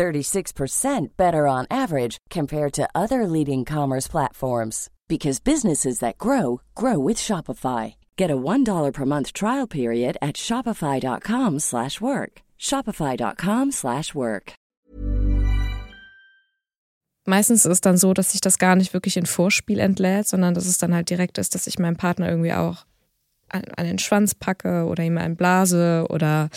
36% 0.00 1.08
better 1.18 1.46
on 1.46 1.66
average 1.70 2.16
compared 2.30 2.72
to 2.72 2.88
other 2.94 3.26
leading 3.26 3.66
commerce 3.66 4.08
platforms 4.08 4.88
because 5.08 5.40
businesses 5.40 5.98
that 5.98 6.16
grow 6.16 6.62
grow 6.74 6.98
with 6.98 7.18
Shopify. 7.18 7.94
Get 8.16 8.30
a 8.30 8.36
$1 8.36 8.94
per 8.94 9.04
month 9.04 9.34
trial 9.34 9.66
period 9.66 10.16
at 10.22 10.36
shopify.com/work. 10.36 12.42
shopify.com/work. 12.58 14.54
Meistens 17.26 17.66
ist 17.66 17.72
es 17.72 17.80
dann 17.80 17.98
so, 17.98 18.14
dass 18.14 18.32
sich 18.32 18.40
das 18.40 18.58
gar 18.58 18.76
nicht 18.76 18.94
wirklich 18.94 19.16
in 19.16 19.26
Vorspiel 19.26 19.78
entlädt, 19.78 20.26
sondern 20.26 20.54
dass 20.54 20.66
es 20.66 20.78
dann 20.78 20.94
halt 20.94 21.10
direkt 21.10 21.38
ist, 21.38 21.54
dass 21.54 21.66
ich 21.66 21.78
meinem 21.78 21.96
Partner 21.96 22.28
irgendwie 22.28 22.54
auch 22.54 22.86
an, 23.50 23.64
an 23.76 23.84
den 23.84 23.98
Schwanz 23.98 24.34
packe 24.34 24.86
oder 24.86 25.04
ihm 25.04 25.18
einen 25.18 25.36
blase 25.36 26.06
oder 26.08 26.48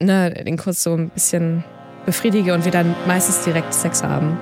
ne, 0.00 0.32
den 0.32 0.56
kurz 0.56 0.82
so 0.82 0.94
ein 0.94 1.10
bisschen 1.10 1.62
befriedige 2.08 2.54
und 2.54 2.64
wir 2.64 2.72
dann 2.72 2.94
meistens 3.06 3.44
direkt 3.44 3.74
Sex 3.74 4.02
haben. 4.02 4.38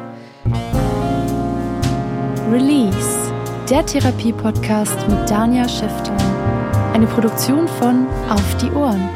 Release, 2.49 3.33
der 3.69 3.85
Therapie-Podcast 3.85 5.09
mit 5.09 5.29
Dania 5.29 5.69
Schäfter. 5.69 6.17
Eine 6.95 7.09
Produktion 7.09 7.67
von 7.67 8.07
Auf 8.31 8.57
die 8.59 8.71
Ohren. 8.71 9.09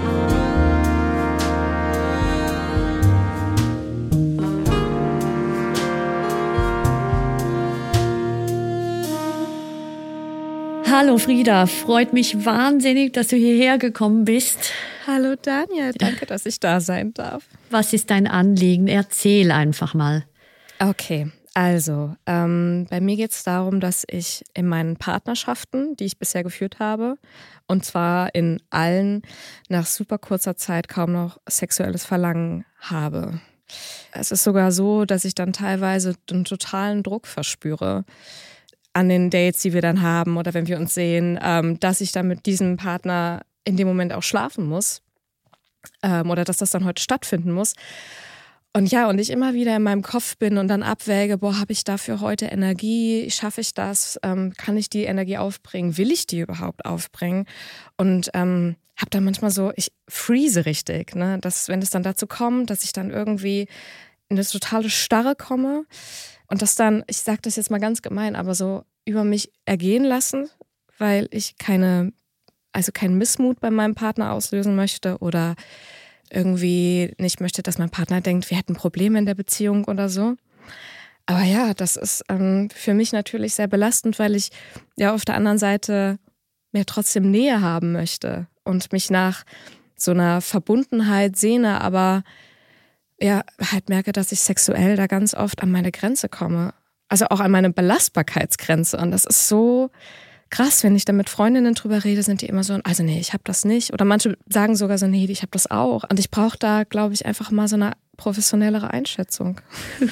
Hallo 10.91 11.19
Frieda, 11.19 11.66
freut 11.66 12.12
mich 12.12 12.44
wahnsinnig, 12.44 13.12
dass 13.12 13.28
du 13.28 13.36
hierher 13.36 13.78
gekommen 13.78 14.24
bist. 14.24 14.72
Hallo 15.06 15.36
Daniel, 15.41 15.92
danke, 15.96 16.27
dass 16.27 16.46
ich 16.46 16.58
da 16.58 16.80
sein 16.80 17.14
darf. 17.14 17.44
Was 17.70 17.92
ist 17.92 18.10
dein 18.10 18.27
Anliegen? 18.27 18.88
Erzähl 18.88 19.52
einfach 19.52 19.94
mal. 19.94 20.24
Okay, 20.80 21.30
also 21.55 22.16
ähm, 22.27 22.88
bei 22.91 23.00
mir 23.00 23.14
geht 23.14 23.30
es 23.30 23.44
darum, 23.44 23.78
dass 23.78 24.05
ich 24.11 24.42
in 24.52 24.66
meinen 24.66 24.96
Partnerschaften, 24.96 25.94
die 25.94 26.06
ich 26.06 26.18
bisher 26.18 26.42
geführt 26.42 26.80
habe, 26.80 27.18
und 27.68 27.84
zwar 27.84 28.34
in 28.34 28.61
allen 28.70 29.22
nach 29.68 29.86
super 29.86 30.18
kurzer 30.18 30.56
Zeit 30.56 30.88
kaum 30.88 31.12
noch 31.12 31.38
sexuelles 31.48 32.05
Verlangen 32.05 32.64
habe. 32.80 33.41
Es 34.11 34.33
ist 34.33 34.42
sogar 34.42 34.72
so, 34.72 35.05
dass 35.05 35.24
ich 35.24 35.36
dann 35.36 35.52
teilweise 35.52 36.16
einen 36.33 36.44
totalen 36.44 37.05
Druck 37.05 37.28
verspüre 37.28 38.05
an 38.92 39.08
den 39.08 39.30
Dates, 39.30 39.62
die 39.62 39.72
wir 39.72 39.83
dann 39.83 40.02
haben 40.02 40.36
oder 40.36 40.55
wenn 40.55 40.66
wir 40.66 40.78
uns 40.78 40.94
sehen, 40.94 41.38
ähm, 41.42 41.78
dass 41.80 42.00
ich 42.00 42.12
dann 42.12 42.28
mit 42.28 42.46
diesem 42.46 42.77
Partner 42.77 43.42
in 43.64 43.77
dem 43.77 43.86
Moment 43.86 44.12
auch 44.12 44.22
schlafen 44.22 44.66
muss 44.66 45.02
ähm, 46.02 46.30
oder 46.30 46.44
dass 46.44 46.58
das 46.58 46.70
dann 46.70 46.84
heute 46.84 47.02
stattfinden 47.02 47.52
muss. 47.52 47.74
Und 48.72 48.91
ja, 48.91 49.08
und 49.08 49.18
ich 49.18 49.30
immer 49.30 49.52
wieder 49.52 49.74
in 49.74 49.83
meinem 49.83 50.02
Kopf 50.02 50.36
bin 50.36 50.56
und 50.56 50.68
dann 50.68 50.84
abwäge, 50.84 51.38
boah, 51.38 51.58
habe 51.58 51.72
ich 51.72 51.83
dafür 51.83 52.20
heute 52.20 52.46
Energie? 52.46 53.28
Schaffe 53.30 53.61
ich 53.61 53.74
das? 53.74 54.18
Ähm, 54.22 54.52
kann 54.56 54.77
ich 54.77 54.88
die 54.88 55.05
Energie 55.05 55.38
aufbringen? 55.38 55.96
Will 55.96 56.12
ich 56.12 56.27
die 56.27 56.38
überhaupt 56.38 56.84
aufbringen? 56.84 57.46
Und 57.96 58.30
ähm, 58.33 58.77
habe 58.96 59.11
dann 59.11 59.24
manchmal 59.24 59.50
so, 59.50 59.72
ich 59.74 59.92
freeze 60.08 60.67
richtig, 60.67 61.17
ne? 61.17 61.39
dass 61.40 61.68
wenn 61.68 61.83
es 61.83 61.90
dann 61.90 62.05
dazu 62.05 62.28
kommt, 62.28 62.70
dass 62.70 62.84
ich 62.84 62.92
dann 62.92 63.11
irgendwie 63.11 63.67
in 64.28 64.36
eine 64.36 64.46
totale 64.46 64.89
Starre 64.89 65.34
komme 65.34 65.84
und 66.50 66.62
das 66.62 66.74
dann, 66.74 67.05
ich 67.06 67.18
sage 67.18 67.40
das 67.42 67.56
jetzt 67.56 67.70
mal 67.70 67.78
ganz 67.78 68.02
gemein, 68.02 68.36
aber 68.36 68.55
so 68.55 68.84
über 69.05 69.24
mich 69.24 69.52
ergehen 69.64 70.05
lassen, 70.05 70.50
weil 70.98 71.28
ich 71.30 71.56
keine, 71.58 72.12
also 72.72 72.92
keinen 72.92 73.16
Missmut 73.16 73.61
bei 73.61 73.70
meinem 73.70 73.94
Partner 73.94 74.33
auslösen 74.33 74.77
möchte 74.77 75.18
oder 75.18 75.55
irgendwie 76.30 77.14
nicht 77.18 77.40
möchte, 77.40 77.62
dass 77.62 77.78
mein 77.78 77.90
Partner 77.90 78.20
denkt, 78.20 78.50
wir 78.50 78.58
hätten 78.58 78.74
Probleme 78.74 79.18
in 79.18 79.27
der 79.27 79.34
Beziehung 79.34 79.84
oder 79.84 80.08
so. 80.08 80.36
Aber 81.27 81.42
ja, 81.42 81.72
das 81.74 81.96
ist 81.96 82.24
ähm, 82.28 82.68
für 82.74 82.94
mich 82.94 83.12
natürlich 83.12 83.55
sehr 83.55 83.68
belastend, 83.68 84.18
weil 84.18 84.34
ich 84.34 84.50
ja 84.96 85.14
auf 85.14 85.24
der 85.24 85.36
anderen 85.36 85.58
Seite 85.58 86.18
mehr 86.72 86.86
trotzdem 86.86 87.30
Nähe 87.30 87.60
haben 87.60 87.92
möchte 87.92 88.48
und 88.64 88.92
mich 88.92 89.10
nach 89.10 89.44
so 89.96 90.10
einer 90.10 90.40
Verbundenheit 90.40 91.36
sehne, 91.36 91.80
aber 91.80 92.24
ja, 93.23 93.42
halt 93.73 93.89
merke, 93.89 94.13
dass 94.13 94.33
ich 94.33 94.41
sexuell 94.41 94.97
da 94.97 95.07
ganz 95.07 95.35
oft 95.35 95.63
an 95.63 95.70
meine 95.70 95.92
Grenze 95.92 96.29
komme. 96.29 96.75
Also 97.08 97.27
auch 97.27 97.41
an 97.41 97.51
meine 97.51 97.70
Belastbarkeitsgrenze. 97.70 98.97
Und 98.97 99.11
das 99.11 99.25
ist 99.25 99.48
so 99.48 99.91
krass, 100.50 100.83
wenn 100.84 100.96
ich 100.96 101.05
da 101.05 101.12
mit 101.12 101.30
Freundinnen 101.30 101.74
drüber 101.74 102.05
rede, 102.05 102.22
sind 102.22 102.42
die 102.42 102.46
immer 102.46 102.64
so, 102.64 102.78
also 102.84 103.02
nee, 103.02 103.20
ich 103.20 103.33
habe 103.33 103.42
das 103.44 103.64
nicht. 103.64 103.92
Oder 103.92 104.05
manche 104.05 104.36
sagen 104.48 104.77
sogar 104.77 104.98
so, 104.98 105.06
nee, 105.06 105.27
ich 105.30 105.42
habe 105.42 105.50
das 105.52 105.70
auch. 105.70 106.05
Und 106.11 106.18
ich 106.18 106.30
brauche 106.30 106.58
da, 106.58 106.84
glaube 106.84 107.14
ich, 107.14 107.24
einfach 107.24 107.50
mal 107.50 107.68
so 107.68 107.77
eine 107.77 107.92
professionellere 108.16 108.90
Einschätzung. 108.90 109.60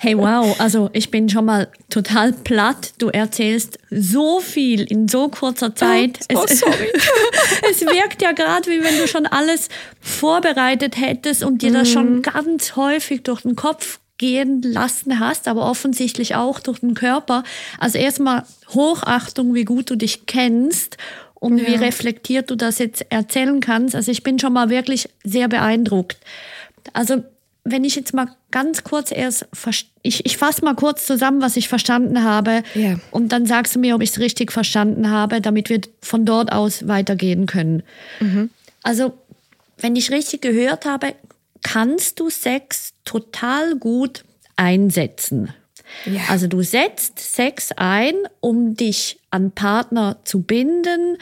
Hey, 0.00 0.18
wow, 0.18 0.58
also 0.58 0.90
ich 0.92 1.12
bin 1.12 1.28
schon 1.28 1.44
mal 1.44 1.68
total 1.88 2.32
platt. 2.32 2.94
Du 2.98 3.06
erzählst 3.10 3.78
so 3.88 4.40
viel 4.40 4.80
in 4.82 5.06
so 5.06 5.28
kurzer 5.28 5.76
Zeit. 5.76 6.18
Oh, 6.34 6.42
es, 6.44 6.58
sorry. 6.58 6.88
es 7.70 7.82
wirkt 7.82 8.20
ja 8.20 8.32
gerade, 8.32 8.68
wie 8.68 8.82
wenn 8.82 8.98
du 8.98 9.06
schon 9.06 9.26
alles 9.26 9.68
vorbereitet 10.00 10.96
hättest 11.00 11.44
und 11.44 11.62
dir 11.62 11.72
das 11.72 11.88
schon 11.88 12.16
Mhm. 12.16 12.22
ganz 12.22 12.74
häufig 12.74 13.22
durch 13.22 13.42
den 13.42 13.54
Kopf 13.54 14.00
gehen 14.22 14.62
lassen 14.62 15.18
hast, 15.18 15.48
aber 15.48 15.68
offensichtlich 15.68 16.36
auch 16.36 16.60
durch 16.60 16.78
den 16.78 16.94
Körper. 16.94 17.42
Also 17.80 17.98
erstmal 17.98 18.44
Hochachtung, 18.70 19.52
wie 19.54 19.64
gut 19.64 19.90
du 19.90 19.96
dich 19.96 20.26
kennst 20.26 20.96
und 21.34 21.58
wie 21.66 21.72
Ja. 21.74 21.80
reflektiert 21.80 22.48
du 22.48 22.54
das 22.54 22.78
jetzt 22.78 23.04
erzählen 23.10 23.60
kannst. 23.60 23.96
Also 23.96 24.12
ich 24.12 24.22
bin 24.22 24.38
schon 24.38 24.52
mal 24.52 24.70
wirklich 24.70 25.08
sehr 25.24 25.48
beeindruckt. 25.48 26.18
Also 26.92 27.24
wenn 27.64 27.82
ich 27.84 27.96
jetzt 27.96 28.14
mal 28.14 28.28
ganz 28.52 28.84
kurz 28.84 29.10
erst, 29.12 29.46
ich, 30.02 30.24
ich 30.24 30.36
fasse 30.36 30.64
mal 30.64 30.74
kurz 30.74 31.04
zusammen, 31.06 31.42
was 31.42 31.56
ich 31.56 31.68
verstanden 31.68 32.22
habe. 32.22 32.62
Ja. 32.74 32.98
Und 33.10 33.30
dann 33.32 33.44
sagst 33.46 33.74
du 33.74 33.80
mir, 33.80 33.94
ob 33.96 34.02
ich 34.02 34.10
es 34.10 34.18
richtig 34.20 34.52
verstanden 34.52 35.10
habe, 35.10 35.40
damit 35.40 35.68
wir 35.68 35.80
von 36.00 36.24
dort 36.24 36.52
aus 36.52 36.86
weitergehen 36.86 37.46
können. 37.46 37.82
Also, 38.82 39.12
wenn 39.78 39.96
ich 39.96 40.10
richtig 40.10 40.42
gehört 40.42 40.84
habe, 40.86 41.14
kannst 41.62 42.20
du 42.20 42.30
Sex 42.30 42.92
total 43.04 43.76
gut 43.76 44.24
einsetzen. 44.56 45.52
Ja. 46.06 46.22
Also 46.28 46.46
du 46.46 46.62
setzt 46.62 47.18
Sex 47.18 47.70
ein, 47.76 48.14
um 48.40 48.74
dich 48.74 49.20
an 49.30 49.50
Partner 49.50 50.16
zu 50.24 50.42
binden, 50.42 51.18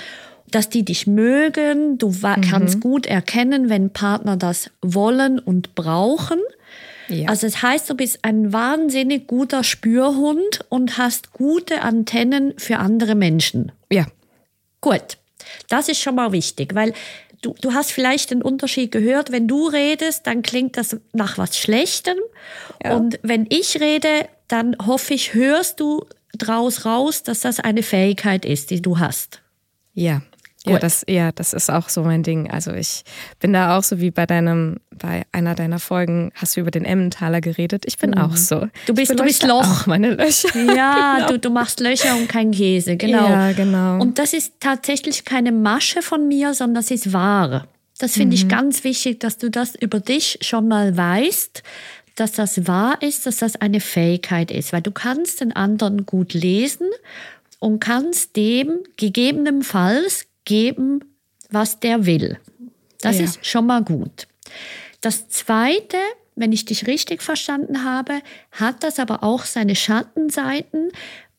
dass 0.50 0.68
die 0.68 0.84
dich 0.84 1.06
mögen. 1.06 1.98
Du 1.98 2.22
wa- 2.22 2.36
kannst 2.36 2.80
gut 2.80 3.06
erkennen, 3.06 3.68
wenn 3.68 3.92
Partner 3.92 4.36
das 4.36 4.70
wollen 4.82 5.38
und 5.38 5.74
brauchen. 5.74 6.40
Ja. 7.08 7.28
Also 7.28 7.46
es 7.48 7.60
heißt, 7.62 7.90
du 7.90 7.94
bist 7.94 8.20
ein 8.22 8.52
wahnsinnig 8.52 9.26
guter 9.26 9.64
Spürhund 9.64 10.64
und 10.68 10.98
hast 10.98 11.32
gute 11.32 11.82
Antennen 11.82 12.54
für 12.56 12.78
andere 12.78 13.14
Menschen. 13.14 13.72
ja. 13.90 14.06
Gut, 14.82 15.18
das 15.68 15.88
ist 15.90 16.00
schon 16.00 16.14
mal 16.14 16.32
wichtig, 16.32 16.74
weil 16.74 16.94
du, 17.42 17.54
du 17.60 17.72
hast 17.72 17.92
vielleicht 17.92 18.30
den 18.30 18.42
Unterschied 18.42 18.92
gehört, 18.92 19.32
wenn 19.32 19.48
du 19.48 19.68
redest, 19.68 20.26
dann 20.26 20.42
klingt 20.42 20.76
das 20.76 20.96
nach 21.12 21.38
was 21.38 21.56
Schlechtem. 21.56 22.16
Ja. 22.82 22.96
Und 22.96 23.18
wenn 23.22 23.46
ich 23.48 23.80
rede, 23.80 24.28
dann 24.48 24.76
hoffe 24.84 25.14
ich, 25.14 25.34
hörst 25.34 25.80
du 25.80 26.04
draus 26.36 26.84
raus, 26.84 27.22
dass 27.22 27.40
das 27.40 27.60
eine 27.60 27.82
Fähigkeit 27.82 28.44
ist, 28.44 28.70
die 28.70 28.82
du 28.82 28.98
hast. 28.98 29.42
Ja. 29.94 30.22
Ja 30.66 30.78
das, 30.78 31.04
ja, 31.08 31.32
das 31.32 31.54
ist 31.54 31.70
auch 31.70 31.88
so 31.88 32.02
mein 32.02 32.22
Ding. 32.22 32.50
Also 32.50 32.72
ich 32.72 33.02
bin 33.38 33.54
da 33.54 33.78
auch 33.78 33.82
so 33.82 33.98
wie 34.00 34.10
bei 34.10 34.26
deinem, 34.26 34.76
bei 35.00 35.24
einer 35.32 35.54
deiner 35.54 35.78
Folgen 35.80 36.30
hast 36.34 36.56
du 36.56 36.60
über 36.60 36.70
den 36.70 36.84
Emmentaler 36.84 37.40
geredet. 37.40 37.84
Ich 37.86 37.98
bin 37.98 38.16
auch 38.16 38.36
so. 38.36 38.56
Mhm. 38.60 38.70
Du 38.86 38.94
bist- 38.94 39.10
du 39.18 39.24
bist 39.24 39.42
Loch. 39.42 39.64
Auch 39.82 39.86
meine 39.86 40.14
Löcher. 40.14 40.48
Ja, 40.76 41.16
Genau. 41.16 41.28
du, 41.32 41.38
du 41.38 41.50
machst 41.50 41.80
Löcher 41.80 42.16
und 42.16 42.28
kein 42.28 42.52
Käse, 42.52 42.96
genau. 42.96 43.28
Ja, 43.28 43.52
genau. 43.52 44.00
Und 44.00 44.18
das 44.18 44.32
ist 44.32 44.52
tatsächlich 44.60 45.24
keine 45.24 45.50
Masche 45.52 46.02
von 46.02 46.28
mir, 46.28 46.54
sondern 46.54 46.76
das 46.82 46.90
ist 46.90 47.12
wahr. 47.12 47.66
Das 47.98 48.12
finde 48.14 48.34
ich 48.34 48.48
ganz 48.48 48.82
wichtig, 48.84 49.20
dass 49.20 49.36
du 49.36 49.50
das 49.50 49.74
über 49.74 50.00
dich 50.00 50.38
schon 50.40 50.68
mal 50.68 50.96
weißt, 50.96 51.62
dass 52.16 52.32
das 52.32 52.66
wahr 52.66 53.00
ist, 53.02 53.26
dass 53.26 53.38
das 53.38 53.56
eine 53.56 53.80
Fähigkeit 53.80 54.50
ist, 54.50 54.72
weil 54.72 54.80
du 54.82 54.90
kannst 54.90 55.40
den 55.40 55.54
anderen 55.54 56.06
gut 56.06 56.32
lesen 56.32 56.86
und 57.58 57.80
kannst 57.80 58.36
dem 58.36 58.78
gegebenenfalls 58.96 60.26
geben, 60.44 61.00
was 61.50 61.80
der 61.80 62.06
will. 62.06 62.38
Das 63.02 63.18
Ja. 63.18 63.24
ist 63.24 63.44
schon 63.46 63.66
mal 63.66 63.82
gut. 63.82 64.26
Das 65.00 65.28
Zweite, 65.28 65.96
wenn 66.36 66.52
ich 66.52 66.64
dich 66.64 66.86
richtig 66.86 67.22
verstanden 67.22 67.84
habe, 67.84 68.20
hat 68.52 68.82
das 68.82 68.98
aber 68.98 69.22
auch 69.22 69.44
seine 69.44 69.76
Schattenseiten, 69.76 70.90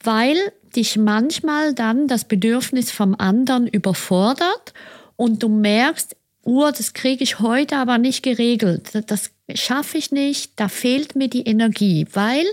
weil 0.03 0.37
dich 0.75 0.97
manchmal 0.97 1.73
dann 1.73 2.07
das 2.07 2.25
Bedürfnis 2.25 2.91
vom 2.91 3.15
anderen 3.15 3.67
überfordert 3.67 4.73
und 5.15 5.43
du 5.43 5.49
merkst, 5.49 6.15
oh, 6.43 6.69
das 6.75 6.93
kriege 6.93 7.23
ich 7.23 7.39
heute 7.39 7.77
aber 7.77 7.97
nicht 7.97 8.23
geregelt. 8.23 8.89
Das 9.07 9.31
schaffe 9.53 9.97
ich 9.97 10.11
nicht, 10.11 10.53
da 10.55 10.67
fehlt 10.67 11.15
mir 11.15 11.27
die 11.27 11.43
Energie, 11.43 12.07
weil 12.13 12.45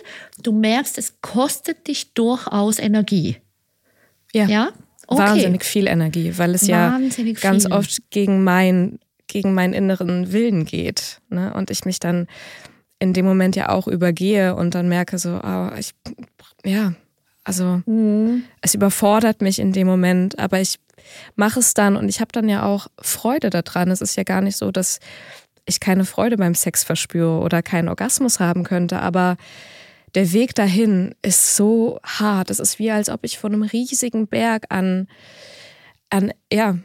du 0.42 0.52
merkst, 0.52 0.98
es 0.98 1.20
kostet 1.20 1.88
dich 1.88 2.12
durchaus 2.12 2.78
Energie. 2.78 3.36
Ja. 4.32 4.46
Ja? 4.46 4.72
Okay. 5.06 5.22
Wahnsinnig 5.22 5.64
viel 5.64 5.86
Energie, 5.86 6.34
weil 6.36 6.54
es 6.54 6.68
Wahnsinnig 6.68 7.42
ja 7.42 7.50
ganz 7.50 7.64
viel. 7.64 7.72
oft 7.72 8.10
gegen, 8.10 8.44
mein, 8.44 8.98
gegen 9.28 9.54
meinen 9.54 9.74
inneren 9.74 10.32
Willen 10.32 10.64
geht. 10.64 11.20
Ne? 11.28 11.52
Und 11.54 11.70
ich 11.70 11.84
mich 11.84 12.00
dann 12.00 12.26
in 12.98 13.12
dem 13.12 13.24
Moment 13.24 13.54
ja 13.54 13.68
auch 13.68 13.86
übergehe 13.86 14.56
und 14.56 14.74
dann 14.74 14.88
merke 14.88 15.18
so, 15.18 15.40
oh, 15.42 15.70
ich, 15.78 15.92
ja, 16.64 16.94
also 17.44 17.80
Mhm. 17.86 18.44
es 18.60 18.74
überfordert 18.74 19.40
mich 19.40 19.58
in 19.58 19.72
dem 19.72 19.86
Moment, 19.86 20.38
aber 20.38 20.60
ich 20.60 20.78
mache 21.36 21.60
es 21.60 21.74
dann 21.74 21.96
und 21.96 22.08
ich 22.08 22.20
habe 22.20 22.32
dann 22.32 22.48
ja 22.48 22.64
auch 22.64 22.88
Freude 23.00 23.50
daran. 23.50 23.90
Es 23.90 24.00
ist 24.00 24.16
ja 24.16 24.24
gar 24.24 24.40
nicht 24.40 24.56
so, 24.56 24.70
dass 24.70 24.98
ich 25.64 25.80
keine 25.80 26.04
Freude 26.04 26.36
beim 26.36 26.54
Sex 26.54 26.82
verspüre 26.82 27.38
oder 27.40 27.62
keinen 27.62 27.88
Orgasmus 27.88 28.40
haben 28.40 28.64
könnte, 28.64 29.00
aber 29.00 29.36
der 30.14 30.32
Weg 30.32 30.54
dahin 30.54 31.14
ist 31.22 31.56
so 31.56 32.00
hart. 32.02 32.50
Es 32.50 32.58
ist 32.58 32.78
wie, 32.78 32.90
als 32.90 33.08
ob 33.08 33.20
ich 33.22 33.38
vor 33.38 33.50
einem 33.50 33.62
riesigen 33.62 34.26
Berg 34.26 34.64
an, 34.70 35.06
an 36.10 36.32
ja, 36.52 36.78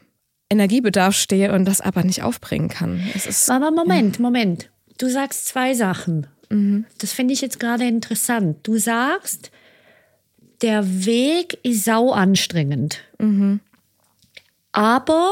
Energiebedarf 0.53 1.15
stehe 1.15 1.51
und 1.53 1.65
das 1.65 1.81
aber 1.81 2.03
nicht 2.03 2.23
aufbringen 2.23 2.69
kann. 2.69 3.01
Es 3.15 3.25
ist, 3.25 3.50
Aber 3.50 3.71
Moment, 3.71 4.19
Moment. 4.19 4.69
Du 4.97 5.09
sagst 5.09 5.47
zwei 5.47 5.73
Sachen. 5.73 6.27
Das 7.00 7.13
finde 7.13 7.33
ich 7.33 7.41
jetzt 7.41 7.59
gerade 7.59 7.83
interessant. 7.85 8.57
Du 8.61 8.77
sagst, 8.77 9.50
der 10.61 11.05
Weg 11.05 11.57
ist 11.63 11.83
sau 11.83 12.11
anstrengend. 12.11 13.00
Aber 14.71 15.31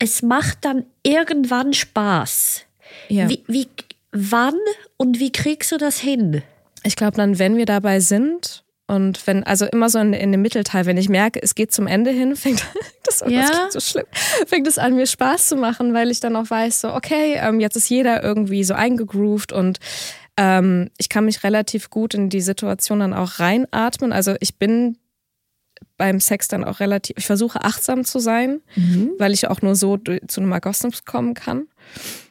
es 0.00 0.22
macht 0.22 0.64
dann 0.64 0.84
irgendwann 1.04 1.72
Spaß. 1.72 2.62
ja. 3.08 3.28
Wie, 3.28 3.44
wie, 3.46 3.68
wann 4.10 4.56
und 4.96 5.20
wie 5.20 5.30
kriegst 5.30 5.70
du 5.70 5.78
das 5.78 5.98
hin? 6.00 6.42
Ich 6.82 6.96
glaube 6.96 7.16
dann, 7.16 7.38
wenn 7.38 7.56
wir 7.56 7.66
dabei 7.66 8.00
sind 8.00 8.64
und 8.88 9.26
wenn, 9.26 9.42
also 9.44 9.66
immer 9.66 9.88
so 9.90 9.98
in, 9.98 10.12
in 10.12 10.30
dem 10.32 10.42
Mittelteil, 10.42 10.86
wenn 10.86 10.96
ich 10.96 11.08
merke, 11.08 11.42
es 11.42 11.54
geht 11.54 11.72
zum 11.72 11.86
Ende 11.86 12.10
hin, 12.10 12.36
fängt 12.36 12.64
das, 13.04 13.22
oh, 13.22 13.28
Ja. 13.28 13.48
das 13.50 13.72
so 13.72 13.80
schlimm, 13.80 14.06
fängt 14.46 14.66
es 14.66 14.78
an, 14.78 14.94
mir 14.94 15.06
Spaß 15.06 15.48
zu 15.48 15.56
machen, 15.56 15.92
weil 15.94 16.10
ich 16.10 16.20
dann 16.20 16.36
auch 16.36 16.48
weiß, 16.50 16.82
so, 16.82 16.94
okay, 16.94 17.34
ähm, 17.36 17.60
jetzt 17.60 17.76
ist 17.76 17.88
jeder 17.88 18.22
irgendwie 18.22 18.62
so 18.64 18.74
eingegroovt 18.74 19.52
und 19.52 19.78
ähm, 20.36 20.90
ich 20.98 21.08
kann 21.08 21.24
mich 21.24 21.42
relativ 21.44 21.90
gut 21.90 22.14
in 22.14 22.28
die 22.28 22.40
Situation 22.42 23.00
dann 23.00 23.14
auch 23.14 23.38
reinatmen. 23.40 24.12
Also 24.12 24.34
ich 24.40 24.58
bin 24.58 24.98
beim 25.96 26.20
Sex 26.20 26.46
dann 26.48 26.62
auch 26.62 26.80
relativ, 26.80 27.16
ich 27.18 27.26
versuche 27.26 27.62
achtsam 27.64 28.04
zu 28.04 28.18
sein, 28.18 28.60
weil 29.18 29.32
ich 29.32 29.48
auch 29.48 29.62
nur 29.62 29.74
so 29.74 29.96
zu 29.96 30.40
einem 30.40 30.52
Orgasmus 30.52 31.04
kommen 31.06 31.32
kann. 31.34 31.68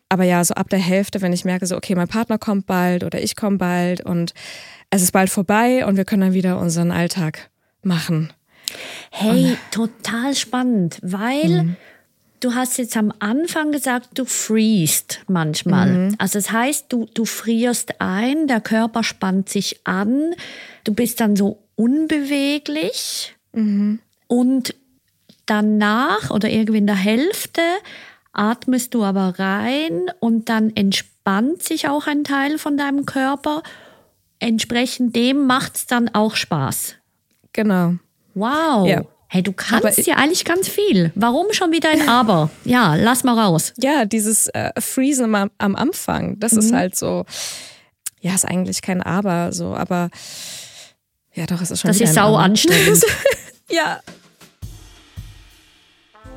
Aber 0.08 0.24
ja, 0.24 0.44
so 0.44 0.54
ab 0.54 0.70
der 0.70 0.78
Hälfte, 0.80 1.22
wenn 1.22 1.34
ich 1.34 1.46
merke, 1.46 1.66
so, 1.66 1.76
okay, 1.76 1.96
mein 1.96 2.08
Partner 2.08 2.38
kommt 2.38 2.68
bald 2.68 3.04
oder 3.04 3.22
ich 3.22 3.36
komme 3.36 3.58
bald 3.58 4.02
und 4.02 4.34
es 4.90 5.02
ist 5.02 5.12
bald 5.12 5.30
vorbei 5.30 5.86
und 5.86 5.98
wir 5.98 6.06
können 6.06 6.22
dann 6.22 6.34
wieder 6.34 6.60
unseren 6.60 6.92
Alltag 6.92 7.50
machen. 7.82 8.32
Hey, 9.12 9.58
total 9.72 10.36
spannend, 10.36 11.00
weil 11.02 11.76
du 12.40 12.54
hast 12.56 12.78
jetzt 12.78 12.98
am 12.98 13.14
Anfang 13.20 13.72
gesagt, 13.72 14.10
du 14.16 14.26
freest 14.26 15.22
manchmal. 15.28 16.14
Also 16.18 16.40
das 16.40 16.52
heißt, 16.52 16.86
du, 16.90 17.08
du 17.14 17.26
frierst 17.26 18.02
ein, 18.02 18.48
der 18.48 18.62
Körper 18.62 19.04
spannt 19.04 19.50
sich 19.50 19.82
an, 19.86 20.34
du 20.84 20.94
bist 20.94 21.20
dann 21.20 21.36
so 21.36 21.60
unbeweglich 21.76 23.36
und 24.28 24.76
danach 25.46 26.30
oder 26.30 26.50
irgendwie 26.50 26.80
in 26.80 26.88
der 26.88 26.96
Hälfte 26.96 27.62
atmest 28.34 28.94
du 28.94 29.04
aber 29.04 29.40
rein 29.40 30.12
und 30.20 30.50
dann 30.50 30.76
entspannt 30.76 31.64
sich 31.64 31.88
auch 31.88 32.08
ein 32.08 32.24
Teil 32.24 32.58
von 32.58 32.78
deinem 32.78 33.06
Körper. 33.06 33.64
Entsprechend 34.40 35.16
dem 35.16 35.48
macht 35.48 35.76
es 35.76 35.86
dann 35.88 36.10
auch 36.14 36.36
Spaß. 36.36 36.96
Genau. 37.54 37.96
Wow. 38.34 38.88
Ja. 38.88 39.04
Hey, 39.28 39.42
du 39.42 39.54
kannst 39.54 39.86
Aber 39.86 39.98
ich- 39.98 40.06
ja 40.06 40.16
eigentlich 40.16 40.46
ganz 40.46 40.68
viel. 40.68 41.12
Warum 41.16 41.48
schon 41.52 41.72
wieder 41.72 41.90
ein 41.90 42.08
Aber? 42.08 42.50
Ja, 42.64 42.96
lass 42.96 43.24
mal 43.24 43.38
raus. 43.40 43.74
Ja, 43.78 44.06
dieses 44.06 44.48
äh, 44.50 44.72
Freezen 44.80 45.34
am, 45.36 45.50
am 45.58 45.76
Anfang, 45.76 46.40
das 46.40 46.54
ist 46.54 46.72
halt 46.74 46.96
so, 46.96 47.26
ja, 48.22 48.36
ist 48.36 48.46
eigentlich 48.46 48.82
kein 48.82 49.02
Aber, 49.02 49.52
so, 49.52 49.74
aber 49.76 50.10
ja, 51.34 51.46
doch, 51.48 51.62
es 51.62 51.72
ist 51.72 51.82
schon 51.82 51.90
Das 51.90 52.00
ist 52.00 52.14
sau 52.14 52.36
anstrengend. 52.36 53.04
Ja, 53.70 54.00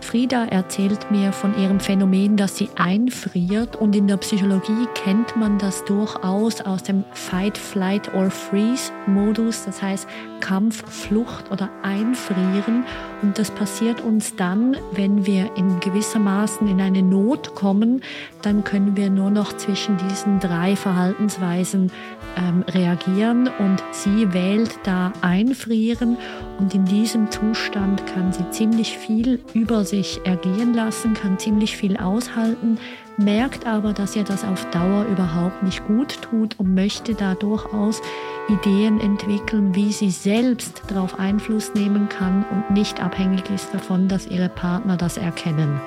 Frieda 0.00 0.44
erzählt 0.46 1.10
mir 1.10 1.32
von 1.32 1.58
ihrem 1.58 1.80
Phänomen, 1.80 2.36
dass 2.36 2.56
sie 2.56 2.70
einfriert. 2.76 3.76
Und 3.76 3.94
in 3.94 4.06
der 4.06 4.16
Psychologie 4.16 4.86
kennt 4.94 5.36
man 5.36 5.58
das 5.58 5.84
durchaus 5.84 6.60
aus 6.60 6.82
dem 6.82 7.04
Fight, 7.12 7.58
Flight 7.58 8.14
or 8.14 8.30
Freeze 8.30 8.92
Modus, 9.06 9.64
das 9.64 9.82
heißt 9.82 10.08
Kampf, 10.40 10.82
Flucht 10.88 11.50
oder 11.50 11.68
Einfrieren. 11.82 12.84
Und 13.22 13.38
das 13.38 13.50
passiert 13.50 14.00
uns 14.00 14.36
dann, 14.36 14.76
wenn 14.92 15.26
wir 15.26 15.50
in 15.56 15.80
gewissermaßen 15.80 16.68
in 16.68 16.80
eine 16.80 17.02
Not 17.02 17.54
kommen, 17.54 18.02
dann 18.42 18.64
können 18.64 18.96
wir 18.96 19.10
nur 19.10 19.30
noch 19.30 19.52
zwischen 19.56 19.96
diesen 20.08 20.38
drei 20.38 20.76
Verhaltensweisen 20.76 21.90
ähm, 22.36 22.64
reagieren. 22.68 23.50
Und 23.58 23.82
sie 23.90 24.32
wählt 24.32 24.78
da 24.84 25.12
einfrieren. 25.20 26.16
Und 26.58 26.74
in 26.74 26.84
diesem 26.84 27.30
Zustand 27.30 28.06
kann 28.06 28.32
sie 28.32 28.48
ziemlich 28.50 28.96
viel 28.96 29.40
über 29.54 29.84
sich 29.88 30.20
ergehen 30.24 30.74
lassen, 30.74 31.14
kann 31.14 31.38
ziemlich 31.38 31.76
viel 31.76 31.96
aushalten, 31.96 32.78
merkt 33.16 33.66
aber, 33.66 33.92
dass 33.92 34.16
ihr 34.16 34.24
das 34.24 34.44
auf 34.44 34.64
Dauer 34.70 35.06
überhaupt 35.06 35.62
nicht 35.62 35.86
gut 35.86 36.22
tut 36.22 36.58
und 36.58 36.74
möchte 36.74 37.14
da 37.14 37.34
durchaus 37.34 38.00
Ideen 38.48 39.00
entwickeln, 39.00 39.74
wie 39.74 39.92
sie 39.92 40.10
selbst 40.10 40.82
darauf 40.88 41.18
Einfluss 41.18 41.74
nehmen 41.74 42.08
kann 42.08 42.44
und 42.50 42.70
nicht 42.70 43.02
abhängig 43.02 43.50
ist 43.50 43.74
davon, 43.74 44.08
dass 44.08 44.26
ihre 44.26 44.48
Partner 44.48 44.96
das 44.96 45.16
erkennen. 45.16 45.80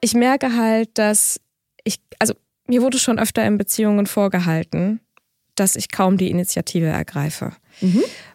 ich 0.00 0.14
merke 0.14 0.56
halt, 0.56 0.90
dass 0.98 1.40
ich, 1.84 2.00
also 2.18 2.34
mir 2.66 2.82
wurde 2.82 2.98
schon 2.98 3.18
öfter 3.18 3.44
in 3.44 3.58
Beziehungen 3.58 4.06
vorgehalten, 4.06 5.00
dass 5.54 5.76
ich 5.76 5.90
kaum 5.90 6.16
die 6.16 6.30
Initiative 6.30 6.86
ergreife. 6.86 7.52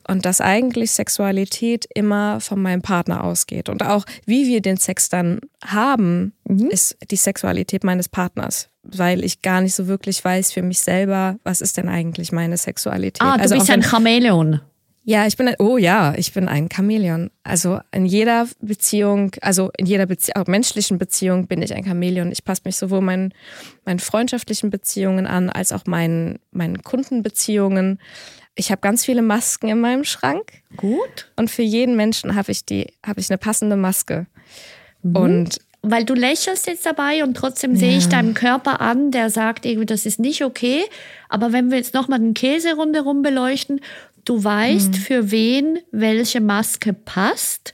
Und 0.08 0.26
dass 0.26 0.40
eigentlich 0.40 0.92
Sexualität 0.92 1.86
immer 1.96 2.40
von 2.40 2.62
meinem 2.62 2.82
Partner 2.82 3.24
ausgeht. 3.24 3.70
Und 3.70 3.84
auch 3.84 4.06
wie 4.26 4.48
wir 4.48 4.62
den 4.62 4.78
Sex 4.78 5.10
dann 5.10 5.40
haben, 5.64 6.34
ist 6.70 6.98
die 7.10 7.16
Sexualität 7.16 7.84
meines 7.84 8.08
Partners. 8.08 8.70
Weil 8.84 9.24
ich 9.24 9.42
gar 9.42 9.62
nicht 9.62 9.74
so 9.74 9.88
wirklich 9.88 10.24
weiß 10.24 10.52
für 10.52 10.62
mich 10.62 10.80
selber, 10.80 11.38
was 11.44 11.62
ist 11.62 11.78
denn 11.78 11.90
eigentlich 11.90 12.32
meine 12.32 12.58
Sexualität. 12.58 13.22
Ah, 13.22 13.38
du 13.38 13.42
also 13.42 13.56
bist 13.56 13.70
ein 13.72 13.82
Chamäleon. 13.82 14.62
ja, 15.08 15.28
ich 15.28 15.38
bin 15.38 15.48
ein, 15.48 15.56
oh 15.60 15.78
ja, 15.78 16.14
ich 16.18 16.34
bin 16.34 16.48
ein 16.48 16.68
Chamäleon. 16.68 17.30
Also 17.44 17.80
in 17.92 18.06
jeder 18.08 18.48
Beziehung, 18.60 19.32
also 19.42 19.72
in 19.78 19.86
jeder 19.86 20.08
Bezie 20.08 20.36
auch 20.36 20.48
menschlichen 20.48 20.98
Beziehung 20.98 21.48
bin 21.48 21.62
ich 21.62 21.74
ein 21.76 21.84
Chamäleon. 21.84 22.32
Ich 22.32 22.44
passe 22.44 22.64
mich 22.66 22.76
sowohl 22.76 23.02
meinen, 23.02 23.34
meinen 23.86 24.00
freundschaftlichen 24.00 24.72
Beziehungen 24.72 25.28
an, 25.28 25.50
als 25.50 25.72
auch 25.72 25.86
meinen, 25.86 26.40
meinen 26.52 26.82
Kundenbeziehungen. 26.82 28.00
Ich 28.56 28.72
habe 28.72 28.82
ganz 28.82 29.04
viele 29.06 29.22
Masken 29.22 29.68
in 29.68 29.82
meinem 29.82 30.06
Schrank 30.06 30.54
Gut. 30.78 31.30
und 31.36 31.52
für 31.52 31.62
jeden 31.62 31.96
Menschen 31.96 32.36
habe 32.36 32.52
ich 32.52 32.66
die, 32.66 32.94
habe 33.06 33.20
ich 33.20 33.30
eine 33.30 33.38
passende 33.38 33.76
Maske. 33.76 34.28
Und 35.04 35.60
Weil 35.82 36.04
du 36.04 36.14
lächelst 36.16 36.66
jetzt 36.66 36.86
dabei 36.86 37.24
und 37.24 37.36
trotzdem 37.36 37.76
sehe 37.76 37.98
ich 37.98 38.08
deinem 38.08 38.34
Körper 38.34 38.82
an, 38.82 39.12
der 39.12 39.30
sagt 39.30 39.66
irgendwie, 39.66 39.86
das 39.86 40.06
ist 40.06 40.20
nicht 40.20 40.44
okay. 40.44 40.84
Aber 41.30 41.52
wenn 41.52 41.70
wir 41.70 41.78
jetzt 41.78 41.94
nochmal 41.94 42.20
den 42.20 42.34
Käse 42.34 42.76
rundherum 42.76 43.22
beleuchten, 43.22 43.82
du 44.24 44.44
weißt, 44.44 44.96
für 44.96 45.30
wen 45.32 45.80
welche 45.92 46.42
Maske 46.42 46.94
passt 46.94 47.74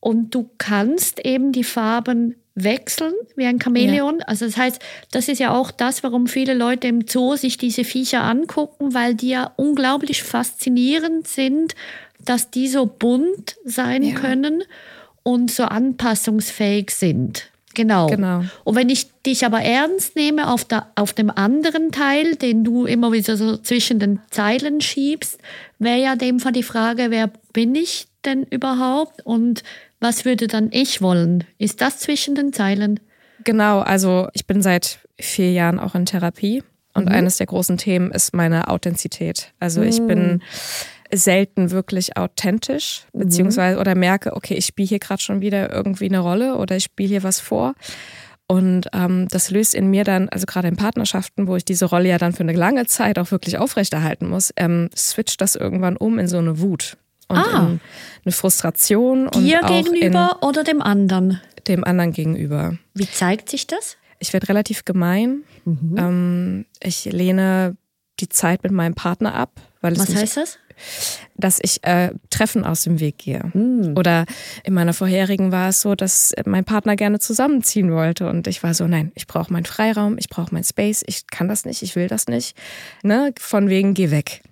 und 0.00 0.34
du 0.34 0.48
kannst 0.56 1.24
eben 1.26 1.52
die 1.52 1.64
Farben 1.64 2.36
wechseln 2.54 3.14
wie 3.36 3.46
ein 3.46 3.60
Chamäleon. 3.60 4.22
Also 4.22 4.46
das 4.46 4.56
heißt, 4.56 4.80
das 5.10 5.28
ist 5.28 5.38
ja 5.38 5.52
auch 5.54 5.70
das, 5.70 6.02
warum 6.02 6.26
viele 6.26 6.54
Leute 6.54 6.88
im 6.88 7.06
Zoo 7.06 7.36
sich 7.36 7.58
diese 7.58 7.84
Viecher 7.84 8.22
angucken, 8.22 8.94
weil 8.94 9.14
die 9.14 9.30
ja 9.30 9.52
unglaublich 9.56 10.22
faszinierend 10.22 11.28
sind, 11.28 11.74
dass 12.24 12.50
die 12.50 12.68
so 12.68 12.86
bunt 12.86 13.56
sein 13.64 14.14
können 14.14 14.62
und 15.22 15.50
so 15.50 15.64
anpassungsfähig 15.64 16.90
sind. 16.90 17.50
Genau. 17.74 18.08
Genau. 18.08 18.44
Und 18.64 18.74
wenn 18.74 18.88
ich 18.88 19.06
dich 19.22 19.46
aber 19.46 19.60
ernst 19.60 20.16
nehme 20.16 20.52
auf, 20.52 20.64
der, 20.64 20.88
auf 20.96 21.12
dem 21.12 21.30
anderen 21.30 21.92
Teil, 21.92 22.34
den 22.34 22.64
du 22.64 22.84
immer 22.84 23.12
wieder 23.12 23.36
so 23.36 23.56
zwischen 23.58 24.00
den 24.00 24.20
Zeilen 24.30 24.80
schiebst, 24.80 25.38
wäre 25.78 26.00
ja 26.00 26.16
dem 26.16 26.40
Fall 26.40 26.52
die 26.52 26.64
Frage, 26.64 27.06
wer 27.10 27.30
bin 27.52 27.74
ich 27.74 28.08
denn 28.24 28.42
überhaupt 28.42 29.24
und 29.24 29.62
was 30.00 30.24
würde 30.24 30.46
dann 30.46 30.70
ich 30.72 31.02
wollen? 31.02 31.44
Ist 31.58 31.80
das 31.80 31.98
zwischen 31.98 32.34
den 32.34 32.52
Zeilen? 32.52 33.00
Genau, 33.44 33.80
also 33.80 34.28
ich 34.32 34.46
bin 34.46 34.62
seit 34.62 34.98
vier 35.18 35.52
Jahren 35.52 35.78
auch 35.78 35.94
in 35.94 36.06
Therapie 36.06 36.62
und 36.94 37.06
mhm. 37.06 37.12
eines 37.12 37.36
der 37.36 37.46
großen 37.46 37.76
Themen 37.76 38.10
ist 38.10 38.34
meine 38.34 38.68
Authentizität. 38.68 39.52
Also 39.60 39.82
ich 39.82 40.04
bin 40.04 40.32
mhm. 40.32 40.40
selten 41.12 41.70
wirklich 41.70 42.16
authentisch, 42.16 43.06
mhm. 43.12 43.20
beziehungsweise 43.20 43.78
oder 43.78 43.94
merke, 43.94 44.34
okay, 44.34 44.54
ich 44.54 44.66
spiele 44.66 44.88
hier 44.88 44.98
gerade 44.98 45.22
schon 45.22 45.40
wieder 45.40 45.72
irgendwie 45.72 46.06
eine 46.06 46.18
Rolle 46.18 46.56
oder 46.56 46.76
ich 46.76 46.84
spiele 46.84 47.08
hier 47.08 47.22
was 47.22 47.40
vor. 47.40 47.74
Und 48.46 48.88
ähm, 48.92 49.28
das 49.30 49.50
löst 49.50 49.76
in 49.76 49.90
mir 49.90 50.02
dann, 50.02 50.28
also 50.28 50.44
gerade 50.44 50.66
in 50.66 50.74
Partnerschaften, 50.74 51.46
wo 51.46 51.54
ich 51.54 51.64
diese 51.64 51.84
Rolle 51.84 52.08
ja 52.08 52.18
dann 52.18 52.32
für 52.32 52.42
eine 52.42 52.52
lange 52.52 52.84
Zeit 52.86 53.16
auch 53.20 53.30
wirklich 53.30 53.58
aufrechterhalten 53.58 54.28
muss, 54.28 54.52
ähm, 54.56 54.90
switcht 54.96 55.40
das 55.40 55.54
irgendwann 55.54 55.96
um 55.96 56.18
in 56.18 56.26
so 56.26 56.38
eine 56.38 56.58
Wut 56.58 56.96
und 57.30 57.38
ah. 57.38 57.78
eine 58.24 58.32
Frustration. 58.32 59.30
Dir 59.30 59.60
gegenüber 59.62 60.38
oder 60.42 60.64
dem 60.64 60.82
anderen? 60.82 61.40
Dem 61.68 61.84
anderen 61.84 62.12
gegenüber. 62.12 62.76
Wie 62.94 63.10
zeigt 63.10 63.48
sich 63.48 63.66
das? 63.66 63.96
Ich 64.18 64.32
werde 64.32 64.48
relativ 64.48 64.84
gemein. 64.84 65.44
Mhm. 65.64 65.94
Ähm, 65.96 66.66
ich 66.82 67.04
lehne 67.06 67.76
die 68.18 68.28
Zeit 68.28 68.62
mit 68.62 68.72
meinem 68.72 68.94
Partner 68.94 69.34
ab. 69.34 69.60
Weil 69.80 69.96
Was 69.96 70.14
heißt 70.14 70.36
das? 70.36 70.58
dass 71.36 71.58
ich 71.62 71.84
äh, 71.84 72.10
Treffen 72.30 72.64
aus 72.64 72.82
dem 72.82 73.00
Weg 73.00 73.18
gehe. 73.18 73.50
Mhm. 73.52 73.94
Oder 73.96 74.24
in 74.64 74.74
meiner 74.74 74.92
vorherigen 74.92 75.52
war 75.52 75.70
es 75.70 75.80
so, 75.80 75.94
dass 75.94 76.32
mein 76.44 76.64
Partner 76.64 76.96
gerne 76.96 77.18
zusammenziehen 77.18 77.92
wollte 77.92 78.28
und 78.28 78.46
ich 78.46 78.62
war 78.62 78.74
so, 78.74 78.86
nein, 78.86 79.12
ich 79.14 79.26
brauche 79.26 79.52
meinen 79.52 79.64
Freiraum, 79.64 80.18
ich 80.18 80.28
brauche 80.28 80.52
mein 80.52 80.64
Space, 80.64 81.02
ich 81.06 81.26
kann 81.26 81.48
das 81.48 81.64
nicht, 81.64 81.82
ich 81.82 81.96
will 81.96 82.08
das 82.08 82.26
nicht. 82.26 82.56
Ne? 83.02 83.32
Von 83.38 83.68
wegen, 83.68 83.94
geh 83.94 84.10
weg. 84.10 84.42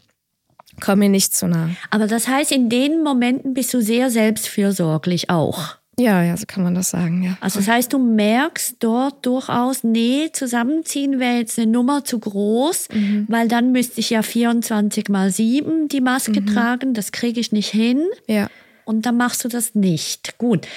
Komm 0.81 1.01
mir 1.01 1.09
nicht 1.09 1.35
zu 1.35 1.49
nah. 1.49 1.71
Aber 1.91 2.07
das 2.07 2.29
heißt, 2.29 2.53
in 2.53 2.69
den 2.69 3.03
Momenten 3.03 3.55
bist 3.55 3.73
du 3.75 3.81
sehr 3.81 4.11
selbstfürsorglich 4.11 5.31
auch. 5.31 5.77
Ja, 5.99 6.23
ja, 6.23 6.37
so 6.37 6.45
kann 6.47 6.63
man 6.63 6.77
das 6.77 6.91
sagen, 6.91 7.25
ja. 7.25 7.37
Also 7.41 7.59
das 7.59 7.69
heißt, 7.69 7.93
du 7.93 7.99
merkst 7.99 8.77
dort 8.79 9.27
durchaus, 9.27 9.83
nee, 9.83 10.31
zusammenziehen 10.33 11.19
wäre 11.19 11.39
jetzt 11.39 11.59
eine 11.59 11.71
Nummer 11.71 12.05
zu 12.05 12.21
groß, 12.21 12.89
mhm. 12.93 13.27
weil 13.29 13.49
dann 13.49 13.73
müsste 13.73 13.99
ich 13.99 14.11
ja 14.11 14.23
24 14.23 15.09
mal 15.09 15.31
7 15.33 15.89
die 15.89 16.01
Maske 16.01 16.41
mhm. 16.41 16.47
tragen, 16.47 16.95
das 16.95 17.11
kriege 17.11 17.41
ich 17.41 17.51
nicht 17.51 17.71
hin. 17.71 18.05
Ja. 18.29 18.49
Und 18.85 19.07
dann 19.07 19.17
machst 19.17 19.45
du 19.45 19.49
das 19.49 19.75
nicht. 19.75 20.39
Gut. 20.39 20.69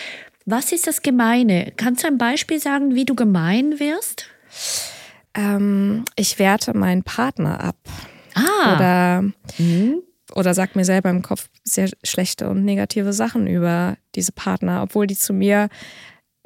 Was 0.46 0.72
ist 0.72 0.88
das 0.88 1.04
Gemeine? 1.04 1.72
Kannst 1.78 2.04
du 2.04 2.08
ein 2.08 2.18
Beispiel 2.18 2.60
sagen, 2.60 2.96
wie 2.96 3.06
du 3.06 3.14
gemein 3.14 3.80
wirst? 3.80 4.26
Ähm, 5.36 6.04
ich 6.16 6.40
werte 6.40 6.76
meinen 6.76 7.04
Partner 7.04 7.64
ab. 7.64 7.78
Ah. 8.36 8.76
Oder 8.76 9.22
mhm 9.58 10.02
oder 10.36 10.54
sag 10.54 10.76
mir 10.76 10.86
selber 10.86 11.10
im 11.10 11.22
Kopf 11.22 11.50
sehr 11.64 11.90
schlechte 12.04 12.50
und 12.50 12.64
negative 12.64 13.14
Sachen 13.14 13.48
über 13.48 13.98
diese 14.16 14.32
Partner, 14.32 14.82
obwohl 14.84 15.08
die 15.08 15.18
zu 15.18 15.34
mir 15.34 15.70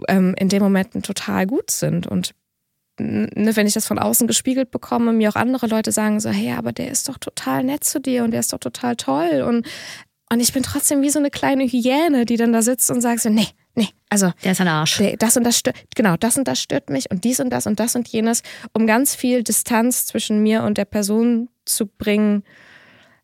ähm, 0.07 0.35
in 0.37 0.49
den 0.49 0.61
Momenten 0.61 1.03
total 1.03 1.45
gut 1.45 1.71
sind. 1.71 2.07
Und 2.07 2.33
ne, 2.99 3.55
wenn 3.55 3.67
ich 3.67 3.73
das 3.73 3.87
von 3.87 3.99
außen 3.99 4.27
gespiegelt 4.27 4.71
bekomme, 4.71 5.13
mir 5.13 5.29
auch 5.29 5.35
andere 5.35 5.67
Leute 5.67 5.91
sagen 5.91 6.19
so, 6.19 6.29
hey, 6.29 6.53
aber 6.53 6.71
der 6.71 6.91
ist 6.91 7.09
doch 7.09 7.17
total 7.17 7.63
nett 7.63 7.83
zu 7.83 7.99
dir 7.99 8.23
und 8.23 8.31
der 8.31 8.39
ist 8.39 8.53
doch 8.53 8.59
total 8.59 8.95
toll. 8.95 9.43
Und, 9.47 9.65
und 10.31 10.39
ich 10.39 10.53
bin 10.53 10.63
trotzdem 10.63 11.01
wie 11.01 11.09
so 11.09 11.19
eine 11.19 11.29
kleine 11.29 11.65
Hyäne, 11.65 12.25
die 12.25 12.37
dann 12.37 12.53
da 12.53 12.61
sitzt 12.61 12.89
und 12.91 13.01
sagt 13.01 13.21
so, 13.21 13.29
nee, 13.29 13.47
nee, 13.75 13.89
also. 14.09 14.31
Der 14.43 14.53
ist 14.53 14.61
ein 14.61 14.67
Arsch. 14.67 14.97
Der, 14.97 15.17
das 15.17 15.37
und 15.37 15.43
das 15.43 15.57
stört, 15.57 15.75
genau, 15.95 16.15
das 16.17 16.37
und 16.37 16.47
das 16.47 16.59
stört 16.59 16.89
mich 16.89 17.11
und 17.11 17.23
dies 17.23 17.39
und 17.39 17.49
das 17.49 17.67
und 17.67 17.79
das 17.79 17.95
und 17.95 18.07
jenes, 18.07 18.43
um 18.73 18.87
ganz 18.87 19.15
viel 19.15 19.43
Distanz 19.43 20.05
zwischen 20.05 20.41
mir 20.41 20.63
und 20.63 20.77
der 20.77 20.85
Person 20.85 21.49
zu 21.65 21.85
bringen, 21.87 22.43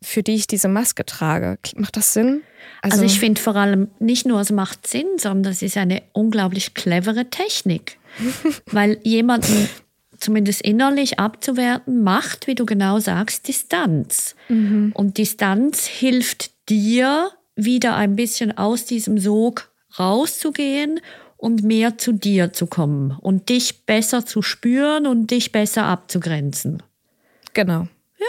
für 0.02 0.24
die 0.24 0.36
ich 0.36 0.48
diese 0.48 0.68
Maske 0.68 1.06
trage. 1.06 1.58
Macht 1.76 1.98
das 1.98 2.14
Sinn? 2.14 2.42
Also, 2.82 2.96
also 2.96 3.06
ich 3.06 3.20
finde 3.20 3.40
vor 3.40 3.56
allem 3.56 3.90
nicht 4.00 4.26
nur, 4.26 4.40
es 4.40 4.52
macht 4.52 4.88
Sinn, 4.88 5.08
sondern 5.18 5.54
es 5.54 5.62
ist 5.62 5.78
eine 5.78 6.02
unglaublich 6.14 6.74
clevere 6.74 7.30
Technik. 7.30 7.98
Weil 8.66 9.00
jemanden 9.04 9.70
zumindest 10.18 10.62
innerlich 10.62 11.20
abzuwerten, 11.20 12.04
macht, 12.04 12.48
wie 12.48 12.56
du 12.56 12.66
genau 12.66 13.00
sagst, 13.00 13.48
Distanz. 13.48 14.36
Mhm. 14.50 14.92
Und 14.94 15.18
Distanz 15.18 15.86
hilft 15.86 16.52
dir, 16.70 17.32
wieder 17.56 17.96
ein 17.96 18.16
bisschen 18.16 18.58
aus 18.58 18.86
diesem 18.86 19.18
Sog 19.18 19.71
rauszugehen 20.00 21.00
und 21.38 21.64
mehr 21.64 21.98
zu 21.98 22.12
dir 22.12 22.54
zu 22.54 22.68
kommen 22.68 23.18
und 23.20 23.50
dich 23.50 23.86
besser 23.86 24.26
zu 24.26 24.42
spüren 24.42 25.08
und 25.08 25.32
dich 25.32 25.52
besser 25.52 25.86
abzugrenzen. 25.86 26.84
Genau. 27.54 27.88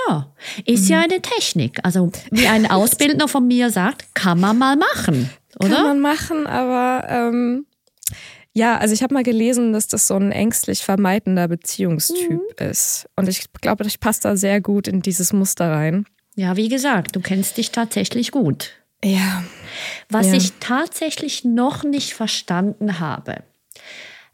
Ja, 0.08 0.32
ist 0.64 0.84
mhm. 0.84 0.90
ja 0.90 1.00
eine 1.02 1.20
Technik. 1.20 1.78
Also 1.82 2.10
wie 2.30 2.46
ein 2.46 2.66
Ausbildner 2.70 3.28
von 3.28 3.46
mir 3.46 3.70
sagt, 3.70 4.14
kann 4.14 4.40
man 4.40 4.56
mal 4.56 4.76
machen, 4.76 5.30
oder? 5.60 5.76
Kann 5.76 5.84
man 5.84 6.00
machen, 6.00 6.46
aber 6.46 7.06
ähm, 7.08 7.66
ja, 8.54 8.76
also 8.78 8.94
ich 8.94 9.02
habe 9.02 9.14
mal 9.14 9.22
gelesen, 9.22 9.72
dass 9.72 9.88
das 9.88 10.06
so 10.06 10.14
ein 10.14 10.32
ängstlich 10.32 10.82
vermeidender 10.82 11.48
Beziehungstyp 11.48 12.60
mhm. 12.60 12.66
ist. 12.70 13.08
Und 13.16 13.28
ich 13.28 13.52
glaube, 13.60 13.84
ich 13.86 14.00
passe 14.00 14.20
da 14.22 14.36
sehr 14.36 14.60
gut 14.60 14.88
in 14.88 15.00
dieses 15.00 15.32
Muster 15.32 15.70
rein. 15.70 16.06
Ja, 16.34 16.56
wie 16.56 16.68
gesagt, 16.68 17.16
du 17.16 17.20
kennst 17.20 17.56
dich 17.58 17.70
tatsächlich 17.70 18.30
gut. 18.30 18.70
Ja. 19.04 19.44
Was 20.08 20.28
ja. 20.28 20.34
ich 20.34 20.52
tatsächlich 20.60 21.44
noch 21.44 21.82
nicht 21.84 22.14
verstanden 22.14 23.00
habe, 23.00 23.42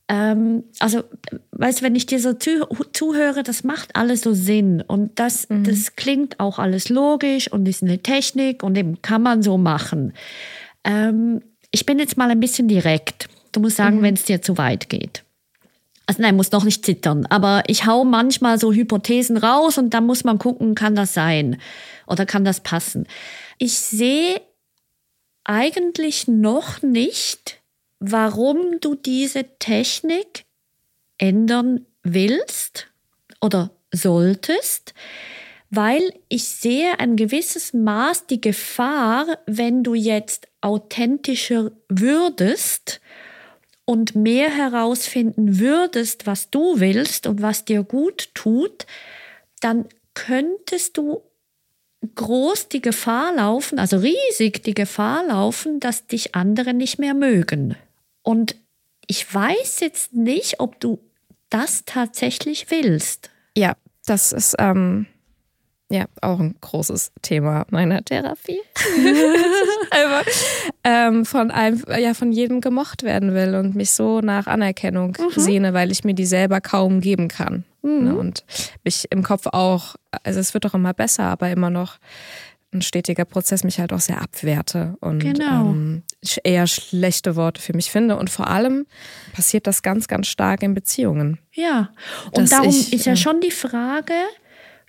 ähm, 0.08 0.64
also, 0.78 1.04
weißt 1.52 1.80
du, 1.80 1.84
wenn 1.84 1.94
ich 1.94 2.06
dir 2.06 2.18
so 2.18 2.32
zu, 2.32 2.66
zuhöre, 2.92 3.42
das 3.42 3.62
macht 3.62 3.94
alles 3.94 4.22
so 4.22 4.32
Sinn 4.32 4.82
und 4.86 5.18
das, 5.18 5.48
mhm. 5.50 5.64
das 5.64 5.96
klingt 5.96 6.40
auch 6.40 6.58
alles 6.58 6.88
logisch 6.88 7.52
und 7.52 7.68
ist 7.68 7.82
eine 7.82 7.98
Technik 7.98 8.62
und 8.62 8.76
eben 8.78 9.02
kann 9.02 9.22
man 9.22 9.42
so 9.42 9.58
machen. 9.58 10.14
Ähm, 10.84 11.42
ich 11.70 11.84
bin 11.84 11.98
jetzt 11.98 12.16
mal 12.16 12.30
ein 12.30 12.40
bisschen 12.40 12.68
direkt. 12.68 13.28
Du 13.52 13.60
musst 13.60 13.76
sagen, 13.76 13.98
mhm. 13.98 14.02
wenn 14.02 14.14
es 14.14 14.24
dir 14.24 14.40
zu 14.40 14.56
weit 14.56 14.88
geht. 14.88 15.24
Also 16.06 16.22
nein, 16.22 16.36
muss 16.36 16.52
noch 16.52 16.64
nicht 16.64 16.86
zittern, 16.86 17.26
aber 17.26 17.64
ich 17.66 17.84
hau 17.84 18.02
manchmal 18.02 18.58
so 18.58 18.72
Hypothesen 18.72 19.36
raus 19.36 19.76
und 19.76 19.92
dann 19.92 20.06
muss 20.06 20.24
man 20.24 20.38
gucken, 20.38 20.74
kann 20.74 20.94
das 20.94 21.12
sein 21.12 21.58
oder 22.06 22.24
kann 22.24 22.46
das 22.46 22.60
passen. 22.60 23.06
Ich 23.58 23.78
sehe 23.78 24.40
eigentlich 25.48 26.28
noch 26.28 26.82
nicht, 26.82 27.60
warum 28.00 28.80
du 28.80 28.94
diese 28.94 29.44
Technik 29.58 30.44
ändern 31.16 31.86
willst 32.02 32.88
oder 33.40 33.70
solltest, 33.90 34.92
weil 35.70 36.12
ich 36.28 36.44
sehe 36.44 37.00
ein 37.00 37.16
gewisses 37.16 37.72
Maß 37.72 38.26
die 38.26 38.40
Gefahr, 38.40 39.38
wenn 39.46 39.82
du 39.82 39.94
jetzt 39.94 40.48
authentischer 40.60 41.72
würdest 41.88 43.00
und 43.86 44.14
mehr 44.14 44.50
herausfinden 44.50 45.58
würdest, 45.58 46.26
was 46.26 46.50
du 46.50 46.78
willst 46.78 47.26
und 47.26 47.40
was 47.40 47.64
dir 47.64 47.84
gut 47.84 48.34
tut, 48.34 48.86
dann 49.60 49.86
könntest 50.12 50.98
du 50.98 51.22
groß 52.14 52.68
die 52.68 52.80
Gefahr 52.80 53.34
laufen, 53.34 53.78
also 53.78 53.98
riesig 53.98 54.62
die 54.62 54.74
Gefahr 54.74 55.24
laufen, 55.24 55.80
dass 55.80 56.06
dich 56.06 56.34
andere 56.34 56.74
nicht 56.74 56.98
mehr 56.98 57.14
mögen. 57.14 57.76
Und 58.22 58.56
ich 59.06 59.32
weiß 59.32 59.80
jetzt 59.80 60.12
nicht, 60.12 60.60
ob 60.60 60.78
du 60.80 61.00
das 61.50 61.84
tatsächlich 61.86 62.70
willst. 62.70 63.30
Ja, 63.56 63.74
das 64.06 64.32
ist 64.32 64.54
ähm, 64.58 65.06
ja 65.90 66.04
auch 66.20 66.38
ein 66.38 66.54
großes 66.60 67.12
Thema 67.22 67.66
meiner 67.70 68.04
Therapie. 68.04 68.60
Einfach 69.90 70.24
ähm, 70.84 71.24
von 71.24 71.50
einem, 71.50 71.82
ja, 71.98 72.14
von 72.14 72.32
jedem 72.32 72.60
gemocht 72.60 73.02
werden 73.02 73.34
will 73.34 73.54
und 73.54 73.74
mich 73.74 73.92
so 73.92 74.20
nach 74.20 74.46
Anerkennung 74.46 75.16
mhm. 75.18 75.40
sehne, 75.40 75.74
weil 75.74 75.90
ich 75.90 76.04
mir 76.04 76.14
die 76.14 76.26
selber 76.26 76.60
kaum 76.60 77.00
geben 77.00 77.28
kann. 77.28 77.64
Mhm. 77.82 78.04
Ne? 78.04 78.16
Und 78.16 78.44
mich 78.84 79.06
im 79.10 79.22
Kopf 79.22 79.46
auch, 79.46 79.96
also 80.22 80.40
es 80.40 80.52
wird 80.54 80.64
doch 80.64 80.74
immer 80.74 80.92
besser, 80.94 81.24
aber 81.24 81.50
immer 81.50 81.70
noch 81.70 81.98
ein 82.72 82.82
stetiger 82.82 83.24
Prozess 83.24 83.64
mich 83.64 83.80
halt 83.80 83.94
auch 83.94 84.00
sehr 84.00 84.20
abwerte 84.20 84.96
und 85.00 85.20
genau. 85.20 85.70
ähm, 85.70 86.02
eher 86.44 86.66
schlechte 86.66 87.34
Worte 87.34 87.62
für 87.62 87.74
mich 87.74 87.90
finde. 87.90 88.16
Und 88.16 88.28
vor 88.28 88.48
allem 88.48 88.86
passiert 89.32 89.66
das 89.66 89.82
ganz, 89.82 90.06
ganz 90.06 90.26
stark 90.26 90.62
in 90.62 90.74
Beziehungen. 90.74 91.38
Ja, 91.52 91.90
und 92.32 92.52
darum 92.52 92.68
ich, 92.68 92.92
ist 92.92 93.06
ja 93.06 93.16
schon 93.16 93.40
die 93.40 93.50
Frage, 93.50 94.12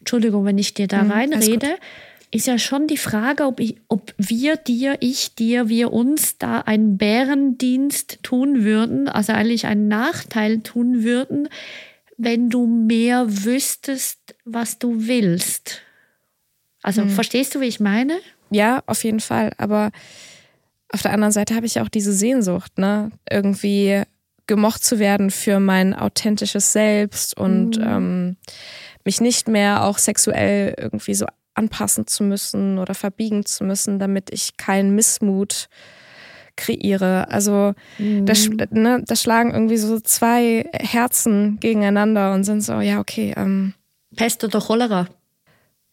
Entschuldigung, 0.10 0.44
wenn 0.44 0.58
ich 0.58 0.74
dir 0.74 0.88
da 0.88 1.02
hm, 1.02 1.12
reinrede, 1.12 1.78
ist 2.32 2.48
ja 2.48 2.58
schon 2.58 2.88
die 2.88 2.98
Frage, 2.98 3.46
ob, 3.46 3.60
ich, 3.60 3.76
ob 3.90 4.12
wir 4.18 4.56
dir, 4.56 4.98
ich 5.02 5.36
dir, 5.36 5.70
wir 5.70 5.94
uns 5.94 6.40
da 6.40 6.62
einen 6.62 6.98
Bärendienst 6.98 8.18
tun 8.24 8.64
würden, 8.64 9.08
also 9.08 9.34
eigentlich 9.34 9.68
einen 9.68 9.88
Nachteil 9.88 10.62
tun 10.62 11.04
würden, 11.04 11.48
wenn 12.18 12.50
du 12.50 12.66
mehr 12.66 13.46
wüsstest, 13.46 14.36
was 14.46 14.80
du 14.80 15.06
willst. 15.06 15.82
Also 16.82 17.04
hm. 17.04 17.12
verstehst 17.12 17.54
du, 17.54 17.62
wie 17.62 17.66
ich 17.66 17.80
meine? 17.80 18.18
Ja, 18.50 18.82
auf 18.88 19.04
jeden 19.04 19.20
Fall. 19.20 19.52
Aber 19.60 19.92
auf 20.92 21.04
der 21.04 21.14
anderen 21.14 21.34
Seite 21.34 21.54
habe 21.54 21.68
ich 21.68 21.80
auch 21.80 21.90
diese 21.90 22.14
Sehnsucht, 22.14 22.80
ne? 22.80 23.12
Irgendwie 23.30 24.02
gemocht 24.48 24.84
zu 24.84 24.98
werden 24.98 25.30
für 25.30 25.60
mein 25.60 25.94
authentisches 25.94 26.74
Selbst 26.74 27.38
und 27.38 27.78
mhm. 27.78 27.86
ähm, 27.86 28.38
mich 29.06 29.22
nicht 29.22 29.48
mehr 29.48 29.84
auch 29.84 29.98
sexuell 29.98 30.76
irgendwie 30.78 31.14
so 31.14 31.26
anpassen 31.54 32.08
zu 32.08 32.24
müssen 32.24 32.80
oder 32.80 32.94
verbiegen 32.94 33.46
zu 33.46 33.64
müssen, 33.64 34.00
damit 34.00 34.30
ich 34.32 34.58
keinen 34.58 34.96
Missmut 34.96 35.68
kreiere. 36.56 37.30
Also 37.30 37.74
mhm. 37.98 38.26
da, 38.26 38.34
ne, 38.72 39.04
da 39.06 39.16
schlagen 39.16 39.52
irgendwie 39.52 39.78
so 39.78 40.00
zwei 40.00 40.70
Herzen 40.74 41.60
gegeneinander 41.60 42.34
und 42.34 42.44
sind 42.44 42.62
so, 42.62 42.80
ja, 42.80 43.00
okay. 43.00 43.34
Ähm, 43.36 43.74
Pest 44.16 44.44
oder 44.44 44.60
Cholera? 44.60 45.08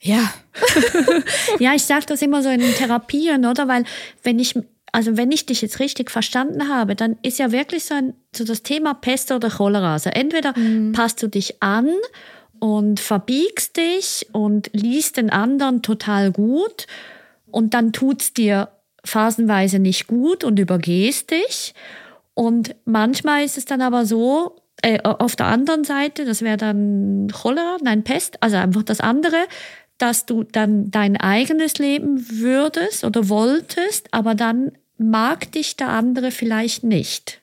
Ja. 0.01 0.33
ja, 1.59 1.75
ich 1.75 1.85
sage 1.85 2.07
das 2.07 2.23
immer 2.23 2.43
so 2.43 2.49
in 2.49 2.61
Therapien, 2.61 3.47
oder? 3.47 3.69
Weil 3.69 3.85
wenn 4.23 4.39
ich, 4.39 4.55
also 4.93 5.17
wenn 5.17 5.33
ich 5.33 5.47
dich 5.47 5.63
jetzt 5.63 5.81
richtig 5.81 6.11
verstanden 6.11 6.69
habe, 6.69 6.97
dann 6.97 7.17
ist 7.23 7.39
ja 7.39 7.53
wirklich 7.53 7.85
so, 7.85 7.95
ein, 7.95 8.15
so 8.35 8.45
das 8.45 8.63
Thema 8.63 8.95
Pest 8.95 9.33
oder 9.33 9.51
Cholera. 9.51 9.95
Also 9.95 10.11
entweder 10.11 10.57
mhm. 10.59 10.93
passt 10.93 11.23
du 11.23 11.29
dich 11.29 11.63
an 11.63 11.89
und 12.61 13.01
verbiegst 13.01 13.77
dich 13.77 14.27
und 14.33 14.71
liest 14.73 15.17
den 15.17 15.31
anderen 15.31 15.83
total 15.83 16.33
gut 16.33 16.87
und 17.51 17.75
dann 17.75 17.93
tut's 17.93 18.33
dir 18.35 18.69
phasenweise 19.05 19.79
nicht 19.79 20.07
gut 20.07 20.45
und 20.45 20.59
übergehst 20.59 21.31
dich. 21.31 21.75
Und 22.35 22.75
manchmal 22.85 23.45
ist 23.45 23.57
es 23.57 23.65
dann 23.65 23.81
aber 23.81 24.05
so, 24.05 24.57
äh, 24.83 25.01
auf 25.03 25.37
der 25.37 25.47
anderen 25.47 25.85
Seite, 25.85 26.25
das 26.25 26.43
wäre 26.43 26.57
dann 26.57 27.29
Cholera, 27.33 27.79
nein, 27.83 28.05
Pest, 28.05 28.43
also 28.43 28.57
einfach 28.57 28.83
das 28.83 29.01
andere, 29.01 29.47
dass 29.99 30.27
du 30.27 30.43
dann 30.43 30.91
dein 30.91 31.17
eigenes 31.17 31.79
Leben 31.79 32.27
würdest 32.29 33.05
oder 33.05 33.29
wolltest, 33.29 34.13
aber 34.13 34.35
dann 34.35 34.73
mag 34.99 35.51
dich 35.53 35.77
der 35.77 35.89
andere 35.89 36.31
vielleicht 36.31 36.85
nicht. 36.85 37.41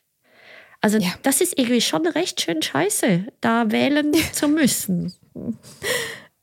Also 0.84 0.98
ja. 0.98 1.14
das 1.22 1.40
ist 1.40 1.58
irgendwie 1.58 1.80
schon 1.80 2.06
recht 2.06 2.42
schön 2.42 2.62
scheiße, 2.62 3.28
da 3.40 3.72
wählen 3.72 4.12
zu 4.34 4.50
müssen. 4.50 5.14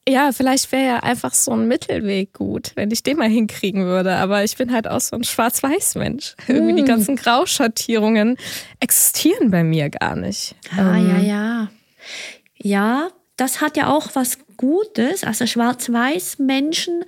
Ja, 0.09 0.33
vielleicht 0.33 0.73
wäre 0.73 0.87
ja 0.87 0.97
einfach 1.01 1.35
so 1.35 1.53
ein 1.53 1.69
Mittelweg 1.69 2.33
gut, 2.33 2.73
wenn 2.75 2.91
ich 2.91 3.03
den 3.03 3.19
mal 3.19 3.29
hinkriegen 3.29 3.85
würde. 3.85 4.17
Aber 4.17 4.43
ich 4.43 4.57
bin 4.57 4.73
halt 4.73 4.89
auch 4.89 5.01
so 5.01 5.15
ein 5.15 5.25
Schwarz-Weiß-Mensch. 5.25 6.37
Irgendwie 6.49 6.73
die 6.73 6.81
hm. 6.81 6.89
ganzen 6.89 7.17
Grauschattierungen 7.17 8.39
existieren 8.81 9.51
bei 9.51 9.63
mir 9.63 9.91
gar 9.91 10.17
nicht. 10.17 10.55
Ah, 10.75 10.97
ähm, 10.97 11.11
ja, 11.11 11.19
ja. 11.19 11.71
Ja, 12.57 13.09
das 13.37 13.61
hat 13.61 13.77
ja 13.77 13.93
auch 13.93 14.09
was 14.15 14.39
Gutes. 14.57 15.23
Also 15.23 15.47
Schwarz-Weiß-Menschen 15.47 17.05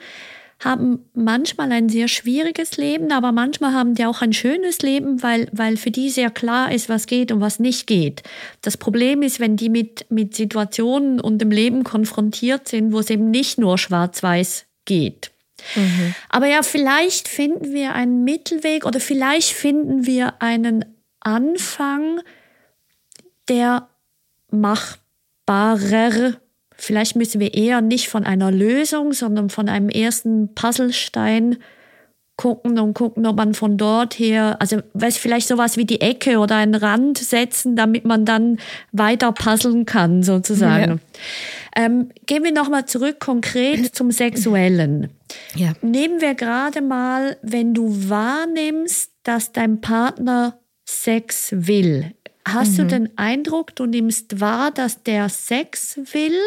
haben 0.64 1.11
manchmal 1.12 1.73
ein 1.73 1.88
sehr 1.88 2.09
schwieriges 2.09 2.76
Leben, 2.76 3.11
aber 3.12 3.33
manchmal 3.33 3.73
haben 3.73 3.95
die 3.95 4.07
auch 4.07 4.23
ein 4.23 4.33
schönes 4.33 4.78
Leben, 4.78 5.23
weil, 5.23 5.49
weil 5.52 5.76
für 5.76 5.90
die 5.90 6.09
sehr 6.11 6.31
klar 6.31 6.73
ist, 6.73 6.88
was 6.88 7.07
geht 7.07 7.33
und 7.33 7.40
was 7.40 7.59
nicht 7.59 7.87
geht. 7.87 8.23
Das 8.61 8.76
Problem 8.76 9.23
ist, 9.23 9.40
wenn 9.40 9.57
die 9.57 9.69
mit, 9.69 10.07
mit 10.09 10.37
Situationen 10.37 11.21
und 11.21 11.38
dem 11.38 11.50
Leben 11.50 11.83
konfrontiert 11.83 12.69
sind, 12.69 12.92
wo 12.92 13.00
es 13.00 13.11
eben 13.11 13.31
nicht 13.31 13.59
nur 13.59 13.76
schwarz-weiß 13.76 14.66
geht. 14.85 15.33
Mhm. 15.75 16.14
Aber 16.28 16.47
ja, 16.47 16.62
vielleicht 16.62 17.28
finden 17.28 17.73
wir 17.73 17.95
einen 17.95 18.25
Mittelweg 18.25 18.87
oder 18.87 19.00
vielleicht 19.00 19.50
finden 19.50 20.07
wir 20.07 20.40
einen 20.40 20.85
Anfang, 21.21 22.21
der 23.49 23.88
machbarer 24.50 26.35
Vielleicht 26.76 27.17
müssen 27.17 27.41
wir 27.41 27.55
eher 27.55 27.81
nicht 27.81 28.09
von 28.09 28.25
einer 28.25 28.50
Lösung, 28.50 29.12
sondern 29.12 29.50
von 29.50 29.69
einem 29.69 29.88
ersten 29.88 30.55
Puzzlestein 30.55 31.59
gucken 32.37 32.79
und 32.79 32.95
gucken, 32.95 33.26
ob 33.26 33.37
man 33.37 33.55
von 33.55 33.76
dort 33.76 34.19
her, 34.19 34.57
also 34.59 34.79
weiß 34.95 35.19
vielleicht 35.19 35.47
sowas 35.47 35.76
wie 35.76 35.85
die 35.85 36.00
Ecke 36.00 36.38
oder 36.38 36.57
einen 36.57 36.75
Rand 36.75 37.19
setzen, 37.19 37.76
damit 37.76 38.05
man 38.05 38.25
dann 38.25 38.59
weiter 38.91 39.33
puzzeln 39.33 39.87
kann, 39.87 40.23
sozusagen. 40.23 41.00
Ja. 41.76 41.85
Ähm, 41.85 42.09
gehen 42.26 42.43
wir 42.43 42.52
nochmal 42.52 42.87
zurück 42.87 43.21
konkret 43.21 43.95
zum 43.95 44.11
Sexuellen. 44.11 45.11
Ja. 45.55 45.75
Nehmen 45.83 46.21
wir 46.21 46.35
gerade 46.35 46.81
mal, 46.81 47.37
wenn 47.43 47.75
du 47.75 48.09
wahrnimmst, 48.09 49.12
dass 49.23 49.52
dein 49.52 49.81
Partner 49.81 50.59
Sex 50.85 51.50
will. 51.52 52.12
Hast 52.47 52.73
mhm. 52.73 52.77
du 52.77 52.87
den 52.87 53.19
Eindruck, 53.19 53.75
du 53.77 53.87
nimmst 53.87 54.41
wahr, 54.41 54.71
dass 54.71 55.03
der 55.03 55.29
Sex 55.29 55.97
will 56.13 56.39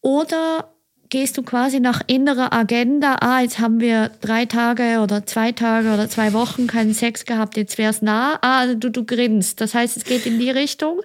oder 0.00 0.72
gehst 1.10 1.38
du 1.38 1.42
quasi 1.42 1.80
nach 1.80 2.02
innerer 2.06 2.52
Agenda, 2.52 3.16
ah, 3.20 3.40
jetzt 3.40 3.58
haben 3.58 3.80
wir 3.80 4.10
drei 4.20 4.44
Tage 4.44 5.00
oder 5.00 5.24
zwei 5.26 5.52
Tage 5.52 5.92
oder 5.92 6.08
zwei 6.08 6.32
Wochen 6.32 6.66
keinen 6.66 6.94
Sex 6.94 7.24
gehabt, 7.24 7.56
jetzt 7.56 7.78
wäre 7.78 7.90
es 7.90 8.02
nah, 8.02 8.38
ah, 8.42 8.60
also 8.60 8.74
du, 8.74 8.90
du 8.90 9.04
grinst. 9.04 9.60
Das 9.60 9.74
heißt, 9.74 9.96
es 9.96 10.04
geht 10.04 10.26
in 10.26 10.38
die 10.38 10.50
Richtung? 10.50 11.00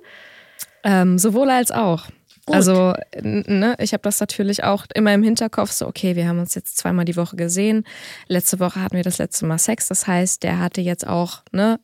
Ähm, 0.84 1.18
sowohl 1.18 1.50
als 1.50 1.72
auch. 1.72 2.08
Gut. 2.46 2.56
Also, 2.58 2.94
ne, 3.22 3.76
ich 3.80 3.94
habe 3.94 4.02
das 4.02 4.20
natürlich 4.20 4.66
auch 4.66 4.86
immer 4.94 5.14
im 5.14 5.24
Hinterkopf, 5.24 5.72
so, 5.72 5.88
okay, 5.88 6.18
wir 6.18 6.28
haben 6.28 6.40
uns 6.40 6.56
jetzt 6.56 6.78
zweimal 6.78 7.06
die 7.06 7.16
Woche 7.16 7.38
gesehen. 7.38 7.86
Letzte 8.28 8.60
Woche 8.60 8.82
hatten 8.82 8.98
wir 8.98 9.04
das 9.04 9.18
letzte 9.18 9.46
Mal 9.46 9.60
Sex. 9.60 9.88
Das 9.88 10.08
heißt, 10.08 10.44
der 10.44 10.60
hatte 10.60 10.82
jetzt 10.82 11.08
auch, 11.08 11.44
ne, 11.54 11.80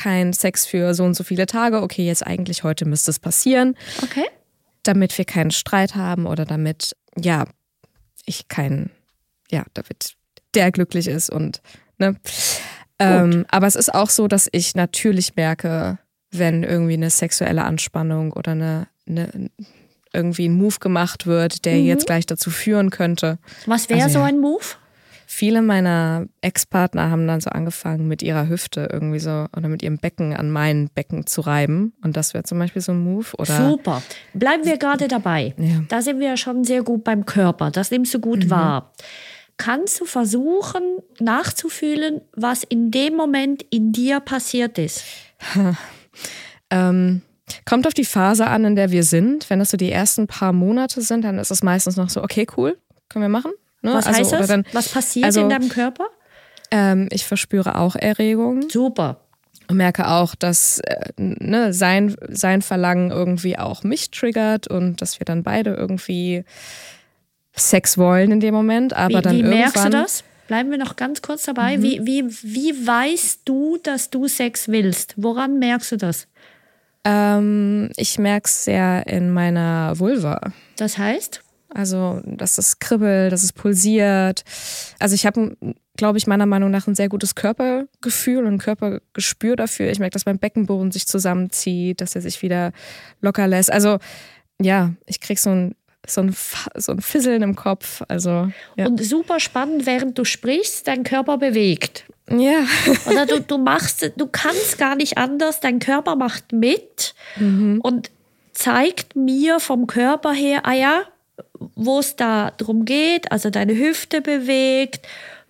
kein 0.00 0.32
Sex 0.32 0.66
für 0.66 0.94
so 0.94 1.04
und 1.04 1.14
so 1.14 1.24
viele 1.24 1.46
Tage. 1.46 1.82
Okay, 1.82 2.06
jetzt 2.06 2.26
eigentlich 2.26 2.64
heute 2.64 2.86
müsste 2.86 3.10
es 3.10 3.18
passieren. 3.18 3.76
Okay. 4.02 4.24
Damit 4.82 5.16
wir 5.18 5.26
keinen 5.26 5.50
Streit 5.50 5.94
haben 5.94 6.26
oder 6.26 6.46
damit, 6.46 6.96
ja, 7.18 7.44
ich 8.24 8.48
keinen, 8.48 8.90
ja, 9.50 9.64
damit 9.74 10.14
der 10.54 10.72
glücklich 10.72 11.06
ist 11.06 11.30
und, 11.30 11.60
ne. 11.98 12.16
Ähm, 12.98 13.46
aber 13.50 13.66
es 13.66 13.76
ist 13.76 13.94
auch 13.94 14.10
so, 14.10 14.26
dass 14.26 14.48
ich 14.52 14.74
natürlich 14.74 15.36
merke, 15.36 15.98
wenn 16.30 16.62
irgendwie 16.62 16.94
eine 16.94 17.10
sexuelle 17.10 17.64
Anspannung 17.64 18.32
oder 18.32 18.52
eine, 18.52 18.86
eine 19.06 19.50
irgendwie 20.12 20.48
ein 20.48 20.54
Move 20.54 20.78
gemacht 20.80 21.26
wird, 21.26 21.64
der 21.64 21.76
mhm. 21.76 21.86
jetzt 21.86 22.06
gleich 22.06 22.26
dazu 22.26 22.50
führen 22.50 22.90
könnte. 22.90 23.38
Was 23.66 23.88
wäre 23.88 24.04
also, 24.04 24.20
so 24.20 24.24
ein 24.24 24.38
Move? 24.38 24.64
Viele 25.30 25.62
meiner 25.62 26.26
Ex-Partner 26.40 27.08
haben 27.08 27.28
dann 27.28 27.40
so 27.40 27.50
angefangen, 27.50 28.08
mit 28.08 28.20
ihrer 28.20 28.48
Hüfte 28.48 28.88
irgendwie 28.92 29.20
so 29.20 29.46
oder 29.56 29.68
mit 29.68 29.80
ihrem 29.80 29.96
Becken 29.96 30.34
an 30.34 30.50
mein 30.50 30.90
Becken 30.92 31.24
zu 31.24 31.40
reiben. 31.40 31.92
Und 32.02 32.16
das 32.16 32.34
wäre 32.34 32.42
zum 32.42 32.58
Beispiel 32.58 32.82
so 32.82 32.90
ein 32.90 32.98
Move. 32.98 33.28
Oder 33.38 33.70
Super. 33.70 34.02
Bleiben 34.34 34.64
wir 34.64 34.76
gerade 34.76 35.06
dabei. 35.06 35.54
Ja. 35.56 35.84
Da 35.88 36.02
sind 36.02 36.18
wir 36.18 36.30
ja 36.30 36.36
schon 36.36 36.64
sehr 36.64 36.82
gut 36.82 37.04
beim 37.04 37.26
Körper. 37.26 37.70
Das 37.70 37.92
nimmst 37.92 38.12
du 38.12 38.18
gut 38.18 38.46
mhm. 38.46 38.50
wahr. 38.50 38.92
Kannst 39.56 40.00
du 40.00 40.04
versuchen, 40.04 40.82
nachzufühlen, 41.20 42.22
was 42.34 42.64
in 42.64 42.90
dem 42.90 43.14
Moment 43.14 43.62
in 43.70 43.92
dir 43.92 44.18
passiert 44.18 44.78
ist? 44.78 45.04
ähm, 46.70 47.22
kommt 47.66 47.86
auf 47.86 47.94
die 47.94 48.04
Phase 48.04 48.48
an, 48.48 48.64
in 48.64 48.74
der 48.74 48.90
wir 48.90 49.04
sind. 49.04 49.48
Wenn 49.48 49.60
das 49.60 49.70
so 49.70 49.76
die 49.76 49.92
ersten 49.92 50.26
paar 50.26 50.52
Monate 50.52 51.02
sind, 51.02 51.22
dann 51.22 51.38
ist 51.38 51.52
es 51.52 51.62
meistens 51.62 51.96
noch 51.96 52.10
so, 52.10 52.24
okay, 52.24 52.48
cool, 52.56 52.76
können 53.08 53.22
wir 53.22 53.28
machen. 53.28 53.52
Ne? 53.82 53.94
Was 53.94 54.06
also, 54.06 54.20
heißt 54.20 54.32
das? 54.32 54.46
Dann, 54.48 54.64
Was 54.72 54.88
passiert 54.88 55.26
also, 55.26 55.40
in 55.40 55.48
deinem 55.48 55.68
Körper? 55.68 56.06
Ähm, 56.70 57.08
ich 57.10 57.24
verspüre 57.26 57.76
auch 57.76 57.96
Erregung. 57.96 58.68
Super. 58.68 59.20
Und 59.68 59.76
merke 59.76 60.08
auch, 60.08 60.34
dass 60.34 60.80
äh, 60.80 61.12
ne, 61.16 61.72
sein, 61.72 62.16
sein 62.28 62.62
Verlangen 62.62 63.10
irgendwie 63.10 63.58
auch 63.58 63.82
mich 63.84 64.10
triggert 64.10 64.66
und 64.68 65.00
dass 65.00 65.20
wir 65.20 65.24
dann 65.24 65.42
beide 65.42 65.74
irgendwie 65.74 66.44
Sex 67.54 67.96
wollen 67.96 68.32
in 68.32 68.40
dem 68.40 68.54
Moment. 68.54 68.92
Aber 68.94 69.18
wie, 69.18 69.22
dann 69.22 69.36
wie 69.36 69.38
irgendwann, 69.40 69.58
merkst 69.58 69.84
du 69.84 69.90
das? 69.90 70.24
Bleiben 70.48 70.70
wir 70.72 70.78
noch 70.78 70.96
ganz 70.96 71.22
kurz 71.22 71.44
dabei. 71.44 71.76
Mhm. 71.76 71.82
Wie, 71.82 72.06
wie, 72.06 72.24
wie 72.42 72.86
weißt 72.86 73.42
du, 73.44 73.78
dass 73.82 74.10
du 74.10 74.26
Sex 74.26 74.68
willst? 74.68 75.14
Woran 75.16 75.60
merkst 75.60 75.92
du 75.92 75.96
das? 75.96 76.26
Ähm, 77.04 77.90
ich 77.96 78.18
merke 78.18 78.46
es 78.46 78.64
sehr 78.64 79.06
in 79.06 79.30
meiner 79.30 79.98
Vulva. 79.98 80.40
Das 80.76 80.98
heißt? 80.98 81.42
Also, 81.72 82.20
dass 82.24 82.58
es 82.58 82.78
kribbelt, 82.78 83.32
dass 83.32 83.42
es 83.42 83.52
pulsiert. 83.52 84.42
Also, 84.98 85.14
ich 85.14 85.26
habe, 85.26 85.56
glaube 85.96 86.18
ich, 86.18 86.26
meiner 86.26 86.46
Meinung 86.46 86.70
nach 86.70 86.86
ein 86.86 86.94
sehr 86.94 87.08
gutes 87.08 87.34
Körpergefühl 87.34 88.44
und 88.44 88.54
ein 88.54 88.58
Körpergespür 88.58 89.56
dafür. 89.56 89.90
Ich 89.90 89.98
merke, 89.98 90.14
dass 90.14 90.26
mein 90.26 90.38
Beckenboden 90.38 90.90
sich 90.90 91.06
zusammenzieht, 91.06 92.00
dass 92.00 92.14
er 92.14 92.22
sich 92.22 92.42
wieder 92.42 92.72
locker 93.20 93.46
lässt. 93.46 93.72
Also, 93.72 93.98
ja, 94.60 94.92
ich 95.06 95.20
krieg 95.20 95.38
so 95.38 95.50
ein 95.50 95.74
so 96.06 96.22
ein, 96.22 96.34
so 96.76 96.92
ein 96.92 97.00
Fisseln 97.00 97.42
im 97.42 97.54
Kopf. 97.54 98.02
Also, 98.08 98.50
ja. 98.76 98.86
Und 98.86 99.02
super 99.04 99.40
spannend, 99.40 99.86
während 99.86 100.18
du 100.18 100.24
sprichst, 100.24 100.88
dein 100.88 101.04
Körper 101.04 101.38
bewegt. 101.38 102.06
Ja. 102.30 102.64
Oder 103.06 103.26
du, 103.26 103.40
du 103.40 103.58
machst, 103.58 104.12
du 104.16 104.26
kannst 104.26 104.78
gar 104.78 104.96
nicht 104.96 105.18
anders, 105.18 105.60
dein 105.60 105.78
Körper 105.78 106.16
macht 106.16 106.52
mit 106.52 107.14
mhm. 107.36 107.80
und 107.82 108.10
zeigt 108.52 109.16
mir 109.16 109.58
vom 109.58 109.86
Körper 109.86 110.32
her, 110.32 110.60
ah 110.64 110.74
ja, 110.74 111.02
wo 111.74 111.98
es 111.98 112.16
da 112.16 112.52
drum 112.56 112.84
geht, 112.84 113.30
also 113.32 113.50
deine 113.50 113.76
Hüfte 113.76 114.20
bewegt, 114.20 115.06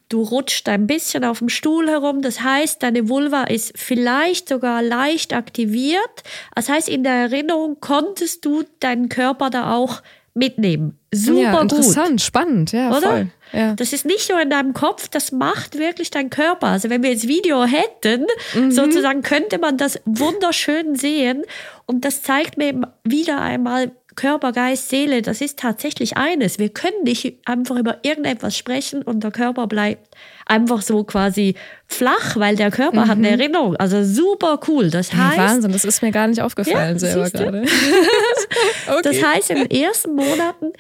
du 0.09 0.23
rutscht 0.23 0.69
ein 0.69 0.87
bisschen 0.87 1.25
auf 1.25 1.39
dem 1.39 1.49
Stuhl 1.49 1.89
herum, 1.89 2.21
das 2.21 2.43
heißt, 2.43 2.83
deine 2.83 3.09
Vulva 3.09 3.45
ist 3.45 3.73
vielleicht 3.77 4.49
sogar 4.49 4.83
leicht 4.83 5.33
aktiviert. 5.33 6.23
Das 6.55 6.69
heißt, 6.69 6.89
in 6.89 7.05
der 7.05 7.13
Erinnerung 7.13 7.79
konntest 7.81 8.45
du 8.45 8.65
deinen 8.81 9.09
Körper 9.09 9.51
da 9.51 9.73
auch 9.75 10.03
mitnehmen. 10.35 10.99
Super 11.13 11.41
ja, 11.41 11.61
interessant, 11.61 12.11
gut. 12.11 12.21
spannend, 12.21 12.73
ja, 12.73 12.91
oder? 12.91 13.01
Voll. 13.01 13.27
Ja. 13.53 13.75
Das 13.75 13.93
ist 13.93 14.07
nicht 14.07 14.31
nur 14.31 14.41
in 14.41 14.51
deinem 14.51 14.75
Kopf, 14.75 15.09
das 15.09 15.33
macht 15.33 15.77
wirklich 15.77 16.11
dein 16.11 16.31
Körper. 16.31 16.69
Also 16.69 16.89
wenn 16.89 17.03
wir 17.03 17.11
jetzt 17.11 17.27
Video 17.27 17.65
hätten, 17.65 18.27
mhm. 18.55 18.71
sozusagen 18.71 19.23
könnte 19.23 19.59
man 19.59 19.77
das 19.77 20.01
wunderschön 20.05 20.95
sehen 20.95 21.43
und 21.87 22.05
das 22.05 22.23
zeigt 22.23 22.59
mir 22.59 22.93
wieder 23.03 23.41
einmal, 23.41 23.91
Körper, 24.17 24.53
Geist, 24.53 24.89
Seele, 24.89 25.23
das 25.23 25.41
ist 25.41 25.59
tatsächlich 25.59 26.17
eines. 26.17 26.59
Wir 26.59 26.69
können 26.69 27.05
nicht 27.05 27.37
einfach 27.45 27.77
über 27.77 27.99
irgendetwas 28.03 28.57
sprechen 28.57 29.03
und 29.03 29.23
der 29.23 29.31
Körper 29.31 29.67
bleibt 29.67 30.15
einfach 30.47 30.83
so 30.83 31.05
quasi 31.05 31.55
flach, 31.87 32.37
weil 32.37 32.57
der 32.57 32.71
Körper 32.71 33.07
hat 33.07 33.19
eine 33.19 33.31
Erinnerung. 33.31 33.77
Also 33.77 34.03
super 34.03 34.59
cool. 34.69 34.91
Das 34.91 35.13
heißt, 35.13 35.39
Wahnsinn, 35.39 35.73
das 35.73 35.85
ist 35.85 36.03
mir 36.03 36.11
gar 36.11 36.27
nicht 36.27 36.43
aufgefallen 36.43 36.95
Ja, 36.95 36.99
selber 36.99 37.31
gerade. 37.31 37.65
Das 39.03 39.23
heißt, 39.23 39.51
in 39.51 39.69
den 39.69 39.71
ersten 39.71 40.15
Monaten 40.15 40.73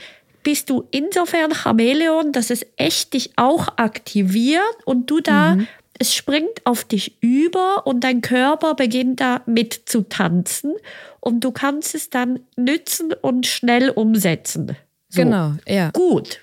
bist 0.43 0.71
du 0.71 0.87
insofern 0.90 1.55
Chamäleon, 1.55 2.33
dass 2.33 2.51
es 2.51 2.66
echt 2.77 3.14
dich 3.14 3.31
auch 3.37 3.69
aktiviert 3.77 4.62
und 4.85 5.11
du 5.11 5.21
da, 5.21 5.57
es 6.00 6.12
springt 6.14 6.64
auf 6.64 6.82
dich 6.84 7.22
über 7.22 7.86
und 7.86 8.00
dein 8.02 8.20
Körper 8.22 8.74
beginnt 8.74 9.20
da 9.20 9.42
mit 9.46 9.82
zu 9.86 10.02
tanzen 10.02 10.72
und 11.20 11.44
du 11.44 11.52
kannst 11.52 11.94
es 11.94 12.10
dann 12.10 12.40
nützen 12.56 13.12
und 13.20 13.46
schnell 13.46 13.90
umsetzen. 13.90 14.76
So. 15.10 15.22
Genau, 15.22 15.52
ja. 15.68 15.90
Gut. 15.92 16.40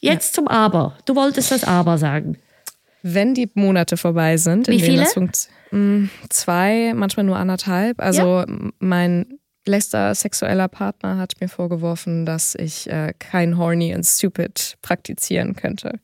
Jetzt 0.00 0.34
zum 0.34 0.46
Aber. 0.48 0.96
Du 1.06 1.16
wolltest 1.16 1.50
das 1.50 1.64
Aber 1.64 1.98
sagen. 1.98 2.38
Wenn 3.02 3.34
die 3.34 3.50
Monate 3.54 3.96
vorbei 3.96 4.36
sind, 4.36 4.68
in 4.68 4.74
Wie 4.74 4.78
denen 4.78 4.90
viele? 4.90 5.02
das 5.02 5.12
funkt- 5.14 5.48
Mm, 5.70 6.06
zwei, 6.30 6.92
manchmal 6.94 7.26
nur 7.26 7.36
anderthalb. 7.36 8.00
Also 8.00 8.38
m- 8.40 8.72
mein 8.78 9.38
letzter 9.68 10.14
sexueller 10.14 10.68
Partner 10.68 11.18
hat 11.18 11.34
mir 11.40 11.48
vorgeworfen, 11.48 12.26
dass 12.26 12.54
ich 12.54 12.88
äh, 12.90 13.12
kein 13.18 13.56
horny 13.58 13.94
and 13.94 14.04
stupid 14.04 14.76
praktizieren 14.82 15.54
könnte. 15.54 16.00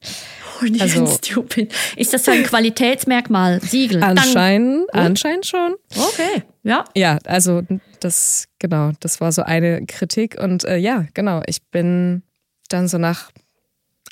Also- 0.80 1.06
Stupid. 1.06 1.74
Ist 1.96 2.12
das 2.12 2.24
so 2.24 2.30
ein 2.30 2.42
Qualitätsmerkmal? 2.44 3.60
Siegel? 3.60 4.02
Anscheinend, 4.02 4.92
anscheinend 4.94 5.46
schon. 5.46 5.74
Okay. 5.96 6.42
Ja. 6.62 6.84
Ja, 6.94 7.18
also 7.26 7.62
das, 8.00 8.46
genau, 8.58 8.92
das 9.00 9.20
war 9.20 9.32
so 9.32 9.42
eine 9.42 9.84
Kritik. 9.86 10.36
Und 10.40 10.64
äh, 10.64 10.76
ja, 10.76 11.06
genau, 11.14 11.42
ich 11.46 11.62
bin 11.64 12.22
dann 12.68 12.88
so 12.88 12.98
nach 12.98 13.30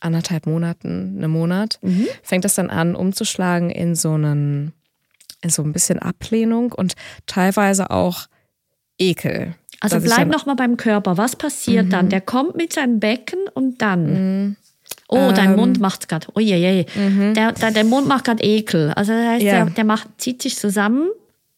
anderthalb 0.00 0.46
Monaten, 0.46 1.14
einem 1.18 1.30
Monat, 1.30 1.78
Mhm. 1.82 2.06
fängt 2.22 2.44
das 2.44 2.54
dann 2.54 2.70
an, 2.70 2.94
umzuschlagen 2.96 3.70
in 3.70 3.94
so 3.94 4.12
einen, 4.14 4.72
in 5.42 5.50
so 5.50 5.62
ein 5.62 5.72
bisschen 5.72 5.98
Ablehnung 6.00 6.72
und 6.72 6.94
teilweise 7.26 7.90
auch 7.90 8.26
Ekel. 9.10 9.54
Also 9.80 9.98
bleib 10.00 10.18
dann- 10.18 10.28
noch 10.28 10.46
mal 10.46 10.54
beim 10.54 10.76
Körper. 10.76 11.16
Was 11.16 11.34
passiert 11.36 11.86
Mhm. 11.86 11.90
dann? 11.90 12.08
Der 12.08 12.20
kommt 12.20 12.54
mit 12.56 12.72
seinem 12.72 13.00
Becken 13.00 13.38
und 13.54 13.82
dann. 13.82 14.56
Oh, 15.08 15.32
dein 15.34 15.50
Ähm. 15.50 15.56
Mund 15.56 15.80
macht's 15.80 16.06
gerade. 16.08 16.28
Oh 16.34 16.40
je, 16.40 16.56
je. 16.56 16.84
Der, 17.34 17.52
der, 17.52 17.70
der 17.70 17.84
Mund 17.84 18.06
macht 18.08 18.24
gerade 18.24 18.42
Ekel. 18.42 18.92
Also 18.94 19.12
das 19.12 19.26
heißt, 19.26 19.42
Mhm. 19.42 19.46
Ja. 19.48 19.60
Mhm. 19.64 19.66
der, 19.66 19.74
der 19.74 19.84
macht, 19.84 20.08
zieht 20.18 20.40
sich 20.42 20.56
zusammen 20.56 21.08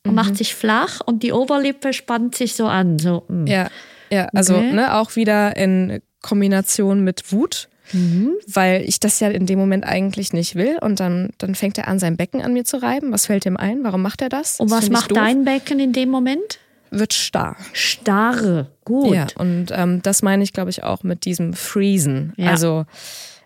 und 0.07 0.14
macht 0.14 0.37
sich 0.37 0.54
flach 0.54 1.00
und 1.04 1.22
die 1.22 1.33
Oberlippe 1.33 1.92
spannt 1.92 2.35
sich 2.35 2.54
so 2.54 2.66
an. 2.66 2.98
So, 2.98 3.24
mm. 3.28 3.46
Ja, 3.46 3.68
ja, 4.11 4.28
also 4.35 4.57
Okay. 4.57 4.72
ne, 4.72 4.94
auch 4.94 5.16
wieder 5.16 5.57
in 5.57 6.00
Kombination 6.22 7.04
mit 7.04 7.30
Wut, 7.33 7.68
Mhm. 7.92 8.33
weil 8.46 8.83
ich 8.88 8.98
das 8.98 9.20
ja 9.20 9.28
in 9.28 9.44
dem 9.46 9.59
Moment 9.59 9.85
eigentlich 9.85 10.33
nicht 10.33 10.54
will. 10.57 10.78
Und 10.80 10.98
dann, 11.00 11.30
dann 11.38 11.54
fängt 11.54 11.76
er 11.78 11.87
an, 11.88 11.98
sein 11.98 12.16
Becken 12.16 12.40
an 12.42 12.52
mir 12.54 12.64
zu 12.64 12.83
reiben. 12.83 13.12
Was 13.12 13.26
fällt 13.26 13.44
ihm 13.46 13.57
ein? 13.59 13.85
Warum 13.85 14.02
macht 14.02 14.22
er 14.22 14.30
das? 14.30 14.59
Und 14.59 14.70
Das 14.70 14.78
was 14.85 14.90
macht 14.90 15.14
dein 15.16 15.44
Becken 15.44 15.78
in 15.78 15.92
dem 15.92 16.09
Moment? 16.09 16.59
Wird 16.98 17.12
starr. 17.12 17.57
Starre. 17.72 18.70
Gut. 18.85 19.14
Ja, 19.14 19.26
und 19.38 19.66
ähm, 19.72 20.00
das 20.02 20.22
meine 20.22 20.42
ich, 20.42 20.52
glaube 20.52 20.70
ich, 20.70 20.83
auch 20.83 21.02
mit 21.02 21.24
diesem 21.24 21.52
Freezen. 21.54 22.33
Ja. 22.37 22.50
Also 22.50 22.87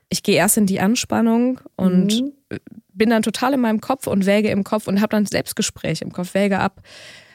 ich 0.08 0.22
gehe 0.22 0.36
erst 0.36 0.56
in 0.56 0.66
die 0.66 0.80
Anspannung 0.80 1.60
und 1.76 2.20
Mhm. 2.20 2.32
bin 2.94 3.10
dann 3.10 3.22
total 3.22 3.54
in 3.54 3.60
meinem 3.60 3.80
Kopf 3.80 4.06
und 4.06 4.26
wäge 4.26 4.48
im 4.50 4.64
Kopf 4.64 4.88
und 4.88 5.00
habe 5.00 5.10
dann 5.10 5.26
Selbstgespräch 5.26 6.02
im 6.02 6.12
Kopf, 6.12 6.34
wäge 6.34 6.58
ab. 6.60 6.80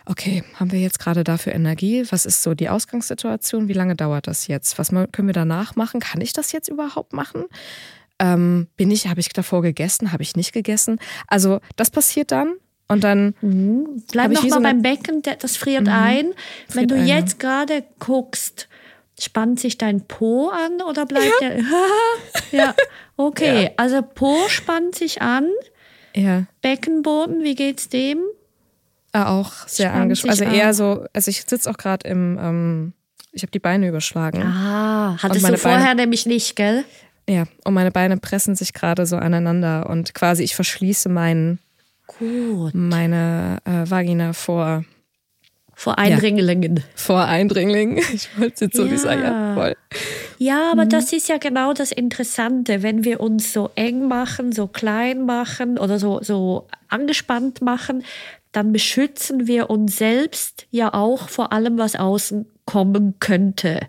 Okay, 0.05 0.43
haben 0.55 0.71
wir 0.73 0.79
jetzt 0.81 0.99
gerade 0.99 1.23
dafür 1.23 1.53
Energie? 1.53 2.03
Was 2.09 2.25
ist 2.25 2.43
so 2.43 2.53
die 2.55 2.67
Ausgangssituation? 2.69 3.69
Wie 3.69 3.73
lange 3.73 3.95
dauert 3.95 4.27
das 4.27 4.47
jetzt? 4.47 4.77
Was 4.77 4.89
können 4.89 5.27
wir 5.27 5.33
danach 5.33 5.75
machen? 5.77 5.99
Kann 6.01 6.19
ich 6.19 6.33
das 6.33 6.51
jetzt 6.51 6.67
überhaupt 6.67 7.13
machen? 7.13 7.45
Ähm, 8.19 8.67
bin 8.75 8.91
ich, 8.91 9.07
habe 9.07 9.21
ich 9.21 9.29
davor 9.29 9.61
gegessen? 9.61 10.11
Habe 10.11 10.23
ich 10.23 10.35
nicht 10.35 10.51
gegessen? 10.51 10.99
Also 11.27 11.59
das 11.77 11.89
passiert 11.89 12.31
dann 12.31 12.53
und 12.87 13.03
dann 13.03 13.33
Bleib 14.11 14.25
Hab 14.25 14.31
ich 14.31 14.37
noch 14.37 14.43
wie 14.43 14.49
mal 14.49 14.55
so 14.57 14.61
beim 14.61 14.81
Becken, 14.81 15.21
das 15.39 15.57
friert 15.57 15.87
ein. 15.87 16.33
Wenn 16.73 16.87
du 16.87 16.95
ein, 16.95 17.07
ja. 17.07 17.17
jetzt 17.17 17.39
gerade 17.39 17.83
guckst, 17.99 18.67
spannt 19.19 19.59
sich 19.59 19.77
dein 19.77 20.01
Po 20.01 20.49
an 20.49 20.81
oder 20.87 21.05
bleibt 21.05 21.33
der? 21.41 21.59
ja, 22.51 22.75
okay. 23.17 23.71
Also 23.77 24.01
Po 24.01 24.35
spannt 24.47 24.95
sich 24.95 25.21
an. 25.21 25.47
ja. 26.15 26.45
Beckenboden, 26.61 27.43
wie 27.43 27.55
geht's 27.55 27.89
dem? 27.89 28.19
Äh, 29.13 29.19
auch 29.23 29.51
sehr 29.67 29.89
Spannt 29.89 30.01
angespannt. 30.03 30.41
Also 30.41 30.55
eher 30.55 30.67
an. 30.69 30.73
so, 30.73 31.05
also 31.13 31.29
ich 31.29 31.43
sitze 31.47 31.69
auch 31.69 31.77
gerade 31.77 32.07
im, 32.07 32.37
ähm, 32.41 32.93
ich 33.31 33.43
habe 33.43 33.51
die 33.51 33.59
Beine 33.59 33.87
überschlagen. 33.87 34.41
Ah, 34.41 35.17
hattest 35.21 35.47
du 35.47 35.57
vorher 35.57 35.79
Beine- 35.79 36.01
nämlich 36.01 36.25
nicht, 36.25 36.55
gell? 36.55 36.83
Ja, 37.29 37.45
und 37.63 37.73
meine 37.73 37.91
Beine 37.91 38.17
pressen 38.17 38.55
sich 38.55 38.73
gerade 38.73 39.05
so 39.05 39.15
aneinander 39.15 39.89
und 39.89 40.13
quasi 40.13 40.43
ich 40.43 40.55
verschließe 40.55 41.07
mein, 41.09 41.59
Gut. 42.07 42.73
meine 42.75 43.57
äh, 43.65 43.89
Vagina 43.89 44.33
vor, 44.33 44.83
Vor 45.73 45.97
Eindringlingen. 45.97 46.83
vor 46.95 47.23
Eindringlingen. 47.25 47.97
Ich 48.13 48.37
wollte 48.37 48.53
es 48.55 48.59
jetzt 48.59 48.75
so 48.77 48.83
nicht 48.83 48.99
sagen, 48.99 49.21
ja, 49.21 49.49
Ja. 49.49 49.53
voll. 49.55 49.75
Ja, 50.37 50.71
aber 50.71 50.85
das 50.85 51.13
ist 51.13 51.29
ja 51.29 51.37
genau 51.37 51.73
das 51.73 51.91
Interessante, 51.91 52.83
wenn 52.83 53.03
wir 53.05 53.21
uns 53.21 53.53
so 53.53 53.69
eng 53.75 54.07
machen, 54.07 54.51
so 54.51 54.67
klein 54.67 55.25
machen 55.25 55.77
oder 55.77 55.99
so, 55.99 56.21
so 56.21 56.67
angespannt 56.89 57.61
machen, 57.61 58.03
dann 58.51 58.73
beschützen 58.73 59.47
wir 59.47 59.69
uns 59.69 59.97
selbst 59.97 60.67
ja 60.69 60.93
auch 60.93 61.29
vor 61.29 61.53
allem, 61.53 61.77
was 61.77 61.95
außen 61.95 62.45
kommen 62.65 63.15
könnte. 63.19 63.79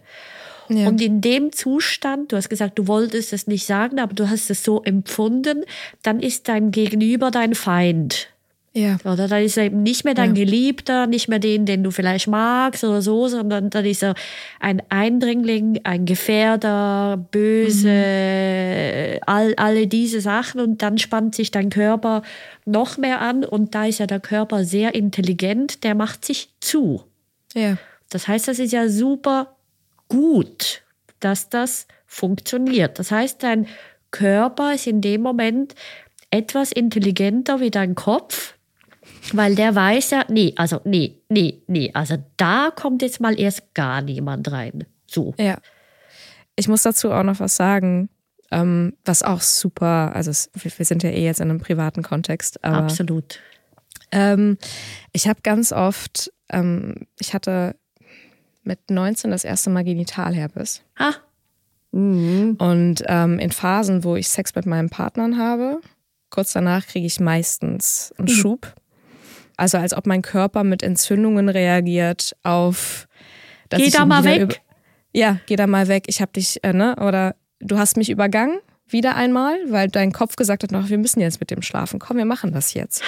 Ja. 0.69 0.89
Und 0.89 1.01
in 1.01 1.21
dem 1.21 1.53
Zustand, 1.53 2.33
du 2.33 2.37
hast 2.37 2.49
gesagt, 2.49 2.79
du 2.79 2.87
wolltest 2.87 3.33
es 3.33 3.47
nicht 3.47 3.67
sagen, 3.67 3.99
aber 3.99 4.15
du 4.15 4.31
hast 4.31 4.51
es 4.51 4.65
so 4.65 4.83
empfunden, 4.83 5.65
dann 6.03 6.21
ist 6.21 6.49
dein 6.49 6.71
Gegenüber 6.71 7.31
dein 7.31 7.55
Feind. 7.55 8.29
Ja, 8.77 8.97
Oder 9.05 9.29
dann 9.29 9.45
ist 9.45 9.57
er 9.57 9.67
eben 9.67 9.85
nicht 9.85 10.05
mehr 10.05 10.15
dein 10.15 10.35
Ja. 10.35 10.45
Geliebter, 10.45 11.07
nicht 11.07 11.29
mehr 11.29 11.39
den, 11.39 11.65
den 11.65 11.85
du 11.85 11.93
vielleicht 11.93 12.27
magst 12.27 12.83
oder 12.83 13.03
so, 13.03 13.29
sondern 13.29 13.71
dann 13.71 13.85
ist 13.85 14.03
er 14.03 14.17
ein 14.59 14.83
Eindringling, 14.89 15.83
ein 15.85 16.07
Gefährder, 16.07 17.25
böse, 17.31 19.21
all, 19.27 19.55
alle 19.57 19.87
diese 19.87 20.21
Sachen. 20.21 20.61
Und 20.61 20.83
dann 20.83 20.99
spannt 20.99 21.37
sich 21.37 21.53
dein 21.53 21.71
Körper 21.71 22.23
noch 22.65 22.99
mehr 22.99 23.21
an. 23.21 23.45
Und 23.45 23.77
da 23.77 23.87
ist 23.87 23.99
ja 23.99 24.07
der 24.09 24.19
Körper 24.21 24.65
sehr 24.65 24.95
intelligent, 24.97 25.85
der 25.85 25.95
macht 25.95 26.25
sich 26.25 26.49
zu. 26.61 27.05
ja, 27.55 27.77
Das 28.11 28.27
heißt, 28.27 28.49
das 28.49 28.59
ist 28.59 28.73
ja 28.73 28.89
super 28.89 29.55
gut, 30.09 30.83
dass 31.21 31.49
das 31.49 31.87
funktioniert. 32.07 32.99
Das 32.99 33.11
heißt, 33.11 33.43
dein 33.43 33.67
Körper 34.11 34.75
ist 34.75 34.87
in 34.87 35.01
dem 35.01 35.23
Moment 35.23 35.75
etwas 36.31 36.73
intelligenter 36.73 37.61
wie 37.61 37.71
dein 37.71 37.95
Kopf, 37.95 38.55
weil 39.33 39.55
der 39.55 39.75
weiß 39.75 40.11
ja, 40.11 40.25
nee, 40.29 40.53
also 40.57 40.81
nee, 40.85 41.23
nee, 41.29 41.63
nee, 41.67 41.91
also 41.95 42.17
da 42.37 42.71
kommt 42.75 43.03
jetzt 43.03 43.21
mal 43.21 43.39
erst 43.39 43.75
gar 43.75 44.03
niemand 44.03 44.51
rein. 44.51 44.85
So. 45.07 45.35
ja. 45.39 45.59
Ich 46.57 46.69
muss 46.69 46.83
dazu 46.83 47.11
auch 47.11 47.25
noch 47.25 47.41
was 47.41 47.57
sagen, 47.57 48.09
ähm, 48.53 48.95
was 49.05 49.25
auch 49.25 49.41
super, 49.41 50.15
also 50.15 50.31
wir 50.55 50.85
sind 50.85 51.03
ja 51.03 51.11
eh 51.11 51.25
jetzt 51.25 51.41
in 51.41 51.51
einem 51.51 51.59
privaten 51.61 52.03
Kontext, 52.03 52.63
Absolut. 52.63 53.41
Ähm, 54.13 54.59
ich 55.13 55.27
habe 55.27 55.41
ganz 55.43 55.73
oft, 55.73 56.33
ähm, 56.49 57.07
ich 57.19 57.35
hatte 57.35 57.75
mit 58.65 58.91
19 58.91 59.31
das 59.31 59.45
erste 59.45 59.71
Mal 59.71 59.85
Genitalherpes. 59.85 60.83
Ha. 60.99 61.15
Mhm. 61.93 62.57
Und 62.59 63.05
ähm, 63.07 63.39
in 63.39 63.53
Phasen, 63.53 64.05
wo 64.05 64.17
ich 64.17 64.29
Sex 64.29 64.55
mit 64.55 64.67
meinen 64.67 64.91
Partnern 64.91 65.39
habe, 65.39 65.81
kurz 66.31 66.53
danach 66.53 66.87
kriege 66.87 67.07
ich 67.07 67.21
meistens 67.21 68.13
einen 68.19 68.29
Schub. 68.29 68.75
Also 69.57 69.79
als 69.79 69.95
ob 69.97 70.07
mein 70.07 70.23
Körper 70.23 70.65
mit 70.65 70.83
Entzündungen 70.83 71.49
reagiert 71.49 72.35
auf. 72.43 73.07
dass 73.69 73.79
Geh 73.79 73.87
ich 73.87 73.93
da 73.95 74.05
mal 74.05 74.25
weg. 74.25 74.63
ja, 75.13 75.39
geh 75.47 75.57
da 75.57 75.67
mal 75.67 75.87
weg. 75.87 76.05
Ich 76.09 76.21
habe 76.21 76.33
dich, 76.33 76.63
äh, 76.65 76.73
ne? 76.73 76.97
Oder 76.97 77.37
du 77.61 77.79
hast 77.79 77.97
mich 77.97 78.11
übergangen 78.11 78.59
wieder 78.89 79.17
einmal, 79.17 79.57
weil 79.69 79.89
dein 79.89 80.13
Kopf 80.13 80.37
gesagt 80.37 80.63
hat, 80.63 80.71
noch, 80.73 80.89
wir 80.89 80.99
müssen 80.99 81.21
jetzt 81.21 81.41
mit 81.41 81.51
dem 81.51 81.63
schlafen. 81.63 81.99
Komm, 81.99 82.17
wir 82.19 82.25
machen 82.25 82.53
das 82.53 82.75
jetzt. 82.75 83.03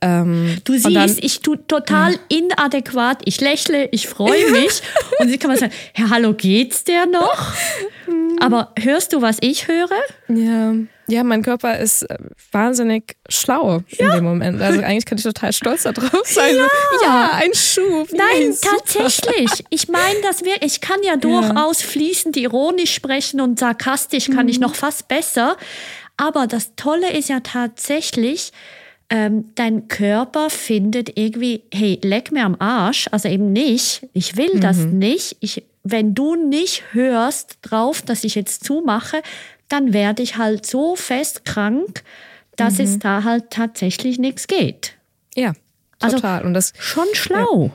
Ähm, 0.00 0.58
Du 0.64 0.74
siehst, 0.74 0.94
dann- 0.94 1.16
ich 1.20 1.40
tue 1.40 1.58
total 1.66 2.14
inadäquat, 2.28 3.22
ich 3.24 3.40
lächle, 3.40 3.88
ich 3.90 4.06
freue 4.08 4.50
mich. 4.52 4.80
und 5.18 5.28
sie 5.28 5.38
kann 5.38 5.50
man 5.50 5.58
sagen, 5.58 5.72
Herr, 5.92 6.10
hallo, 6.10 6.34
geht's 6.34 6.84
der 6.84 7.06
noch? 7.06 7.52
Aber 8.40 8.72
hörst 8.78 9.12
du, 9.12 9.20
was 9.22 9.38
ich 9.40 9.66
höre? 9.66 9.88
Ja, 10.28 10.74
ja, 11.08 11.24
mein 11.24 11.42
Körper 11.42 11.78
ist 11.78 12.02
äh, 12.02 12.16
wahnsinnig 12.52 13.16
schlau 13.28 13.80
in 13.96 14.10
dem 14.10 14.22
Moment. 14.24 14.60
Also 14.62 14.80
eigentlich 14.82 15.06
könnte 15.06 15.20
ich 15.26 15.34
total 15.34 15.52
stolz 15.52 15.82
darauf 15.82 16.22
sein. 16.24 16.54
Ja, 16.54 16.66
ja 17.02 17.30
ein 17.42 17.52
Schub. 17.54 18.08
Nein, 18.12 18.42
Yes. 18.42 18.60
tatsächlich. 18.60 19.64
Ich 19.70 19.88
meine, 19.88 20.20
dass 20.22 20.44
wir, 20.44 20.62
ich 20.62 20.80
kann 20.80 20.98
ja 21.02 21.16
durchaus 21.16 21.82
fließend 21.82 22.36
ironisch 22.36 22.94
sprechen 22.94 23.40
und 23.40 23.58
sarkastisch 23.58 24.26
kann 24.26 24.44
Mhm. 24.44 24.48
ich 24.50 24.60
noch 24.60 24.74
fast 24.76 25.08
besser. 25.08 25.56
Aber 26.16 26.46
das 26.46 26.74
Tolle 26.76 27.10
ist 27.16 27.28
ja 27.30 27.40
tatsächlich, 27.40 28.52
ähm, 29.10 29.50
dein 29.54 29.88
Körper 29.88 30.50
findet 30.50 31.16
irgendwie, 31.18 31.62
hey, 31.72 31.98
leck 32.02 32.30
mir 32.32 32.44
am 32.44 32.56
Arsch, 32.58 33.08
also 33.10 33.28
eben 33.28 33.52
nicht, 33.52 34.06
ich 34.12 34.36
will 34.36 34.60
das 34.60 34.78
Mhm. 34.78 34.98
nicht, 34.98 35.36
ich 35.40 35.64
wenn 35.84 36.14
du 36.14 36.34
nicht 36.36 36.82
hörst 36.92 37.58
drauf, 37.62 38.02
dass 38.02 38.22
ich 38.24 38.34
jetzt 38.34 38.64
zumache, 38.64 39.22
dann 39.68 39.94
werde 39.94 40.22
ich 40.22 40.36
halt 40.36 40.66
so 40.66 40.96
fest 40.96 41.46
krank, 41.46 42.02
dass 42.56 42.78
es 42.78 42.98
da 42.98 43.24
halt 43.24 43.50
tatsächlich 43.50 44.18
nichts 44.18 44.46
geht. 44.48 44.94
Ja, 45.34 45.54
Also 46.00 46.16
total. 46.16 46.44
Und 46.44 46.52
das 46.54 46.72
Schon 46.78 47.06
schlau. 47.12 47.70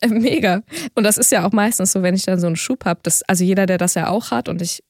Mega. 0.08 0.62
Und 0.94 1.04
das 1.04 1.18
ist 1.18 1.30
ja 1.30 1.46
auch 1.46 1.52
meistens 1.52 1.92
so, 1.92 2.02
wenn 2.02 2.14
ich 2.14 2.24
dann 2.24 2.40
so 2.40 2.46
einen 2.48 2.56
Schub 2.56 2.84
habe, 2.84 3.00
das, 3.02 3.22
also 3.24 3.44
jeder, 3.44 3.66
der 3.66 3.78
das 3.78 3.94
ja 3.94 4.08
auch 4.08 4.30
hat 4.32 4.48
und 4.48 4.62
ich 4.62 4.82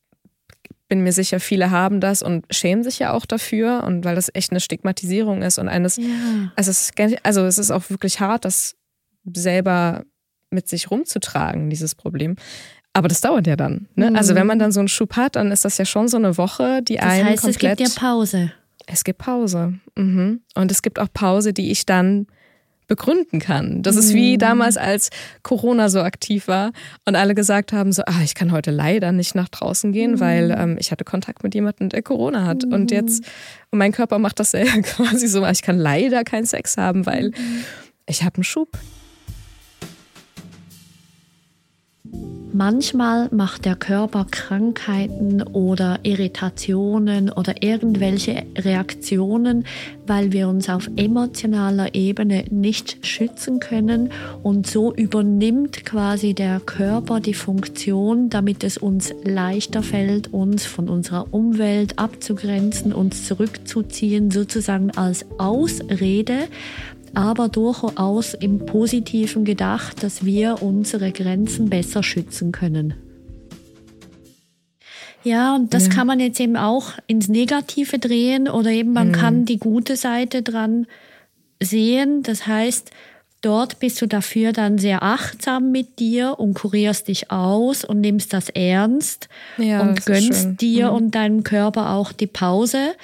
bin 0.88 1.02
mir 1.02 1.12
sicher, 1.12 1.38
viele 1.40 1.70
haben 1.70 2.00
das 2.00 2.22
und 2.22 2.46
schämen 2.50 2.82
sich 2.82 2.98
ja 2.98 3.12
auch 3.12 3.26
dafür 3.26 3.84
und 3.84 4.04
weil 4.04 4.14
das 4.14 4.30
echt 4.34 4.50
eine 4.50 4.60
Stigmatisierung 4.60 5.42
ist 5.42 5.58
und 5.58 5.68
eines, 5.68 5.96
Ja. 5.98 6.04
also 6.56 6.70
es, 6.70 6.90
ist, 6.90 6.92
also 7.24 7.44
es 7.44 7.58
ist 7.58 7.70
auch 7.70 7.90
wirklich 7.90 8.20
hart, 8.20 8.44
das 8.44 8.74
selber 9.32 10.04
mit 10.50 10.68
sich 10.68 10.90
rumzutragen, 10.90 11.68
dieses 11.70 11.94
Problem. 11.94 12.36
Aber 12.94 13.08
das 13.08 13.20
dauert 13.20 13.46
ja 13.46 13.54
dann. 13.54 13.86
Ne? 13.94 14.10
Also 14.16 14.34
wenn 14.34 14.46
man 14.46 14.58
dann 14.58 14.72
so 14.72 14.80
einen 14.80 14.88
Schub 14.88 15.14
hat, 15.16 15.36
dann 15.36 15.52
ist 15.52 15.64
das 15.64 15.76
ja 15.78 15.84
schon 15.84 16.08
so 16.08 16.16
eine 16.16 16.36
Woche, 16.38 16.82
die 16.82 16.96
Das 16.96 17.04
einen 17.04 17.24
heißt, 17.26 17.44
es 17.44 17.52
komplett. 17.58 17.78
gibt 17.78 17.90
ja 17.90 18.00
Pause. 18.00 18.52
Es 18.86 19.04
gibt 19.04 19.18
Pause. 19.18 19.74
Mhm. 19.94 20.40
Und 20.54 20.70
es 20.70 20.80
gibt 20.82 20.98
auch 20.98 21.08
Pause, 21.12 21.52
die 21.52 21.70
ich 21.70 21.84
dann 21.84 22.26
begründen 22.88 23.38
kann. 23.38 23.82
Das 23.82 23.94
ist 23.94 24.14
wie 24.14 24.38
damals, 24.38 24.76
als 24.76 25.10
Corona 25.42 25.88
so 25.88 26.00
aktiv 26.00 26.48
war 26.48 26.72
und 27.04 27.14
alle 27.14 27.34
gesagt 27.34 27.72
haben, 27.72 27.92
so, 27.92 28.02
ah, 28.06 28.22
ich 28.24 28.34
kann 28.34 28.50
heute 28.50 28.70
leider 28.70 29.12
nicht 29.12 29.34
nach 29.34 29.48
draußen 29.48 29.92
gehen, 29.92 30.18
weil 30.18 30.50
ähm, 30.58 30.76
ich 30.80 30.90
hatte 30.90 31.04
Kontakt 31.04 31.44
mit 31.44 31.54
jemandem, 31.54 31.90
der 31.90 32.02
Corona 32.02 32.44
hat. 32.44 32.64
Und 32.64 32.90
jetzt, 32.90 33.24
und 33.70 33.78
mein 33.78 33.92
Körper 33.92 34.18
macht 34.18 34.40
das 34.40 34.50
selber 34.52 34.82
quasi 34.82 35.28
so, 35.28 35.46
ich 35.46 35.62
kann 35.62 35.78
leider 35.78 36.24
keinen 36.24 36.46
Sex 36.46 36.76
haben, 36.76 37.06
weil 37.06 37.32
ich 38.06 38.24
habe 38.24 38.36
einen 38.36 38.44
Schub. 38.44 38.78
Manchmal 42.52 43.28
macht 43.30 43.66
der 43.66 43.76
Körper 43.76 44.26
Krankheiten 44.28 45.42
oder 45.42 46.00
Irritationen 46.02 47.30
oder 47.30 47.62
irgendwelche 47.62 48.42
Reaktionen, 48.56 49.64
weil 50.06 50.32
wir 50.32 50.48
uns 50.48 50.70
auf 50.70 50.88
emotionaler 50.96 51.94
Ebene 51.94 52.46
nicht 52.50 53.06
schützen 53.06 53.60
können. 53.60 54.10
Und 54.42 54.66
so 54.66 54.94
übernimmt 54.94 55.84
quasi 55.84 56.32
der 56.32 56.58
Körper 56.60 57.20
die 57.20 57.34
Funktion, 57.34 58.30
damit 58.30 58.64
es 58.64 58.78
uns 58.78 59.14
leichter 59.24 59.82
fällt, 59.82 60.32
uns 60.32 60.64
von 60.64 60.88
unserer 60.88 61.32
Umwelt 61.32 61.98
abzugrenzen, 61.98 62.94
uns 62.94 63.26
zurückzuziehen, 63.26 64.30
sozusagen 64.30 64.90
als 64.92 65.26
Ausrede 65.36 66.48
aber 67.14 67.48
durchaus 67.48 68.34
im 68.34 68.64
Positiven 68.64 69.44
gedacht, 69.44 70.02
dass 70.02 70.24
wir 70.24 70.62
unsere 70.62 71.12
Grenzen 71.12 71.70
besser 71.70 72.02
schützen 72.02 72.52
können. 72.52 72.94
Ja, 75.24 75.54
und 75.54 75.74
das 75.74 75.90
kann 75.90 76.06
man 76.06 76.20
jetzt 76.20 76.40
eben 76.40 76.56
auch 76.56 76.92
ins 77.06 77.28
Negative 77.28 77.98
drehen 77.98 78.48
oder 78.48 78.70
eben 78.70 78.92
man 78.92 79.12
kann 79.12 79.44
die 79.44 79.58
gute 79.58 79.96
Seite 79.96 80.42
dran 80.42 80.86
sehen. 81.60 82.22
Das 82.22 82.46
heißt, 82.46 82.90
dort 83.40 83.80
bist 83.80 84.00
du 84.00 84.06
dafür 84.06 84.52
dann 84.52 84.78
sehr 84.78 85.02
achtsam 85.02 85.70
mit 85.70 85.98
dir 85.98 86.38
und 86.38 86.54
kurierst 86.54 87.08
dich 87.08 87.30
aus 87.30 87.84
und 87.84 88.00
nimmst 88.00 88.32
das 88.32 88.48
ernst 88.48 89.28
Ja, 89.56 89.82
und 89.82 89.98
das 89.98 90.06
gönnst 90.06 90.60
dir 90.60 90.92
und 90.92 91.14
deinem 91.14 91.42
Körper 91.42 91.90
auch 91.90 92.12
die 92.12 92.26
Pause. 92.26 92.94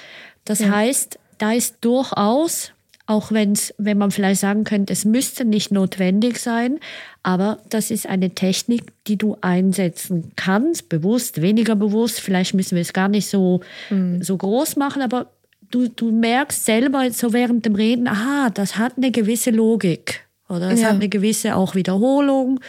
Das 0.45 0.63
heißt, 0.63 1.19
da 1.37 1.53
ist 1.53 1.77
durchaus, 1.81 2.71
auch 3.07 3.31
wenn's, 3.31 3.73
wenn 3.77 3.97
man 3.99 4.09
vielleicht 4.11 4.41
sagen 4.41 4.63
könnte, 4.63 4.91
es 4.93 5.05
müsste 5.05 5.45
nicht 5.45 5.71
notwendig 5.71 6.39
sein, 6.39 6.79
aber 7.23 7.59
das 7.69 7.91
ist 7.91 8.07
eine 8.07 8.31
Technik, 8.31 8.91
die 9.07 9.17
du 9.17 9.37
einsetzen 9.41 10.31
kannst, 10.35 10.89
bewusst, 10.89 11.41
weniger 11.41 11.75
bewusst. 11.75 12.19
Vielleicht 12.19 12.53
müssen 12.55 12.75
wir 12.75 12.81
es 12.81 12.93
gar 12.93 13.07
nicht 13.07 13.27
so, 13.27 13.61
Mhm. 13.91 14.23
so 14.23 14.35
groß 14.37 14.75
machen, 14.77 15.01
aber 15.03 15.27
du, 15.69 15.87
du 15.87 16.11
merkst 16.11 16.65
selber 16.65 17.09
so 17.11 17.31
während 17.33 17.65
dem 17.65 17.75
Reden, 17.75 18.07
aha, 18.07 18.49
das 18.49 18.77
hat 18.77 18.93
eine 18.97 19.11
gewisse 19.11 19.51
Logik 19.51 20.21
oder 20.49 20.71
es 20.71 20.81
Ja. 20.81 20.87
hat 20.87 20.95
eine 20.95 21.09
gewisse 21.09 21.55
auch 21.55 21.75
Wiederholung. 21.75 22.59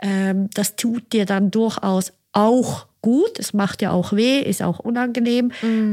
Ähm, 0.00 0.48
das 0.54 0.76
tut 0.76 1.12
dir 1.12 1.24
dann 1.26 1.50
durchaus 1.50 2.12
auch 2.32 2.86
gut. 3.00 3.38
Es 3.38 3.52
macht 3.52 3.80
ja 3.82 3.90
auch 3.92 4.12
weh, 4.14 4.40
ist 4.40 4.62
auch 4.62 4.78
unangenehm, 4.78 5.52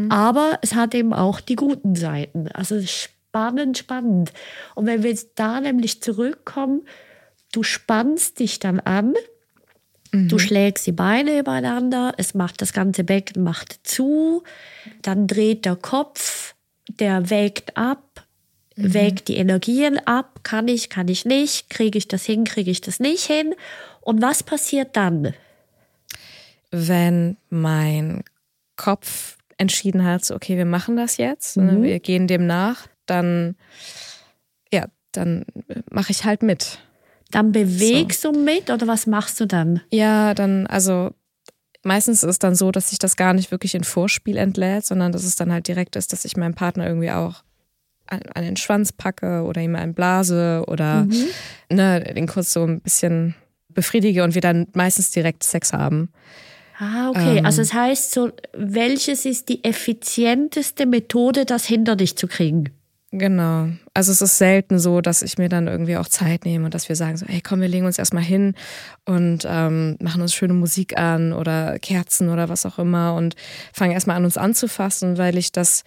aber 0.10 0.60
es 0.62 0.76
hat 0.76 0.96
eben 0.96 1.14
auch 1.14 1.40
die 1.42 1.56
guten 1.56 1.96
Seiten. 1.96 2.48
Also 2.54 2.78
spannend, 3.32 3.78
spannend. 3.78 4.34
Und 4.76 4.86
wenn 4.86 5.04
wir 5.04 5.10
jetzt 5.10 5.32
da 5.36 5.60
nämlich 5.62 6.02
zurückkommen, 6.02 6.82
du 7.52 7.64
spannst 7.64 8.40
dich 8.40 8.60
dann 8.60 8.80
an, 8.80 9.14
du 10.12 10.38
schlägst 10.40 10.86
die 10.88 10.92
Beine 10.92 11.40
übereinander, 11.40 12.14
es 12.18 12.34
macht 12.34 12.62
das 12.62 12.74
ganze 12.74 13.04
Becken 13.04 13.44
macht 13.44 13.80
zu, 13.84 14.44
dann 15.02 15.28
dreht 15.28 15.66
der 15.66 15.78
Kopf, 15.78 16.56
der 16.88 17.30
wägt 17.30 17.78
ab, 17.78 18.26
wägt 18.76 19.28
die 19.30 19.38
Energien 19.38 20.00
ab, 20.06 20.42
kann 20.44 20.68
ich, 20.68 20.90
kann 20.90 21.08
ich 21.08 21.24
nicht, 21.26 21.70
kriege 21.70 21.98
ich 21.98 22.08
das 22.08 22.26
hin, 22.26 22.44
kriege 22.44 22.72
ich 22.72 22.82
das 22.82 23.00
nicht 23.00 23.26
hin. 23.26 23.54
Und 24.02 24.22
was 24.22 24.44
passiert 24.44 24.98
dann? 24.98 25.34
wenn 26.72 27.38
mein 27.50 28.24
Kopf 28.78 29.38
entschieden 29.58 30.04
hat, 30.04 30.32
okay, 30.32 30.58
wir 30.58 30.66
machen 30.66 30.96
das 30.96 31.18
jetzt, 31.18 31.58
ne, 31.58 31.84
wir 31.84 32.00
gehen 32.00 32.28
dem 32.28 32.48
nach, 32.48 32.88
dann, 33.12 33.56
ja, 34.72 34.86
dann 35.12 35.46
mache 35.92 36.12
ich 36.12 36.24
halt 36.26 36.42
mit. 36.42 36.80
Dann 37.30 37.52
bewegst 37.52 38.26
du 38.26 38.32
mit 38.32 38.70
oder 38.70 38.88
was 38.88 39.08
machst 39.08 39.40
du 39.40 39.46
dann? 39.46 39.82
Ja, 39.92 40.34
dann, 40.34 40.68
also 40.68 41.12
meistens 41.84 42.24
ist 42.24 42.30
es 42.30 42.40
dann 42.40 42.56
so, 42.56 42.72
dass 42.72 42.90
sich 42.90 43.00
das 43.00 43.16
gar 43.16 43.34
nicht 43.34 43.52
wirklich 43.52 43.76
in 43.76 43.84
Vorspiel 43.84 44.38
entlädt, 44.38 44.86
sondern 44.86 45.12
dass 45.12 45.24
es 45.24 45.36
dann 45.36 45.52
halt 45.52 45.68
direkt 45.68 45.96
ist, 45.96 46.12
dass 46.14 46.26
ich 46.26 46.38
meinem 46.38 46.56
Partner 46.56 46.88
irgendwie 46.88 47.12
auch 47.12 47.44
an, 48.08 48.22
an 48.34 48.44
den 48.44 48.58
Schwanz 48.58 48.92
packe 48.92 49.44
oder 49.44 49.62
ihm 49.62 49.76
einen 49.76 49.94
blase 49.94 50.64
oder 50.68 51.08
ne, 51.70 52.02
den 52.02 52.28
kurz 52.28 52.54
so 52.54 52.64
ein 52.64 52.82
bisschen 52.82 53.36
befriedige 53.70 54.24
und 54.24 54.36
wir 54.36 54.42
dann 54.42 54.68
meistens 54.74 55.12
direkt 55.12 55.44
Sex 55.44 55.72
haben. 55.74 56.12
Ah, 56.78 57.10
okay. 57.10 57.38
Ähm. 57.38 57.46
also 57.46 57.62
das 57.62 57.74
heißt 57.74 58.12
so, 58.12 58.32
welches 58.54 59.26
ist 59.26 59.50
die 59.50 59.64
effizienteste 59.64 60.86
Methode, 60.86 61.46
das 61.46 61.66
hinter 61.66 61.96
dich 61.96 62.18
zu 62.18 62.28
kriegen? 62.28 62.72
Genau. 63.14 63.68
Also 63.94 64.14
es 64.14 64.22
ist 64.22 64.38
selten 64.38 64.80
so, 64.80 65.02
dass 65.02 65.22
ich 65.22 65.38
mir 65.38 65.50
dann 65.50 65.68
irgendwie 65.68 65.98
auch 65.98 66.08
Zeit 66.08 66.46
nehme 66.46 66.64
und 66.66 66.74
dass 66.74 66.88
wir 66.88 66.96
sagen 66.96 67.18
so, 67.18 67.26
hey 67.28 67.42
komm, 67.42 67.60
wir 67.60 67.68
legen 67.68 67.86
uns 67.86 67.98
erstmal 68.00 68.24
hin 68.24 68.56
und 69.06 69.46
ähm, 69.46 69.98
machen 70.00 70.22
uns 70.22 70.34
schöne 70.34 70.54
Musik 70.54 70.98
an 70.98 71.34
oder 71.34 71.78
Kerzen 71.80 72.30
oder 72.30 72.48
was 72.48 72.66
auch 72.66 72.80
immer 72.80 73.16
und 73.16 73.36
fangen 73.74 73.92
erstmal 73.92 74.16
an, 74.16 74.24
uns 74.24 74.38
anzufassen, 74.38 75.18
weil 75.18 75.38
ich 75.38 75.52
das 75.52 75.84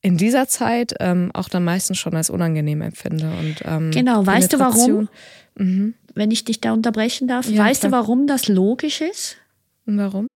in 0.00 0.16
dieser 0.16 0.46
Zeit 0.46 0.94
ähm, 1.00 1.30
auch 1.34 1.48
dann 1.48 1.64
meistens 1.64 1.98
schon 1.98 2.14
als 2.14 2.30
unangenehm 2.30 2.82
empfinde. 2.82 3.32
Und, 3.40 3.56
ähm, 3.64 3.90
Genau, 3.90 4.24
weißt 4.24 4.52
du 4.52 4.58
warum? 4.60 5.08
Penetration- 5.56 5.94
Wenn 6.14 6.30
ich 6.30 6.44
dich 6.44 6.60
da 6.60 6.72
unterbrechen 6.72 7.26
darf, 7.26 7.48
Ja, 7.48 7.64
weißt 7.64 7.82
du, 7.82 7.88
klar. 7.88 8.02
warum 8.02 8.28
das 8.28 8.46
logisch 8.46 9.00
ist? 9.00 9.38
Warum? 9.86 10.28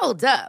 Hold 0.00 0.24
up. 0.24 0.48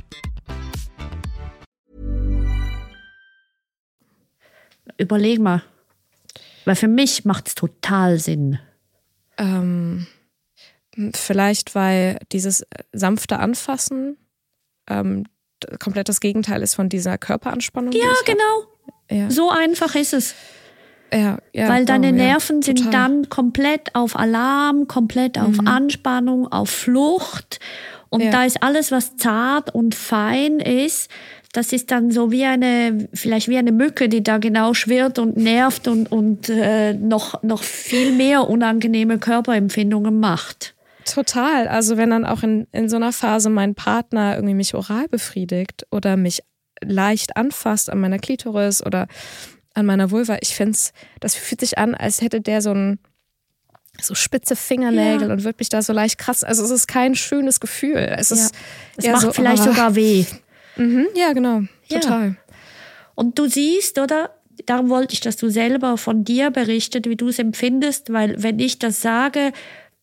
Überleg 4.97 5.39
mal. 5.39 5.63
Weil 6.65 6.75
für 6.75 6.87
mich 6.87 7.25
macht 7.25 7.47
es 7.47 7.55
total 7.55 8.19
Sinn. 8.19 8.59
Ähm, 9.37 10.07
vielleicht, 11.15 11.75
weil 11.75 12.19
dieses 12.31 12.65
sanfte 12.91 13.39
Anfassen 13.39 14.17
ähm, 14.89 15.25
komplett 15.79 16.09
das 16.09 16.19
Gegenteil 16.19 16.61
ist 16.61 16.75
von 16.75 16.89
dieser 16.89 17.17
Körperanspannung. 17.17 17.91
die 17.91 17.99
Ja, 17.99 18.05
hab. 18.05 18.25
genau. 18.25 18.63
Ja. 19.09 19.29
So 19.29 19.49
einfach 19.49 19.95
ist 19.95 20.13
es. 20.13 20.35
Ja, 21.13 21.39
ja, 21.51 21.67
Weil 21.67 21.85
deine 21.85 22.07
oh, 22.07 22.11
ja, 22.11 22.15
Nerven 22.15 22.61
sind 22.61 22.77
total. 22.77 22.91
dann 22.91 23.29
komplett 23.29 23.95
auf 23.95 24.15
Alarm, 24.15 24.87
komplett 24.87 25.37
auf 25.37 25.59
Anspannung, 25.65 26.49
auf 26.49 26.69
Flucht. 26.69 27.59
Und 28.07 28.25
da 28.31 28.45
ist 28.45 28.63
alles, 28.63 28.91
was 28.91 29.17
zart 29.17 29.73
und 29.73 29.93
fein 29.95 30.59
ist, 30.59 31.09
das 31.53 31.73
ist 31.73 31.91
dann 31.91 32.11
so 32.11 32.31
wie 32.31 32.45
eine, 32.45 33.09
vielleicht 33.13 33.49
wie 33.49 33.57
eine 33.57 33.71
Mücke, 33.71 34.07
die 34.07 34.23
da 34.23 34.37
genau 34.37 34.73
schwirrt 34.73 35.19
und 35.19 35.35
nervt 35.35 35.87
und, 35.87 36.11
und 36.11 36.49
äh, 36.49 36.93
noch, 36.93 37.43
noch 37.43 37.63
viel 37.63 38.13
mehr 38.13 38.49
unangenehme 38.49 39.19
Körperempfindungen 39.19 40.19
macht. 40.19 40.75
Total. 41.05 41.67
Also 41.67 41.97
wenn 41.97 42.11
dann 42.11 42.25
auch 42.25 42.43
in, 42.43 42.67
in 42.71 42.87
so 42.87 42.95
einer 42.95 43.11
Phase 43.11 43.49
mein 43.49 43.75
Partner 43.75 44.35
irgendwie 44.35 44.53
mich 44.53 44.75
oral 44.75 45.07
befriedigt 45.09 45.85
oder 45.91 46.15
mich 46.15 46.41
leicht 46.81 47.35
anfasst 47.35 47.89
an 47.89 47.99
meiner 47.99 48.19
Klitoris 48.19 48.85
oder 48.85 49.07
an 49.73 49.85
meiner 49.85 50.11
Vulva, 50.11 50.37
ich 50.41 50.55
finde 50.55 50.71
es, 50.71 50.93
das 51.19 51.35
fühlt 51.35 51.59
sich 51.61 51.77
an, 51.77 51.95
als 51.95 52.21
hätte 52.21 52.39
der 52.39 52.61
so 52.61 52.71
ein 52.71 52.99
so 53.99 54.15
spitze 54.15 54.55
Fingernägel 54.55 55.27
ja. 55.27 55.33
und 55.33 55.43
wird 55.43 55.59
mich 55.59 55.69
da 55.69 55.81
so 55.81 55.91
leicht 55.91 56.17
krass. 56.17 56.43
Also 56.43 56.63
es 56.63 56.71
ist 56.71 56.87
kein 56.87 57.13
schönes 57.13 57.59
Gefühl. 57.59 57.97
Es 58.17 58.29
ja. 58.29 58.37
ist 58.37 58.55
es 58.97 59.07
macht 59.07 59.21
so, 59.21 59.33
vielleicht 59.33 59.63
oh. 59.63 59.65
sogar 59.65 59.95
weh. 59.95 60.25
Mhm, 60.81 61.07
ja, 61.15 61.33
genau. 61.33 61.61
Total. 61.89 62.27
Ja. 62.29 62.35
Und 63.15 63.37
du 63.37 63.47
siehst, 63.47 63.99
oder? 63.99 64.31
Darum 64.65 64.89
wollte 64.89 65.13
ich, 65.13 65.21
dass 65.21 65.37
du 65.37 65.49
selber 65.49 65.97
von 65.97 66.23
dir 66.23 66.51
berichtet, 66.51 67.07
wie 67.07 67.15
du 67.15 67.29
es 67.29 67.39
empfindest, 67.39 68.11
weil 68.11 68.41
wenn 68.41 68.59
ich 68.59 68.79
das 68.79 69.01
sage, 69.01 69.53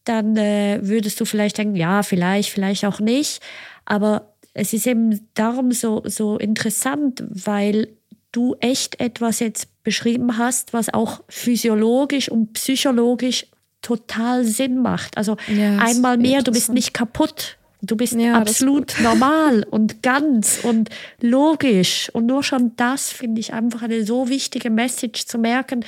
dann 0.04 0.36
äh, 0.36 0.80
würdest 0.82 1.20
du 1.20 1.24
vielleicht 1.24 1.58
denken, 1.58 1.76
ja, 1.76 2.02
vielleicht, 2.02 2.50
vielleicht 2.50 2.84
auch 2.84 2.98
nicht. 2.98 3.40
Aber 3.84 4.32
es 4.54 4.72
ist 4.72 4.86
eben 4.86 5.28
darum 5.34 5.70
so, 5.72 6.02
so 6.04 6.38
interessant, 6.38 7.22
weil 7.28 7.88
du 8.32 8.56
echt 8.60 9.00
etwas 9.00 9.40
jetzt 9.40 9.68
beschrieben 9.84 10.38
hast, 10.38 10.72
was 10.72 10.92
auch 10.92 11.22
physiologisch 11.28 12.30
und 12.30 12.54
psychologisch 12.54 13.46
total 13.82 14.44
Sinn 14.44 14.80
macht. 14.80 15.16
Also 15.16 15.36
ja, 15.46 15.78
einmal 15.78 16.18
mehr, 16.18 16.42
du 16.42 16.52
bist 16.52 16.72
nicht 16.72 16.92
kaputt. 16.92 17.57
Du 17.80 17.96
bist 17.96 18.14
ja, 18.14 18.34
absolut 18.34 18.96
normal 19.00 19.64
und 19.70 20.02
ganz 20.02 20.60
und 20.62 20.90
logisch. 21.20 22.10
Und 22.12 22.26
nur 22.26 22.42
schon 22.42 22.72
das 22.76 23.10
finde 23.10 23.40
ich 23.40 23.52
einfach 23.52 23.82
eine 23.82 24.04
so 24.04 24.28
wichtige 24.28 24.70
Message 24.70 25.26
zu 25.26 25.38
merken. 25.38 25.84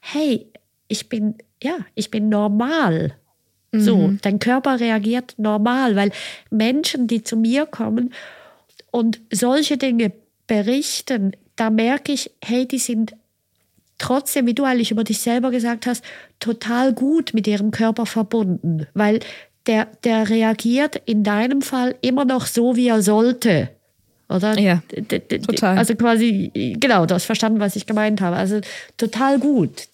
Hey, 0.00 0.46
ich 0.86 1.08
bin, 1.08 1.34
ja, 1.62 1.78
ich 1.94 2.10
bin 2.10 2.28
normal. 2.28 3.16
Mhm. 3.72 3.80
So, 3.80 4.12
dein 4.22 4.38
Körper 4.38 4.78
reagiert 4.78 5.34
normal, 5.36 5.96
weil 5.96 6.12
Menschen, 6.50 7.08
die 7.08 7.24
zu 7.24 7.36
mir 7.36 7.66
kommen 7.66 8.12
und 8.90 9.20
solche 9.32 9.76
Dinge 9.78 10.12
berichten, 10.46 11.32
da 11.56 11.70
merke 11.70 12.12
ich, 12.12 12.30
hey, 12.44 12.68
die 12.68 12.78
sind 12.78 13.14
trotzdem, 13.98 14.46
wie 14.46 14.54
du 14.54 14.64
eigentlich 14.64 14.90
über 14.90 15.04
dich 15.04 15.20
selber 15.20 15.50
gesagt 15.50 15.86
hast, 15.86 16.04
total 16.40 16.92
gut 16.92 17.34
mit 17.34 17.46
ihrem 17.46 17.70
Körper 17.70 18.04
verbunden, 18.06 18.86
weil 18.94 19.20
der, 19.66 19.88
der 20.04 20.28
reagiert 20.28 21.00
in 21.06 21.24
deinem 21.24 21.62
Fall 21.62 21.94
immer 22.00 22.24
noch 22.24 22.46
so, 22.46 22.76
wie 22.76 22.88
er 22.88 23.02
sollte. 23.02 23.70
Oder? 24.28 24.58
Ja, 24.58 24.82
total. 25.46 25.78
Also 25.78 25.94
quasi, 25.94 26.50
genau, 26.54 27.06
du 27.06 27.14
hast 27.14 27.24
verstanden, 27.26 27.60
was 27.60 27.76
ich 27.76 27.86
gemeint 27.86 28.20
habe. 28.20 28.36
Also 28.36 28.60
total 28.96 29.38
gut. 29.38 29.88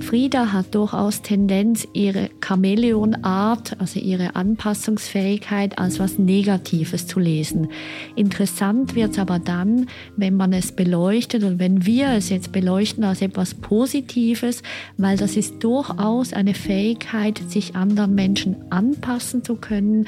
Frieda 0.00 0.52
hat 0.52 0.74
durchaus 0.74 1.22
Tendenz, 1.22 1.86
ihre 1.92 2.28
Chamäleonart, 2.40 3.80
also 3.80 3.98
ihre 3.98 4.36
Anpassungsfähigkeit, 4.36 5.78
als 5.78 6.00
was 6.00 6.18
Negatives 6.18 7.06
zu 7.06 7.18
lesen. 7.20 7.68
Interessant 8.16 8.94
wird 8.94 9.12
es 9.12 9.18
aber 9.18 9.38
dann, 9.38 9.86
wenn 10.16 10.36
man 10.36 10.52
es 10.52 10.72
beleuchtet 10.72 11.44
und 11.44 11.58
wenn 11.58 11.86
wir 11.86 12.10
es 12.10 12.28
jetzt 12.28 12.52
beleuchten 12.52 13.04
als 13.04 13.22
etwas 13.22 13.54
Positives, 13.54 14.62
weil 14.98 15.16
das 15.16 15.36
ist 15.36 15.62
durchaus 15.64 16.32
eine 16.32 16.54
Fähigkeit, 16.54 17.40
sich 17.48 17.76
anderen 17.76 18.14
Menschen 18.14 18.56
anpassen 18.70 19.44
zu 19.44 19.56
können, 19.56 20.06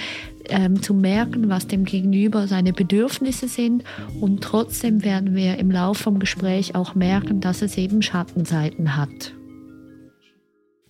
ähm, 0.49 0.83
zu 0.83 0.93
merken, 0.95 1.49
was 1.49 1.67
dem 1.67 1.85
Gegenüber 1.85 2.47
seine 2.47 2.73
Bedürfnisse 2.73 3.49
sind. 3.49 3.85
Und 4.21 4.43
trotzdem 4.43 5.05
werden 5.05 5.35
wir 5.35 5.59
im 5.59 5.71
Laufe 5.71 6.03
vom 6.03 6.19
Gespräch 6.19 6.75
auch 6.75 6.95
merken, 6.95 7.41
dass 7.41 7.63
es 7.63 7.79
eben 7.79 8.03
Schattenseiten 8.03 8.97
hat. 8.97 9.35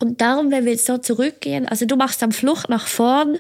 Und 0.05 0.21
darum, 0.21 0.51
wenn 0.51 0.67
wir 0.67 0.73
jetzt 0.73 0.85
so 0.85 0.99
zurückgehen, 0.99 1.67
also 1.67 1.87
du 1.87 1.97
machst 1.97 2.21
dann 2.21 2.31
Flucht 2.31 2.69
nach 2.69 2.87
vorn, 2.87 3.39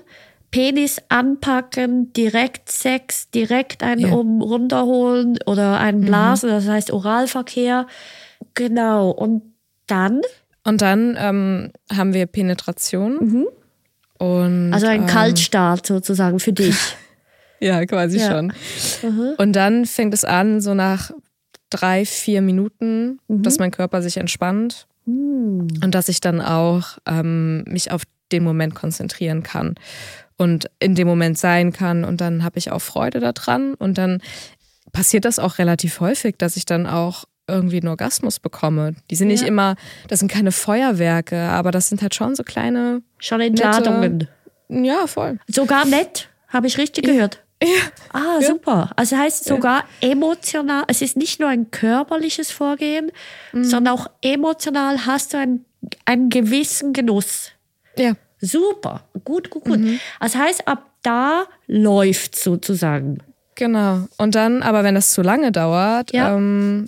Penis 0.50 0.96
anpacken, 1.10 2.10
direkt 2.14 2.72
Sex, 2.72 3.28
direkt 3.28 3.82
einen 3.82 4.00
ja. 4.00 4.12
oben 4.12 4.40
runterholen 4.40 5.38
oder 5.44 5.78
einen 5.78 6.00
mhm. 6.00 6.06
Blasen, 6.06 6.48
mhm. 6.48 6.54
das 6.54 6.66
heißt 6.66 6.90
Oralverkehr. 6.90 7.86
Genau. 8.54 9.10
Und 9.10 9.42
dann? 9.86 10.22
Und 10.64 10.80
dann 10.80 11.18
ähm, 11.20 11.70
haben 11.92 12.14
wir 12.14 12.24
Penetration. 12.24 13.16
Mhm. 13.16 13.46
Und, 14.18 14.72
also 14.72 14.86
ein 14.86 15.02
ähm, 15.02 15.06
Kaltstart 15.06 15.86
sozusagen 15.86 16.40
für 16.40 16.54
dich. 16.54 16.78
ja, 17.60 17.84
quasi 17.84 18.20
ja. 18.20 18.30
schon. 18.30 18.54
Mhm. 19.02 19.34
Und 19.36 19.52
dann 19.52 19.84
fängt 19.84 20.14
es 20.14 20.24
an, 20.24 20.62
so 20.62 20.72
nach 20.72 21.10
drei, 21.68 22.06
vier 22.06 22.40
Minuten, 22.40 23.18
mhm. 23.28 23.42
dass 23.42 23.58
mein 23.58 23.70
Körper 23.70 24.00
sich 24.00 24.16
entspannt 24.16 24.86
hm. 25.06 25.68
Und 25.82 25.94
dass 25.94 26.08
ich 26.08 26.20
dann 26.20 26.40
auch 26.40 26.98
ähm, 27.06 27.64
mich 27.66 27.90
auf 27.90 28.02
den 28.32 28.42
Moment 28.42 28.74
konzentrieren 28.74 29.42
kann 29.42 29.74
und 30.36 30.70
in 30.80 30.94
dem 30.94 31.06
Moment 31.06 31.38
sein 31.38 31.72
kann. 31.72 32.04
Und 32.04 32.20
dann 32.20 32.42
habe 32.44 32.58
ich 32.58 32.70
auch 32.70 32.80
Freude 32.80 33.20
daran. 33.20 33.74
Und 33.74 33.98
dann 33.98 34.20
passiert 34.92 35.24
das 35.24 35.38
auch 35.38 35.58
relativ 35.58 36.00
häufig, 36.00 36.36
dass 36.38 36.56
ich 36.56 36.64
dann 36.64 36.86
auch 36.86 37.24
irgendwie 37.46 37.78
einen 37.78 37.88
Orgasmus 37.88 38.40
bekomme. 38.40 38.94
Die 39.10 39.16
sind 39.16 39.28
ja. 39.28 39.34
nicht 39.34 39.46
immer, 39.46 39.76
das 40.08 40.20
sind 40.20 40.30
keine 40.30 40.50
Feuerwerke, 40.50 41.38
aber 41.38 41.70
das 41.70 41.88
sind 41.88 42.00
halt 42.00 42.14
schon 42.14 42.34
so 42.34 42.42
kleine. 42.42 43.02
Schon 43.18 43.40
Entladungen. 43.42 44.28
Ja, 44.70 45.06
voll. 45.06 45.38
Sogar 45.46 45.84
nett, 45.84 46.30
habe 46.48 46.66
ich 46.66 46.78
richtig 46.78 47.04
gehört. 47.04 47.43
Ja. 47.64 47.80
Ah, 48.12 48.38
ja. 48.40 48.46
super. 48.46 48.90
Also 48.96 49.16
heißt 49.16 49.44
sogar 49.44 49.84
emotional, 50.00 50.84
es 50.88 51.02
ist 51.02 51.16
nicht 51.16 51.40
nur 51.40 51.48
ein 51.48 51.70
körperliches 51.70 52.50
Vorgehen, 52.50 53.10
mhm. 53.52 53.64
sondern 53.64 53.94
auch 53.94 54.10
emotional 54.22 55.06
hast 55.06 55.34
du 55.34 55.38
einen, 55.38 55.64
einen 56.04 56.28
gewissen 56.28 56.92
Genuss. 56.92 57.52
Ja. 57.96 58.12
Super. 58.40 59.04
Gut, 59.24 59.50
gut, 59.50 59.64
gut. 59.64 59.80
Mhm. 59.80 60.00
Das 60.20 60.36
heißt, 60.36 60.68
ab 60.68 60.90
da 61.02 61.46
läuft 61.66 62.36
sozusagen. 62.36 63.18
Genau. 63.54 64.06
Und 64.18 64.34
dann, 64.34 64.62
aber 64.62 64.84
wenn 64.84 64.94
das 64.94 65.12
zu 65.12 65.22
lange 65.22 65.52
dauert, 65.52 66.12
ja. 66.12 66.36
ähm, 66.36 66.86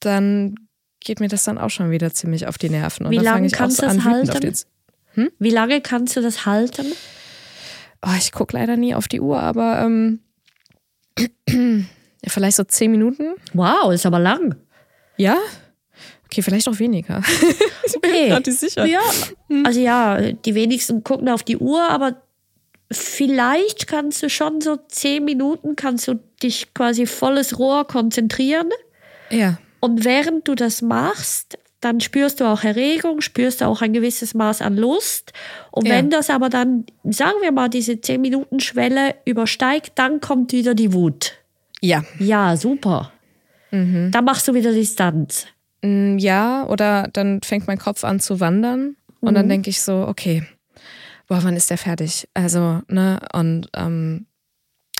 dann 0.00 0.56
geht 1.00 1.20
mir 1.20 1.28
das 1.28 1.44
dann 1.44 1.58
auch 1.58 1.70
schon 1.70 1.90
wieder 1.90 2.12
ziemlich 2.12 2.46
auf 2.46 2.58
die 2.58 2.70
Nerven. 2.70 3.06
Und 3.06 3.12
Wie 3.12 3.18
lange 3.18 3.48
kannst 3.50 3.80
du 3.80 3.86
das 3.86 4.04
halten? 4.04 4.54
Hm? 5.14 5.30
Wie 5.38 5.50
lange 5.50 5.80
kannst 5.80 6.16
du 6.16 6.20
das 6.20 6.44
halten? 6.44 6.86
Oh, 8.06 8.14
ich 8.18 8.32
gucke 8.32 8.56
leider 8.56 8.76
nie 8.76 8.94
auf 8.94 9.08
die 9.08 9.20
Uhr, 9.20 9.40
aber 9.40 9.80
ähm, 9.80 10.20
vielleicht 12.26 12.56
so 12.56 12.64
zehn 12.64 12.90
Minuten. 12.90 13.34
Wow, 13.52 13.92
ist 13.92 14.06
aber 14.06 14.18
lang. 14.18 14.56
Ja? 15.16 15.36
Okay, 16.26 16.42
vielleicht 16.42 16.68
auch 16.68 16.78
weniger. 16.78 17.22
ich 17.86 18.00
bin 18.00 18.10
okay. 18.10 18.40
nicht 18.46 18.58
sicher. 18.58 18.84
Ja, 18.84 19.02
hm. 19.48 19.64
also 19.64 19.80
ja, 19.80 20.32
die 20.32 20.54
wenigsten 20.54 21.04
gucken 21.04 21.28
auf 21.28 21.42
die 21.42 21.58
Uhr, 21.58 21.82
aber 21.88 22.22
vielleicht 22.90 23.86
kannst 23.86 24.22
du 24.22 24.28
schon 24.28 24.60
so 24.60 24.76
zehn 24.88 25.24
Minuten, 25.24 25.76
kannst 25.76 26.08
du 26.08 26.14
dich 26.42 26.74
quasi 26.74 27.06
volles 27.06 27.58
Rohr 27.58 27.86
konzentrieren. 27.86 28.70
Ja. 29.30 29.58
Und 29.80 30.04
während 30.04 30.48
du 30.48 30.54
das 30.54 30.82
machst, 30.82 31.58
dann 31.84 32.00
spürst 32.00 32.40
du 32.40 32.44
auch 32.44 32.64
Erregung, 32.64 33.20
spürst 33.20 33.60
du 33.60 33.66
auch 33.66 33.82
ein 33.82 33.92
gewisses 33.92 34.34
Maß 34.34 34.62
an 34.62 34.76
Lust. 34.76 35.32
Und 35.70 35.86
ja. 35.86 35.94
wenn 35.94 36.10
das 36.10 36.30
aber 36.30 36.48
dann, 36.48 36.86
sagen 37.04 37.36
wir 37.42 37.52
mal, 37.52 37.68
diese 37.68 37.92
10-Minuten-Schwelle 37.92 39.14
übersteigt, 39.24 39.92
dann 39.96 40.20
kommt 40.20 40.52
wieder 40.52 40.74
die 40.74 40.92
Wut. 40.92 41.34
Ja. 41.80 42.04
Ja, 42.18 42.56
super. 42.56 43.12
Mhm. 43.70 44.10
Dann 44.10 44.24
machst 44.24 44.48
du 44.48 44.54
wieder 44.54 44.72
Distanz. 44.72 45.46
Mm, 45.82 46.16
ja, 46.18 46.66
oder 46.66 47.08
dann 47.12 47.42
fängt 47.42 47.66
mein 47.66 47.78
Kopf 47.78 48.04
an 48.04 48.20
zu 48.20 48.40
wandern 48.40 48.96
und 49.20 49.32
mhm. 49.32 49.34
dann 49.34 49.48
denke 49.48 49.70
ich 49.70 49.82
so, 49.82 50.06
okay, 50.08 50.44
boah, 51.26 51.40
wann 51.42 51.56
ist 51.56 51.70
der 51.70 51.78
fertig? 51.78 52.28
Also, 52.32 52.80
ne, 52.88 53.20
und 53.32 53.68
ähm, 53.74 54.26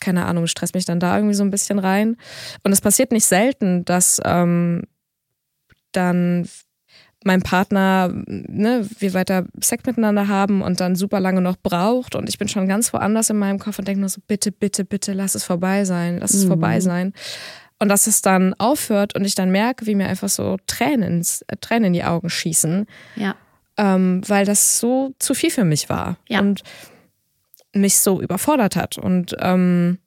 keine 0.00 0.26
Ahnung, 0.26 0.46
stresst 0.46 0.74
mich 0.74 0.84
dann 0.84 1.00
da 1.00 1.16
irgendwie 1.16 1.34
so 1.34 1.44
ein 1.44 1.50
bisschen 1.50 1.78
rein. 1.78 2.16
Und 2.62 2.72
es 2.72 2.82
passiert 2.82 3.12
nicht 3.12 3.24
selten, 3.24 3.84
dass 3.86 4.20
ähm, 4.24 4.82
dann 5.92 6.46
mein 7.24 7.42
Partner, 7.42 8.10
ne, 8.26 8.88
wir 8.98 9.14
weiter 9.14 9.46
Sex 9.60 9.84
miteinander 9.87 10.28
haben 10.28 10.62
und 10.62 10.80
dann 10.80 10.94
super 10.94 11.20
lange 11.20 11.40
noch 11.40 11.56
braucht 11.56 12.14
und 12.14 12.28
ich 12.28 12.38
bin 12.38 12.48
schon 12.48 12.68
ganz 12.68 12.92
woanders 12.92 13.30
in 13.30 13.38
meinem 13.38 13.58
Kopf 13.58 13.78
und 13.78 13.88
denke 13.88 14.00
nur 14.00 14.08
so, 14.08 14.20
bitte, 14.26 14.52
bitte, 14.52 14.84
bitte, 14.84 15.12
lass 15.12 15.34
es 15.34 15.44
vorbei 15.44 15.84
sein, 15.84 16.18
lass 16.18 16.34
es 16.34 16.44
mhm. 16.44 16.48
vorbei 16.48 16.80
sein. 16.80 17.12
Und 17.80 17.88
dass 17.88 18.06
es 18.06 18.22
dann 18.22 18.54
aufhört 18.54 19.14
und 19.16 19.24
ich 19.24 19.34
dann 19.34 19.50
merke, 19.50 19.87
wie 19.87 19.94
mir 19.94 20.06
einfach 20.06 20.28
so 20.28 20.58
Tränen, 20.66 21.26
äh, 21.48 21.56
Tränen 21.60 21.87
in 21.87 21.92
die 21.94 22.04
Augen 22.04 22.30
schießen. 22.30 22.87
Ja. 23.16 23.34
Ähm, 23.77 24.22
weil 24.29 24.46
das 24.46 24.79
so 24.79 25.12
zu 25.18 25.35
viel 25.35 25.50
für 25.50 25.64
mich 25.64 25.88
war 25.88 26.16
ja. 26.29 26.38
und 26.38 26.62
mich 27.75 27.98
so 27.98 28.22
überfordert 28.22 28.77
hat. 28.77 28.96
Und 28.96 29.35
ähm, 29.40 29.98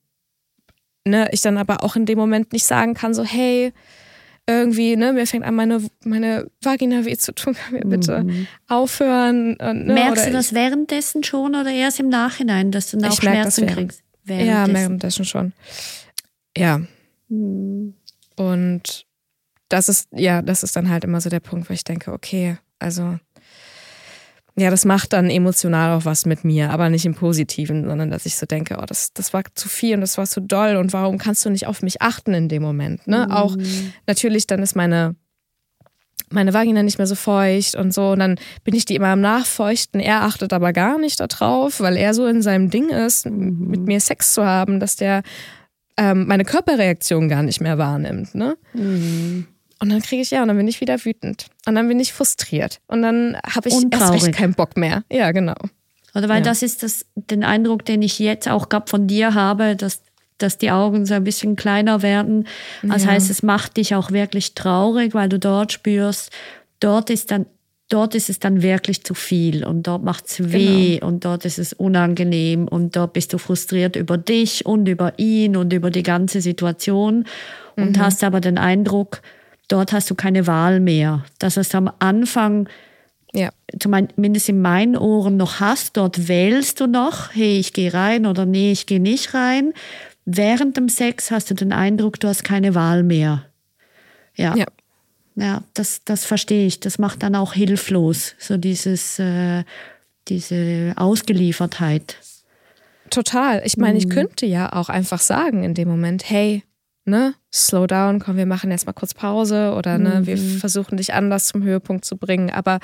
ne, 1.05 1.27
ich 1.31 1.41
dann 1.41 1.57
aber 1.57 1.83
auch 1.83 1.95
in 1.95 2.05
dem 2.05 2.17
Moment 2.17 2.53
nicht 2.53 2.65
sagen 2.65 2.93
kann, 2.93 3.13
so, 3.13 3.23
hey, 3.23 3.73
irgendwie, 4.47 4.95
ne, 4.95 5.13
mir 5.13 5.27
fängt 5.27 5.45
an, 5.45 5.55
meine, 5.55 5.81
meine 6.05 6.49
Vagina 6.61 7.05
weh 7.05 7.17
zu 7.17 7.33
tun, 7.33 7.53
kann 7.55 7.73
mir 7.73 7.85
bitte 7.85 8.23
mhm. 8.23 8.47
aufhören. 8.67 9.57
Und, 9.57 9.87
ne, 9.87 9.93
Merkst 9.93 10.27
du 10.27 10.31
das 10.31 10.53
währenddessen 10.53 11.23
schon 11.23 11.55
oder 11.55 11.69
erst 11.71 11.99
im 11.99 12.09
Nachhinein, 12.09 12.71
dass 12.71 12.91
du 12.91 12.97
dann 12.97 13.11
auch 13.11 13.15
Schmerzen 13.15 13.67
kriegst? 13.67 14.01
Ja, 14.25 14.67
währenddessen 14.67 15.25
schon. 15.25 15.53
Ja. 16.57 16.81
Mhm. 17.29 17.93
Und 18.35 19.05
das 19.69 19.89
ist, 19.89 20.07
ja, 20.13 20.41
das 20.41 20.63
ist 20.63 20.75
dann 20.75 20.89
halt 20.89 21.03
immer 21.03 21.21
so 21.21 21.29
der 21.29 21.39
Punkt, 21.39 21.69
wo 21.69 21.73
ich 21.73 21.83
denke, 21.83 22.13
okay, 22.13 22.57
also 22.79 23.19
ja, 24.59 24.71
das 24.71 24.85
macht 24.85 25.13
dann 25.13 25.29
emotional 25.29 25.95
auch 25.95 26.05
was 26.05 26.25
mit 26.25 26.43
mir, 26.43 26.71
aber 26.71 26.89
nicht 26.89 27.05
im 27.05 27.13
Positiven, 27.13 27.85
sondern 27.85 28.09
dass 28.09 28.25
ich 28.25 28.37
so 28.37 28.47
denke, 28.47 28.77
oh, 28.81 28.85
das, 28.87 29.13
das 29.13 29.31
war 29.31 29.43
zu 29.53 29.69
viel 29.69 29.93
und 29.93 30.01
das 30.01 30.17
war 30.17 30.25
zu 30.25 30.41
doll 30.41 30.77
und 30.77 30.93
warum 30.93 31.19
kannst 31.19 31.45
du 31.45 31.51
nicht 31.51 31.67
auf 31.67 31.83
mich 31.83 32.01
achten 32.01 32.33
in 32.33 32.49
dem 32.49 32.63
Moment? 32.63 33.07
Ne? 33.07 33.27
Mhm. 33.27 33.31
Auch 33.31 33.55
natürlich, 34.07 34.47
dann 34.47 34.63
ist 34.63 34.75
meine, 34.75 35.15
meine 36.31 36.55
Vagina 36.55 36.81
nicht 36.81 36.97
mehr 36.97 37.05
so 37.05 37.13
feucht 37.13 37.75
und 37.75 37.93
so 37.93 38.09
und 38.13 38.19
dann 38.19 38.39
bin 38.63 38.73
ich 38.73 38.85
die 38.85 38.95
immer 38.95 39.09
am 39.09 39.21
Nachfeuchten. 39.21 39.99
Er 39.99 40.23
achtet 40.23 40.51
aber 40.53 40.73
gar 40.73 40.97
nicht 40.97 41.19
darauf, 41.19 41.79
weil 41.79 41.95
er 41.95 42.15
so 42.15 42.25
in 42.25 42.41
seinem 42.41 42.71
Ding 42.71 42.89
ist, 42.89 43.27
mhm. 43.27 43.67
mit 43.67 43.81
mir 43.81 43.99
Sex 43.99 44.33
zu 44.33 44.43
haben, 44.43 44.79
dass 44.79 44.95
der 44.95 45.21
ähm, 45.97 46.25
meine 46.25 46.45
Körperreaktion 46.45 47.29
gar 47.29 47.43
nicht 47.43 47.61
mehr 47.61 47.77
wahrnimmt. 47.77 48.33
Ne? 48.33 48.57
Mhm. 48.73 49.45
Und 49.79 49.89
dann 49.89 50.01
kriege 50.01 50.21
ich 50.21 50.31
ja, 50.31 50.41
und 50.41 50.47
dann 50.47 50.57
bin 50.57 50.67
ich 50.67 50.81
wieder 50.81 51.03
wütend. 51.05 51.47
Und 51.65 51.75
dann 51.75 51.87
bin 51.87 51.99
ich 51.99 52.13
frustriert. 52.13 52.79
Und 52.87 53.01
dann 53.01 53.37
habe 53.45 53.69
ich 53.69 53.75
erst 53.91 54.13
recht 54.13 54.33
keinen 54.33 54.53
Bock 54.53 54.75
mehr. 54.75 55.03
Ja, 55.11 55.31
genau. 55.31 55.55
Oder 56.15 56.29
weil 56.29 56.37
ja. 56.37 56.43
das 56.43 56.63
ist 56.63 56.81
das, 56.81 57.05
den 57.15 57.43
Eindruck, 57.43 57.85
den 57.85 58.01
ich 58.01 58.17
jetzt 58.17 58.49
auch 58.49 58.69
gerade 58.69 58.89
von 58.89 59.07
dir 59.07 59.35
habe, 59.35 59.75
dass, 59.75 60.01
dass 60.39 60.57
die 60.57 60.71
Augen 60.71 61.05
so 61.05 61.13
ein 61.13 61.23
bisschen 61.23 61.55
kleiner 61.55 62.01
werden. 62.01 62.47
Das 62.81 63.03
ja. 63.03 63.11
heißt, 63.11 63.29
es 63.29 63.43
macht 63.43 63.77
dich 63.77 63.93
auch 63.93 64.11
wirklich 64.11 64.55
traurig, 64.55 65.13
weil 65.13 65.29
du 65.29 65.37
dort 65.37 65.71
spürst, 65.73 66.31
dort 66.79 67.09
ist 67.09 67.29
dann 67.29 67.45
dort 67.89 68.15
ist 68.15 68.29
es 68.29 68.39
dann 68.39 68.61
wirklich 68.61 69.03
zu 69.03 69.13
viel 69.13 69.65
und 69.65 69.87
dort 69.87 70.03
macht 70.03 70.25
es 70.27 70.51
weh 70.51 70.95
genau. 70.95 71.07
und 71.07 71.25
dort 71.25 71.45
ist 71.45 71.57
es 71.57 71.73
unangenehm 71.73 72.67
und 72.67 72.95
dort 72.95 73.13
bist 73.13 73.31
du 73.31 73.37
frustriert 73.37 73.95
über 73.95 74.17
dich 74.17 74.65
und 74.65 74.87
über 74.89 75.17
ihn 75.17 75.55
und 75.55 75.71
über 75.71 75.89
die 75.89 76.03
ganze 76.03 76.41
Situation 76.41 77.25
und 77.75 77.95
mhm. 77.95 78.01
hast 78.01 78.23
aber 78.23 78.41
den 78.41 78.57
Eindruck, 78.57 79.21
dort 79.67 79.93
hast 79.93 80.09
du 80.09 80.15
keine 80.15 80.47
Wahl 80.47 80.79
mehr. 80.79 81.25
Das 81.39 81.57
heißt, 81.57 81.75
am 81.75 81.91
Anfang, 81.99 82.69
ja. 83.33 83.49
zumindest 83.79 84.49
in 84.49 84.61
meinen 84.61 84.97
Ohren 84.97 85.37
noch 85.37 85.59
hast, 85.59 85.97
dort 85.97 86.27
wählst 86.27 86.79
du 86.79 86.87
noch, 86.87 87.33
hey, 87.33 87.59
ich 87.59 87.73
gehe 87.73 87.93
rein 87.93 88.25
oder 88.25 88.45
nee, 88.45 88.71
ich 88.71 88.85
gehe 88.85 88.99
nicht 88.99 89.33
rein. 89.33 89.73
Während 90.25 90.77
dem 90.77 90.89
Sex 90.89 91.31
hast 91.31 91.49
du 91.49 91.53
den 91.53 91.71
Eindruck, 91.71 92.19
du 92.19 92.27
hast 92.27 92.43
keine 92.43 92.75
Wahl 92.75 93.03
mehr. 93.03 93.45
Ja. 94.35 94.55
Ja, 94.55 94.65
ja 95.35 95.63
das, 95.73 96.01
das 96.03 96.25
verstehe 96.25 96.67
ich. 96.67 96.79
Das 96.79 96.99
macht 96.99 97.23
dann 97.23 97.35
auch 97.35 97.53
hilflos, 97.53 98.35
so 98.37 98.57
dieses, 98.57 99.19
äh, 99.19 99.63
diese 100.27 100.93
Ausgeliefertheit. 100.95 102.17
Total. 103.09 103.61
Ich 103.65 103.77
meine, 103.77 103.97
ich 103.97 104.07
mhm. 104.07 104.11
könnte 104.11 104.45
ja 104.45 104.73
auch 104.73 104.89
einfach 104.89 105.21
sagen 105.21 105.63
in 105.63 105.73
dem 105.73 105.87
Moment, 105.87 106.29
hey, 106.29 106.63
ne, 107.05 107.33
slow 107.57 107.87
down, 107.87 108.19
komm, 108.19 108.37
wir 108.37 108.45
machen 108.45 108.71
jetzt 108.71 108.85
mal 108.85 108.93
kurz 108.93 109.13
Pause 109.13 109.73
oder 109.75 109.97
ne, 109.97 110.21
wir 110.25 110.37
mhm. 110.37 110.57
versuchen 110.57 110.97
dich 110.97 111.13
anders 111.13 111.47
zum 111.47 111.63
Höhepunkt 111.63 112.05
zu 112.05 112.17
bringen. 112.17 112.49
Aber 112.49 112.79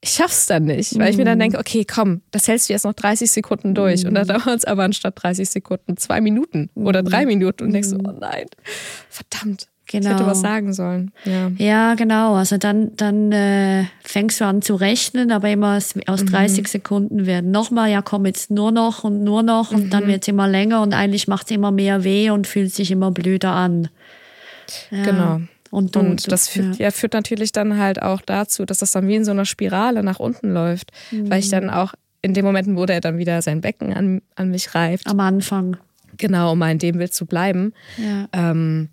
ich 0.00 0.10
schaff's 0.10 0.46
dann 0.46 0.64
nicht, 0.64 0.96
weil 0.98 1.10
ich 1.10 1.16
mir 1.16 1.24
dann 1.24 1.38
mhm. 1.38 1.42
denke, 1.42 1.58
okay, 1.58 1.84
komm, 1.84 2.22
das 2.30 2.46
hältst 2.46 2.68
du 2.68 2.72
jetzt 2.72 2.84
noch 2.84 2.92
30 2.92 3.30
Sekunden 3.30 3.74
durch. 3.74 4.06
Und 4.06 4.14
dann 4.14 4.26
mhm. 4.28 4.32
dauert 4.44 4.58
es 4.58 4.64
aber 4.64 4.84
anstatt 4.84 5.20
30 5.20 5.48
Sekunden 5.48 5.96
zwei 5.96 6.20
Minuten 6.20 6.70
oder 6.74 7.02
drei 7.02 7.26
Minuten 7.26 7.64
und 7.64 7.72
denkst 7.72 7.88
so, 7.88 7.96
oh 7.96 8.12
nein, 8.12 8.46
verdammt. 9.08 9.68
Genau. 9.90 10.10
Ich 10.10 10.14
hätte 10.16 10.26
was 10.26 10.42
sagen 10.42 10.74
sollen. 10.74 11.12
Ja, 11.24 11.50
ja 11.56 11.94
genau. 11.94 12.34
Also 12.34 12.58
dann, 12.58 12.94
dann 12.96 13.32
äh, 13.32 13.86
fängst 14.02 14.38
du 14.38 14.44
an 14.44 14.60
zu 14.60 14.74
rechnen, 14.74 15.32
aber 15.32 15.48
immer 15.48 15.78
aus, 15.78 15.94
aus 16.06 16.26
30 16.26 16.58
mhm. 16.58 16.66
Sekunden 16.66 17.26
werden 17.26 17.50
nochmal, 17.50 17.90
ja 17.90 18.02
komm 18.02 18.26
jetzt 18.26 18.50
nur 18.50 18.70
noch 18.70 19.04
und 19.04 19.24
nur 19.24 19.42
noch 19.42 19.72
und 19.72 19.86
mhm. 19.86 19.90
dann 19.90 20.06
wird 20.06 20.22
es 20.22 20.28
immer 20.28 20.46
länger 20.46 20.82
und 20.82 20.92
eigentlich 20.92 21.26
macht 21.26 21.46
es 21.46 21.52
immer 21.52 21.70
mehr 21.70 22.04
weh 22.04 22.28
und 22.28 22.46
fühlt 22.46 22.72
sich 22.72 22.90
immer 22.90 23.10
blöder 23.10 23.52
an. 23.52 23.88
Ja. 24.90 25.02
Genau. 25.02 25.40
Und, 25.70 25.96
du, 25.96 26.00
und 26.00 26.32
das 26.32 26.48
führt, 26.48 26.78
ja. 26.78 26.86
ja. 26.86 26.90
führt 26.90 27.12
natürlich 27.12 27.52
dann 27.52 27.78
halt 27.78 28.00
auch 28.00 28.22
dazu, 28.22 28.64
dass 28.64 28.78
das 28.78 28.92
dann 28.92 29.06
wie 29.06 29.16
in 29.16 29.24
so 29.24 29.32
einer 29.32 29.44
Spirale 29.44 30.02
nach 30.02 30.18
unten 30.18 30.52
läuft, 30.52 30.92
mhm. 31.10 31.30
weil 31.30 31.40
ich 31.40 31.50
dann 31.50 31.68
auch 31.68 31.94
in 32.22 32.34
dem 32.34 32.44
Moment, 32.44 32.74
wo 32.76 32.86
der 32.86 33.00
dann 33.00 33.18
wieder 33.18 33.42
sein 33.42 33.60
Becken 33.60 33.92
an, 33.92 34.22
an 34.34 34.50
mich 34.50 34.74
reift. 34.74 35.06
Am 35.06 35.20
Anfang. 35.20 35.76
Genau, 36.16 36.52
um 36.52 36.58
mal 36.58 36.72
in 36.72 36.78
dem 36.78 36.98
Bild 36.98 37.14
zu 37.14 37.26
bleiben. 37.26 37.72
Ja. 37.96 38.28
Ähm, 38.32 38.88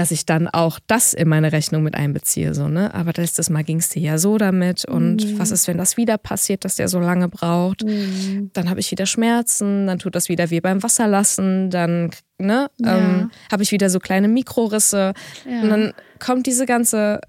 dass 0.00 0.12
ich 0.12 0.24
dann 0.24 0.48
auch 0.48 0.78
das 0.86 1.12
in 1.12 1.28
meine 1.28 1.52
Rechnung 1.52 1.82
mit 1.82 1.94
einbeziehe. 1.94 2.54
So, 2.54 2.68
ne? 2.68 2.94
Aber 2.94 3.12
letztes 3.14 3.50
Mal 3.50 3.64
ging 3.64 3.80
es 3.80 3.90
dir 3.90 4.00
ja 4.00 4.16
so 4.16 4.38
damit. 4.38 4.86
Und 4.86 5.22
mhm. 5.22 5.38
was 5.38 5.50
ist, 5.50 5.68
wenn 5.68 5.76
das 5.76 5.98
wieder 5.98 6.16
passiert, 6.16 6.64
dass 6.64 6.76
der 6.76 6.88
so 6.88 7.00
lange 7.00 7.28
braucht? 7.28 7.84
Mhm. 7.84 8.50
Dann 8.54 8.70
habe 8.70 8.80
ich 8.80 8.90
wieder 8.90 9.04
Schmerzen, 9.04 9.86
dann 9.86 9.98
tut 9.98 10.14
das 10.14 10.30
wieder 10.30 10.48
wie 10.48 10.62
beim 10.62 10.82
Wasserlassen, 10.82 11.68
dann 11.68 12.12
ne, 12.38 12.70
ja. 12.78 12.96
ähm, 12.96 13.30
habe 13.52 13.62
ich 13.62 13.72
wieder 13.72 13.90
so 13.90 13.98
kleine 13.98 14.28
Mikrorisse. 14.28 15.12
Ja. 15.46 15.60
Und 15.60 15.68
dann 15.68 15.92
kommt 16.18 16.46
diese 16.46 16.64
ganze. 16.64 17.20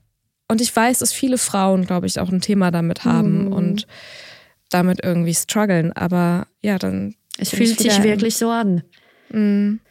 Und 0.47 0.61
ich 0.61 0.74
weiß, 0.74 0.99
dass 0.99 1.11
viele 1.11 1.38
Frauen, 1.38 1.86
glaube 1.86 2.07
ich, 2.07 2.22
auch 2.22 2.30
ein 2.30 2.39
Thema 2.39 2.72
damit 2.72 3.03
haben 3.03 3.47
mhm. 3.47 3.53
und 3.53 3.88
damit 4.69 5.03
irgendwie 5.03 5.34
strugglen. 5.34 5.91
Aber 5.91 6.47
ja, 6.61 6.78
dann. 6.78 7.15
Es 7.38 7.49
fühlt 7.49 7.80
sich 7.80 8.01
wirklich 8.01 8.38
so 8.38 8.49
an. 8.49 8.84
Mhm. 9.30 9.82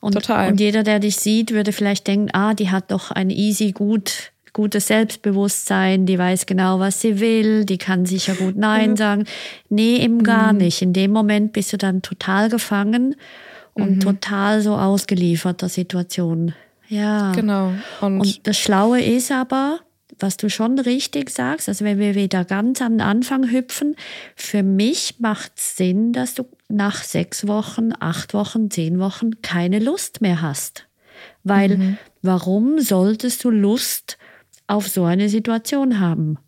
Und, 0.00 0.12
Total. 0.12 0.50
Und 0.50 0.60
jeder, 0.60 0.84
der 0.84 1.00
dich 1.00 1.16
sieht, 1.16 1.52
würde 1.52 1.72
vielleicht 1.72 2.06
denken, 2.06 2.30
ah, 2.32 2.54
die 2.54 2.70
hat 2.70 2.90
doch 2.90 3.10
ein 3.10 3.30
easy, 3.30 3.72
gut, 3.72 4.32
gutes 4.52 4.86
Selbstbewusstsein, 4.86 6.06
die 6.06 6.18
weiß 6.18 6.46
genau, 6.46 6.78
was 6.78 7.00
sie 7.00 7.20
will, 7.20 7.64
die 7.64 7.78
kann 7.78 8.06
sicher 8.06 8.34
gut 8.34 8.56
Nein 8.56 8.90
mhm. 8.90 8.96
sagen. 8.96 9.24
Nee, 9.68 9.96
eben 9.96 10.22
gar 10.22 10.52
mhm. 10.52 10.58
nicht. 10.58 10.82
In 10.82 10.92
dem 10.92 11.10
Moment 11.10 11.52
bist 11.52 11.72
du 11.72 11.78
dann 11.78 12.02
total 12.02 12.48
gefangen 12.48 13.16
und 13.74 13.96
mhm. 13.96 14.00
total 14.00 14.60
so 14.60 14.76
ausgeliefert 14.76 15.62
der 15.62 15.68
Situation. 15.68 16.54
Ja. 16.88 17.32
Genau. 17.32 17.72
Und, 18.00 18.20
und 18.20 18.46
das 18.46 18.58
Schlaue 18.58 19.00
ist 19.00 19.30
aber, 19.30 19.80
was 20.20 20.36
du 20.36 20.50
schon 20.50 20.78
richtig 20.78 21.30
sagst, 21.30 21.68
also 21.68 21.84
wenn 21.84 21.98
wir 21.98 22.14
wieder 22.14 22.44
ganz 22.44 22.80
an 22.82 22.94
den 22.94 23.00
Anfang 23.00 23.50
hüpfen, 23.50 23.96
für 24.36 24.62
mich 24.62 25.16
macht 25.18 25.52
es 25.56 25.76
Sinn, 25.76 26.12
dass 26.12 26.34
du 26.34 26.46
nach 26.68 27.02
sechs 27.02 27.46
Wochen, 27.46 27.90
acht 27.98 28.34
Wochen, 28.34 28.70
zehn 28.70 28.98
Wochen 28.98 29.42
keine 29.42 29.78
Lust 29.78 30.20
mehr 30.20 30.42
hast. 30.42 30.86
Weil 31.44 31.76
mhm. 31.76 31.98
warum 32.22 32.80
solltest 32.80 33.44
du 33.44 33.50
Lust 33.50 34.18
auf 34.66 34.88
so 34.88 35.04
eine 35.04 35.28
Situation 35.28 36.00
haben? 36.00 36.38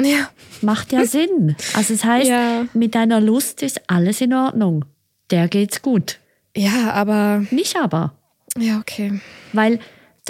Ja. 0.00 0.30
Macht 0.62 0.92
ja 0.92 1.04
Sinn. 1.04 1.56
Also 1.74 1.94
es 1.94 2.00
das 2.00 2.04
heißt, 2.04 2.28
ja. 2.28 2.66
mit 2.72 2.94
deiner 2.94 3.20
Lust 3.20 3.62
ist 3.62 3.82
alles 3.90 4.20
in 4.20 4.32
Ordnung. 4.32 4.84
Der 5.30 5.48
geht's 5.48 5.82
gut. 5.82 6.18
Ja, 6.56 6.92
aber. 6.92 7.44
Nicht 7.50 7.76
aber. 7.76 8.14
Ja, 8.58 8.78
okay. 8.78 9.20
Weil 9.52 9.78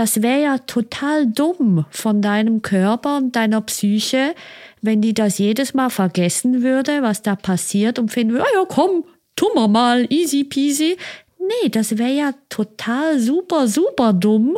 das 0.01 0.23
wäre 0.23 0.43
ja 0.43 0.57
total 0.57 1.27
dumm 1.27 1.85
von 1.91 2.23
deinem 2.23 2.63
Körper 2.63 3.19
und 3.19 3.37
deiner 3.37 3.61
Psyche, 3.61 4.35
wenn 4.81 5.03
die 5.03 5.13
das 5.13 5.37
jedes 5.37 5.75
Mal 5.75 5.91
vergessen 5.91 6.63
würde, 6.63 7.03
was 7.03 7.21
da 7.21 7.37
passiert 7.37 7.99
und 7.99 8.11
finden 8.11 8.33
würde, 8.33 8.47
oh 8.51 8.61
ja, 8.61 8.65
komm, 8.67 9.05
tun 9.37 9.51
wir 9.53 9.69
mal, 9.69 10.11
easy 10.11 10.45
peasy. 10.45 10.97
Nee, 11.39 11.69
das 11.69 11.99
wäre 11.99 12.15
ja 12.15 12.35
total 12.49 13.21
super, 13.21 13.69
super 13.69 14.15
dumm. 14.15 14.57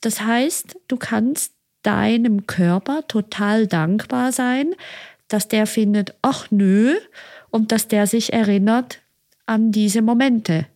Das 0.00 0.20
heißt, 0.22 0.76
du 0.88 0.96
kannst 0.96 1.52
deinem 1.84 2.48
Körper 2.48 3.06
total 3.06 3.68
dankbar 3.68 4.32
sein, 4.32 4.74
dass 5.28 5.46
der 5.46 5.68
findet, 5.68 6.16
ach 6.20 6.48
nö, 6.50 6.96
und 7.50 7.70
dass 7.70 7.86
der 7.86 8.08
sich 8.08 8.32
erinnert 8.32 8.98
an 9.46 9.70
diese 9.70 10.02
Momente. 10.02 10.66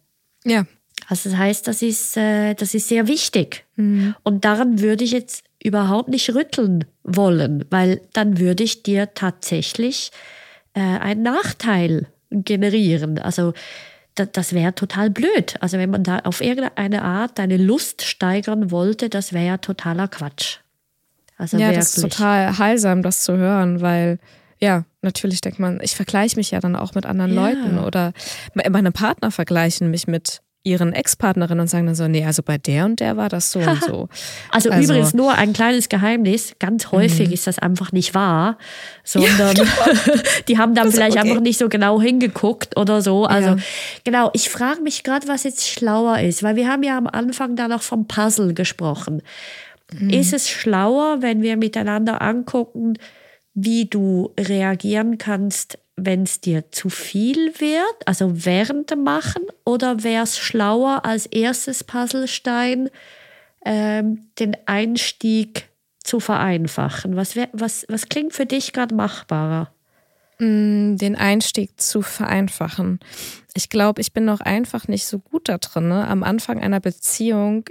Ja. 0.44 0.66
Also 1.08 1.30
das 1.30 1.38
heißt, 1.38 1.66
das 1.66 1.80
ist, 1.80 2.18
äh, 2.18 2.54
das 2.54 2.74
ist 2.74 2.88
sehr 2.88 3.08
wichtig. 3.08 3.64
Mhm. 3.76 4.14
Und 4.24 4.44
daran 4.44 4.80
würde 4.80 5.04
ich 5.04 5.12
jetzt 5.12 5.42
überhaupt 5.62 6.10
nicht 6.10 6.34
rütteln 6.34 6.84
wollen, 7.02 7.64
weil 7.70 8.02
dann 8.12 8.38
würde 8.38 8.62
ich 8.62 8.82
dir 8.82 9.14
tatsächlich 9.14 10.12
äh, 10.74 10.80
einen 10.80 11.22
Nachteil 11.22 12.08
generieren. 12.30 13.18
Also 13.18 13.54
das, 14.16 14.28
das 14.32 14.52
wäre 14.52 14.74
total 14.74 15.08
blöd. 15.08 15.54
Also 15.60 15.78
wenn 15.78 15.88
man 15.88 16.04
da 16.04 16.18
auf 16.20 16.42
irgendeine 16.42 17.02
Art 17.02 17.38
deine 17.38 17.56
Lust 17.56 18.02
steigern 18.02 18.70
wollte, 18.70 19.08
das 19.08 19.32
wäre 19.32 19.46
ja 19.46 19.56
totaler 19.56 20.08
Quatsch. 20.08 20.58
Also 21.38 21.56
ja, 21.56 21.68
wirklich. 21.68 21.78
das 21.78 21.96
ist 21.96 22.02
total 22.02 22.58
heilsam, 22.58 23.02
das 23.02 23.22
zu 23.22 23.34
hören, 23.34 23.80
weil 23.80 24.18
ja, 24.60 24.84
natürlich 25.00 25.40
denkt 25.40 25.58
man, 25.58 25.80
ich 25.80 25.96
vergleiche 25.96 26.36
mich 26.36 26.50
ja 26.50 26.60
dann 26.60 26.76
auch 26.76 26.94
mit 26.94 27.06
anderen 27.06 27.32
ja. 27.34 27.48
Leuten 27.48 27.78
oder 27.78 28.12
meine 28.70 28.92
Partner 28.92 29.30
vergleichen 29.30 29.90
mich 29.90 30.06
mit 30.06 30.42
ihren 30.68 30.92
Ex-Partnerinnen 30.92 31.60
und 31.60 31.68
sagen 31.68 31.86
dann 31.86 31.94
so, 31.94 32.06
nee, 32.06 32.24
also 32.24 32.42
bei 32.42 32.58
der 32.58 32.84
und 32.84 33.00
der 33.00 33.16
war 33.16 33.28
das 33.28 33.50
so 33.50 33.58
und 33.58 33.82
so. 33.82 34.08
Also, 34.50 34.70
also, 34.70 34.84
übrigens 34.84 35.14
nur 35.14 35.34
ein 35.34 35.52
kleines 35.52 35.88
Geheimnis, 35.88 36.54
ganz 36.58 36.92
häufig 36.92 37.28
mhm. 37.28 37.34
ist 37.34 37.46
das 37.46 37.58
einfach 37.58 37.92
nicht 37.92 38.14
wahr, 38.14 38.58
sondern 39.04 39.56
ja, 39.56 39.64
die 40.48 40.58
haben 40.58 40.74
dann 40.74 40.90
vielleicht 40.90 41.16
okay. 41.16 41.28
einfach 41.28 41.42
nicht 41.42 41.58
so 41.58 41.68
genau 41.68 42.00
hingeguckt 42.00 42.76
oder 42.76 43.00
so. 43.00 43.24
Also 43.24 43.50
ja. 43.50 43.56
genau, 44.04 44.30
ich 44.34 44.50
frage 44.50 44.82
mich 44.82 45.02
gerade, 45.02 45.26
was 45.28 45.44
jetzt 45.44 45.66
schlauer 45.66 46.18
ist, 46.20 46.42
weil 46.42 46.56
wir 46.56 46.68
haben 46.68 46.82
ja 46.82 46.98
am 46.98 47.06
Anfang 47.06 47.56
da 47.56 47.68
noch 47.68 47.82
vom 47.82 48.06
Puzzle 48.06 48.54
gesprochen. 48.54 49.22
Mhm. 49.92 50.10
Ist 50.10 50.32
es 50.32 50.50
schlauer, 50.50 51.22
wenn 51.22 51.42
wir 51.42 51.56
miteinander 51.56 52.20
angucken, 52.20 52.94
wie 53.54 53.86
du 53.86 54.32
reagieren 54.38 55.18
kannst, 55.18 55.78
wenn 55.98 56.22
es 56.22 56.40
dir 56.40 56.70
zu 56.70 56.88
viel 56.88 57.52
wird, 57.58 58.06
also 58.06 58.44
während 58.44 58.90
dem 58.90 59.02
Machen, 59.02 59.42
oder 59.64 60.04
wäre 60.04 60.24
es 60.24 60.38
schlauer 60.38 61.04
als 61.04 61.26
erstes 61.26 61.84
Puzzlestein 61.84 62.90
ähm, 63.64 64.28
den 64.38 64.56
Einstieg 64.66 65.68
zu 66.02 66.20
vereinfachen? 66.20 67.16
Was, 67.16 67.36
wär, 67.36 67.48
was, 67.52 67.84
was 67.88 68.08
klingt 68.08 68.32
für 68.32 68.46
dich 68.46 68.72
gerade 68.72 68.94
machbarer? 68.94 69.72
Mm, 70.38 70.96
den 70.96 71.16
Einstieg 71.16 71.80
zu 71.80 72.00
vereinfachen. 72.00 73.00
Ich 73.54 73.68
glaube, 73.68 74.00
ich 74.00 74.12
bin 74.12 74.24
noch 74.24 74.40
einfach 74.40 74.86
nicht 74.86 75.06
so 75.06 75.18
gut 75.18 75.48
da 75.48 75.58
drin, 75.58 75.88
ne? 75.88 76.06
am 76.06 76.22
Anfang 76.22 76.60
einer 76.60 76.80
Beziehung 76.80 77.64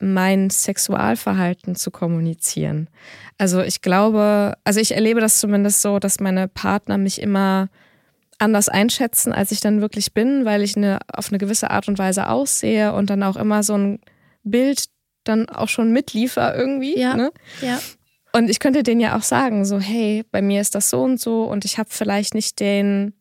mein 0.00 0.50
Sexualverhalten 0.50 1.76
zu 1.76 1.90
kommunizieren. 1.90 2.88
Also 3.38 3.62
ich 3.62 3.80
glaube, 3.80 4.54
also 4.64 4.80
ich 4.80 4.94
erlebe 4.94 5.20
das 5.20 5.38
zumindest 5.40 5.82
so, 5.82 5.98
dass 5.98 6.20
meine 6.20 6.48
Partner 6.48 6.98
mich 6.98 7.20
immer 7.20 7.68
anders 8.38 8.68
einschätzen, 8.68 9.32
als 9.32 9.52
ich 9.52 9.60
dann 9.60 9.80
wirklich 9.80 10.12
bin, 10.12 10.44
weil 10.44 10.62
ich 10.62 10.76
eine, 10.76 10.98
auf 11.12 11.28
eine 11.28 11.38
gewisse 11.38 11.70
Art 11.70 11.88
und 11.88 11.98
Weise 11.98 12.28
aussehe 12.28 12.92
und 12.92 13.10
dann 13.10 13.22
auch 13.22 13.36
immer 13.36 13.62
so 13.62 13.76
ein 13.76 14.00
Bild 14.42 14.86
dann 15.24 15.48
auch 15.48 15.68
schon 15.68 15.92
mitliefer 15.92 16.54
irgendwie. 16.54 16.98
Ja. 16.98 17.16
Ne? 17.16 17.32
Ja. 17.60 17.80
Und 18.32 18.50
ich 18.50 18.58
könnte 18.58 18.82
denen 18.82 19.00
ja 19.00 19.16
auch 19.16 19.22
sagen, 19.22 19.64
so, 19.64 19.78
hey, 19.78 20.24
bei 20.30 20.42
mir 20.42 20.60
ist 20.60 20.74
das 20.74 20.90
so 20.90 21.02
und 21.02 21.20
so 21.20 21.44
und 21.44 21.64
ich 21.64 21.78
habe 21.78 21.88
vielleicht 21.90 22.34
nicht 22.34 22.60
den 22.60 23.14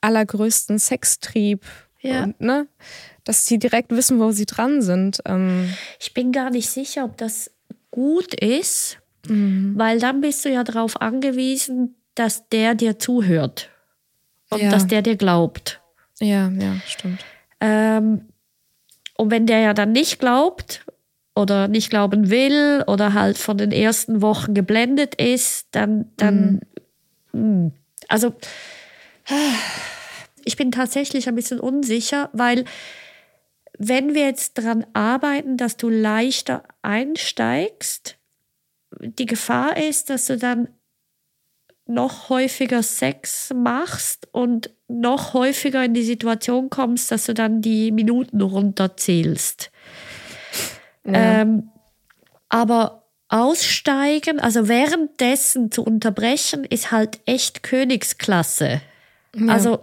allergrößten 0.00 0.78
Sextrieb. 0.78 1.64
Ja. 2.00 2.24
Und, 2.24 2.40
ne? 2.40 2.68
Dass 3.24 3.46
sie 3.46 3.58
direkt 3.58 3.90
wissen, 3.90 4.20
wo 4.20 4.30
sie 4.32 4.46
dran 4.46 4.82
sind. 4.82 5.20
Ähm, 5.26 5.72
Ich 5.98 6.12
bin 6.14 6.30
gar 6.32 6.50
nicht 6.50 6.68
sicher, 6.68 7.04
ob 7.04 7.16
das 7.16 7.50
gut 7.90 8.34
ist, 8.34 8.98
weil 9.26 9.98
dann 10.00 10.20
bist 10.20 10.44
du 10.44 10.50
ja 10.50 10.64
darauf 10.64 11.00
angewiesen, 11.00 11.94
dass 12.14 12.48
der 12.50 12.74
dir 12.74 12.98
zuhört 12.98 13.70
und 14.50 14.60
Ja. 14.60 14.70
dass 14.70 14.86
der 14.86 15.00
dir 15.00 15.16
glaubt. 15.16 15.80
ja, 16.20 16.50
ja, 16.50 16.76
stimmt. 16.86 17.24
Ähm, 17.60 18.26
und 19.16 19.30
wenn 19.30 19.46
der 19.46 19.60
ja 19.60 19.72
dann 19.74 19.92
nicht 19.92 20.18
glaubt 20.18 20.84
oder 21.34 21.68
nicht 21.68 21.88
glauben 21.88 22.28
will 22.30 22.84
oder 22.86 23.14
halt 23.14 23.38
von 23.38 23.56
den 23.56 23.72
ersten 23.72 24.20
Wochen 24.20 24.52
geblendet 24.54 25.14
ist, 25.14 25.68
dann, 25.70 26.10
dann, 26.16 26.60
mh. 27.32 27.70
also 28.08 28.34
ich 30.44 30.56
bin 30.56 30.70
tatsächlich 30.70 31.28
ein 31.28 31.34
bisschen 31.34 31.60
unsicher, 31.60 32.28
weil 32.32 32.64
wenn 33.78 34.14
wir 34.14 34.22
jetzt 34.22 34.58
daran 34.58 34.86
arbeiten, 34.92 35.56
dass 35.56 35.76
du 35.76 35.88
leichter 35.88 36.62
einsteigst, 36.82 38.18
die 39.00 39.26
Gefahr 39.26 39.76
ist, 39.76 40.10
dass 40.10 40.26
du 40.26 40.36
dann 40.36 40.68
noch 41.86 42.28
häufiger 42.28 42.82
Sex 42.82 43.52
machst 43.54 44.28
und 44.32 44.70
noch 44.88 45.34
häufiger 45.34 45.84
in 45.84 45.92
die 45.92 46.04
Situation 46.04 46.70
kommst, 46.70 47.10
dass 47.10 47.26
du 47.26 47.34
dann 47.34 47.60
die 47.60 47.92
Minuten 47.92 48.40
runterzählst. 48.40 49.70
Ähm, 51.04 51.70
aber 52.48 53.08
aussteigen, 53.28 54.40
also 54.40 54.68
währenddessen 54.68 55.70
zu 55.70 55.82
unterbrechen, 55.82 56.64
ist 56.64 56.90
halt 56.90 57.20
echt 57.26 57.62
Königsklasse. 57.62 58.80
Also 59.48 59.80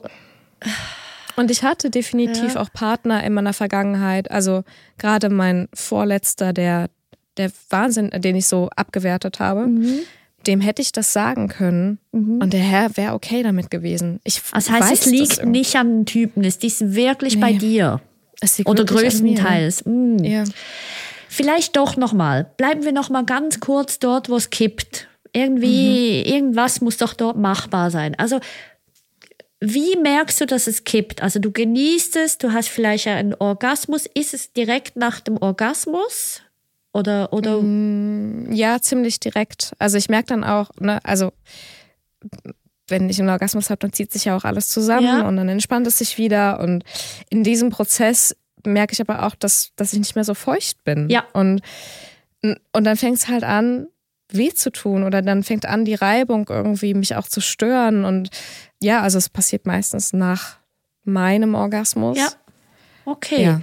Und 1.35 1.51
ich 1.51 1.63
hatte 1.63 1.89
definitiv 1.89 2.55
auch 2.55 2.71
Partner 2.73 3.23
in 3.23 3.33
meiner 3.33 3.53
Vergangenheit. 3.53 4.29
Also 4.31 4.63
gerade 4.97 5.29
mein 5.29 5.67
Vorletzter, 5.73 6.53
der, 6.53 6.89
der 7.37 7.51
Wahnsinn, 7.69 8.09
den 8.15 8.35
ich 8.35 8.47
so 8.47 8.69
abgewertet 8.75 9.39
habe, 9.39 9.67
dem 10.47 10.61
hätte 10.61 10.81
ich 10.81 10.91
das 10.91 11.13
sagen 11.13 11.47
können. 11.47 11.99
Und 12.11 12.51
der 12.53 12.59
Herr 12.61 12.97
wäre 12.97 13.13
okay 13.13 13.43
damit 13.43 13.69
gewesen. 13.71 14.19
Ich 14.23 14.41
das 14.53 14.69
heißt, 14.69 14.91
es 14.91 15.05
liegt 15.05 15.45
nicht 15.45 15.75
an 15.75 15.89
den 15.99 16.05
Typen, 16.05 16.43
es 16.43 16.57
ist 16.57 16.93
wirklich 16.95 17.39
bei 17.39 17.51
Nee. 17.53 17.57
dir. 17.59 18.01
Es 18.41 18.57
liegt 18.57 18.69
Oder 18.69 18.81
mir. 18.83 18.87
größtenteils. 18.87 19.85
Mm. 19.85 20.17
Ja. 20.23 20.43
Vielleicht 21.29 21.77
doch 21.77 21.95
nochmal. 21.95 22.51
Bleiben 22.57 22.83
wir 22.83 22.91
nochmal 22.91 23.23
ganz 23.23 23.59
kurz 23.59 23.99
dort, 23.99 24.29
wo 24.29 24.35
es 24.35 24.49
kippt. 24.49 25.07
Irgendwie, 25.31 26.23
Mhm. 26.25 26.33
irgendwas 26.33 26.81
muss 26.81 26.97
doch 26.97 27.13
dort 27.13 27.37
machbar 27.37 27.89
sein. 27.91 28.15
Also, 28.17 28.39
wie 29.63 29.95
merkst 29.97 30.41
du, 30.41 30.45
dass 30.45 30.65
es 30.67 30.83
kippt? 30.83 31.21
Also, 31.21 31.39
du 31.39 31.51
genießt 31.51 32.15
es, 32.17 32.37
du 32.39 32.51
hast 32.51 32.69
vielleicht 32.69 33.07
einen 33.07 33.35
Orgasmus. 33.35 34.07
Ist 34.13 34.33
es 34.33 34.51
direkt 34.53 34.95
nach 34.95 35.19
dem 35.19 35.37
Orgasmus? 35.37 36.41
Oder, 36.93 37.31
oder, 37.31 37.61
Mhm. 37.61 38.51
Ja, 38.51 38.81
ziemlich 38.81 39.19
direkt. 39.21 39.71
Also 39.79 39.97
ich 39.97 40.09
merke 40.09 40.27
dann 40.27 40.43
auch, 40.43 40.71
ne, 40.79 40.99
also 41.05 41.31
wenn 42.89 43.09
ich 43.09 43.19
einen 43.19 43.29
Orgasmus 43.29 43.69
habe, 43.69 43.79
dann 43.79 43.93
zieht 43.93 44.11
sich 44.11 44.25
ja 44.25 44.35
auch 44.35 44.43
alles 44.43 44.67
zusammen 44.67 45.05
Ja. 45.05 45.27
und 45.27 45.37
dann 45.37 45.47
entspannt 45.47 45.87
es 45.87 45.99
sich 45.99 46.17
wieder. 46.17 46.59
Und 46.59 46.83
in 47.29 47.43
diesem 47.45 47.69
Prozess 47.69 48.35
merke 48.65 48.91
ich 48.93 48.99
aber 48.99 49.25
auch, 49.25 49.35
dass, 49.35 49.71
dass 49.77 49.93
ich 49.93 49.99
nicht 49.99 50.15
mehr 50.15 50.25
so 50.25 50.33
feucht 50.33 50.83
bin. 50.83 51.09
Ja. 51.09 51.23
Und, 51.31 51.61
und 52.43 52.83
dann 52.83 52.97
fängt 52.97 53.17
es 53.19 53.27
halt 53.29 53.43
an, 53.45 53.87
weh 54.35 54.53
zu 54.53 54.71
tun 54.71 55.03
oder 55.03 55.21
dann 55.21 55.43
fängt 55.43 55.65
an, 55.65 55.85
die 55.85 55.95
Reibung 55.95 56.47
irgendwie 56.49 56.93
mich 56.93 57.15
auch 57.15 57.27
zu 57.27 57.41
stören. 57.41 58.05
Und 58.05 58.29
ja, 58.81 59.01
also 59.01 59.17
es 59.17 59.29
passiert 59.29 59.65
meistens 59.65 60.13
nach 60.13 60.57
meinem 61.03 61.55
Orgasmus. 61.55 62.17
ja. 62.17 62.29
Okay. 63.05 63.43
Ja. 63.43 63.61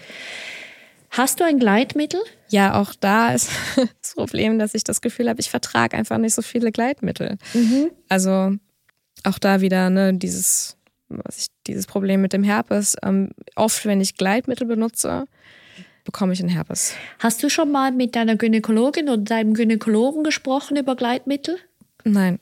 Hast 1.10 1.40
du 1.40 1.44
ein 1.44 1.58
Gleitmittel? 1.58 2.20
Ja, 2.48 2.80
auch 2.80 2.94
da 2.94 3.32
ist 3.32 3.50
das 4.02 4.14
Problem, 4.14 4.58
dass 4.58 4.74
ich 4.74 4.84
das 4.84 5.00
Gefühl 5.00 5.28
habe, 5.28 5.40
ich 5.40 5.50
vertrage 5.50 5.96
einfach 5.96 6.18
nicht 6.18 6.34
so 6.34 6.42
viele 6.42 6.72
Gleitmittel. 6.72 7.38
Also 8.08 8.52
auch 9.24 9.38
da 9.38 9.60
wieder 9.60 9.90
ne, 9.90 10.14
dieses, 10.14 10.76
was 11.08 11.38
ich, 11.38 11.46
dieses 11.66 11.86
Problem 11.86 12.20
mit 12.20 12.32
dem 12.32 12.42
Herpes. 12.42 12.96
Ähm, 13.02 13.30
oft, 13.56 13.86
wenn 13.86 14.00
ich 14.00 14.16
Gleitmittel 14.16 14.66
benutze, 14.66 15.26
bekomme 16.08 16.32
ich 16.32 16.40
einen 16.40 16.48
Herpes. 16.48 16.94
Hast 17.18 17.42
du 17.42 17.50
schon 17.50 17.70
mal 17.70 17.92
mit 17.92 18.16
deiner 18.16 18.36
Gynäkologin 18.36 19.10
oder 19.10 19.18
deinem 19.18 19.52
Gynäkologen 19.52 20.24
gesprochen 20.24 20.78
über 20.78 20.96
Gleitmittel? 20.96 21.58
Nein. 22.02 22.38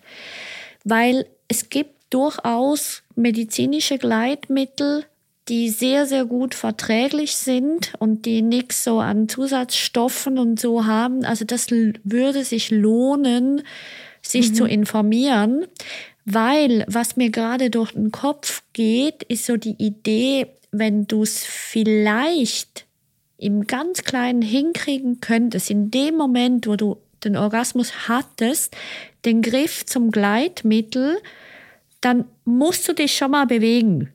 weil 0.85 1.27
es 1.49 1.69
gibt 1.69 1.91
durchaus 2.11 3.03
medizinische 3.17 3.99
Gleitmittel, 3.99 5.05
die 5.49 5.71
sehr, 5.71 6.07
sehr 6.07 6.27
gut 6.27 6.55
verträglich 6.55 7.35
sind 7.35 7.93
und 7.99 8.25
die 8.25 8.41
nichts 8.41 8.85
so 8.85 9.01
an 9.01 9.29
Zusatzstoffen 9.29 10.39
und 10.39 10.61
so 10.61 10.87
haben. 10.87 11.25
Also 11.25 11.45
das 11.45 11.67
würde 11.71 12.45
sich 12.45 12.71
lohnen, 12.71 13.63
sich 14.23 14.55
zu 14.55 14.65
informieren, 14.65 15.67
weil 16.25 16.85
was 16.87 17.17
mir 17.17 17.31
gerade 17.31 17.71
durch 17.71 17.93
den 17.93 18.13
Kopf 18.13 18.63
geht, 18.75 19.25
ist 19.25 19.47
so 19.47 19.57
die 19.57 19.77
Idee, 19.79 20.47
wenn 20.71 21.09
du 21.09 21.23
es 21.25 21.45
vielleicht 21.45 22.86
im 23.39 23.67
ganz 23.67 24.03
Kleinen 24.03 24.43
hinkriegen 24.43 25.21
könntest, 25.21 25.71
in 25.71 25.91
dem 25.91 26.17
Moment, 26.17 26.67
wo 26.67 26.77
du 26.77 26.97
den 27.25 27.37
Orgasmus 27.37 28.09
hattest, 28.09 28.77
den 29.25 29.43
Griff 29.43 29.85
zum 29.87 30.11
Gleitmittel, 30.11 31.19
dann 32.01 32.25
musst 32.45 32.87
du 32.89 32.93
dich 32.93 33.17
schon 33.17 33.31
mal 33.33 33.47
bewegen. 33.47 34.13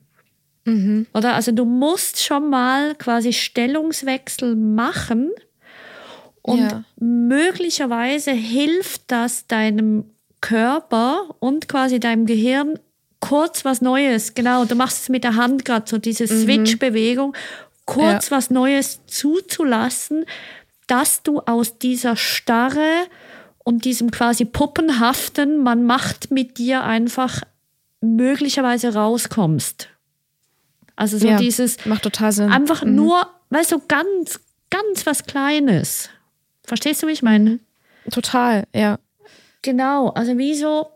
Oder 1.12 1.34
also 1.34 1.50
du 1.52 1.64
musst 1.64 2.22
schon 2.22 2.48
mal 2.48 2.94
quasi 2.94 3.32
Stellungswechsel 3.32 4.54
machen 4.54 5.30
und 6.40 6.58
Ja. 6.60 6.84
möglicherweise 7.00 8.30
hilft 8.30 9.02
das 9.08 9.46
deinem 9.48 10.04
Körper 10.40 11.34
und 11.40 11.68
quasi 11.68 11.98
deinem 12.00 12.26
Gehirn 12.26 12.78
kurz 13.20 13.64
was 13.64 13.80
Neues. 13.80 14.34
Genau, 14.34 14.64
du 14.64 14.74
machst 14.74 15.02
es 15.02 15.08
mit 15.08 15.24
der 15.24 15.36
Hand 15.36 15.64
gerade 15.64 15.88
so 15.88 15.98
diese 15.98 16.26
Switch-Bewegung, 16.26 17.34
kurz 17.84 18.30
was 18.30 18.50
Neues 18.50 19.00
zuzulassen, 19.06 20.24
dass 20.86 21.22
du 21.22 21.40
aus 21.40 21.78
dieser 21.78 22.16
Starre 22.16 23.06
und 23.64 23.84
diesem 23.84 24.10
quasi 24.10 24.44
Puppenhaften, 24.44 25.62
man 25.62 25.84
macht 25.84 26.30
mit 26.30 26.58
dir 26.58 26.84
einfach 26.84 27.42
möglicherweise 28.00 28.94
rauskommst. 28.94 29.88
Also 30.96 31.18
so 31.18 31.28
ja, 31.28 31.36
dieses 31.36 31.84
macht 31.86 32.02
total 32.02 32.32
Sinn. 32.32 32.50
einfach 32.50 32.84
nur, 32.84 33.26
weißt 33.50 33.72
du, 33.72 33.80
ganz, 33.86 34.40
ganz 34.70 35.06
was 35.06 35.24
Kleines. 35.24 36.10
Verstehst 36.64 37.02
du, 37.02 37.06
wie 37.06 37.12
ich 37.12 37.22
meine? 37.22 37.60
Total, 38.10 38.64
ja. 38.74 38.98
Genau, 39.62 40.10
also 40.10 40.36
wie 40.38 40.54
so 40.54 40.88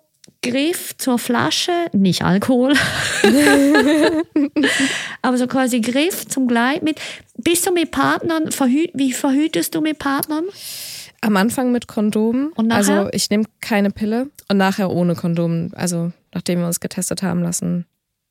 Griff 0.51 0.97
zur 0.97 1.19
Flasche, 1.19 1.73
nicht 1.93 2.23
Alkohol, 2.23 2.75
aber 5.23 5.39
so 5.39 5.47
quasi 5.47 5.81
Griff 5.81 6.27
zum 6.27 6.49
Gleitmittel. 6.49 7.03
Bist 7.37 7.67
du 7.67 7.73
mit 7.73 7.91
Partnern, 7.91 8.53
verhü 8.53 8.87
wie 8.95 9.13
verhütest 9.13 9.75
du 9.75 9.81
mit 9.81 9.99
Partnern? 9.99 10.45
Am 11.21 11.37
Anfang 11.37 11.73
mit 11.73 11.89
Kondomen. 11.89 12.53
Und 12.53 12.69
nachher? 12.69 13.01
Also 13.01 13.09
ich 13.13 13.31
nehme 13.31 13.45
keine 13.61 13.91
Pille 13.91 14.31
und 14.49 14.59
nachher 14.59 14.91
ohne 14.91 15.15
Kondom. 15.15 15.71
Also 15.75 16.13
nachdem 16.33 16.61
wir 16.61 16.67
uns 16.67 16.81
getestet 16.81 17.23
haben 17.23 17.43
lassen, 17.43 17.87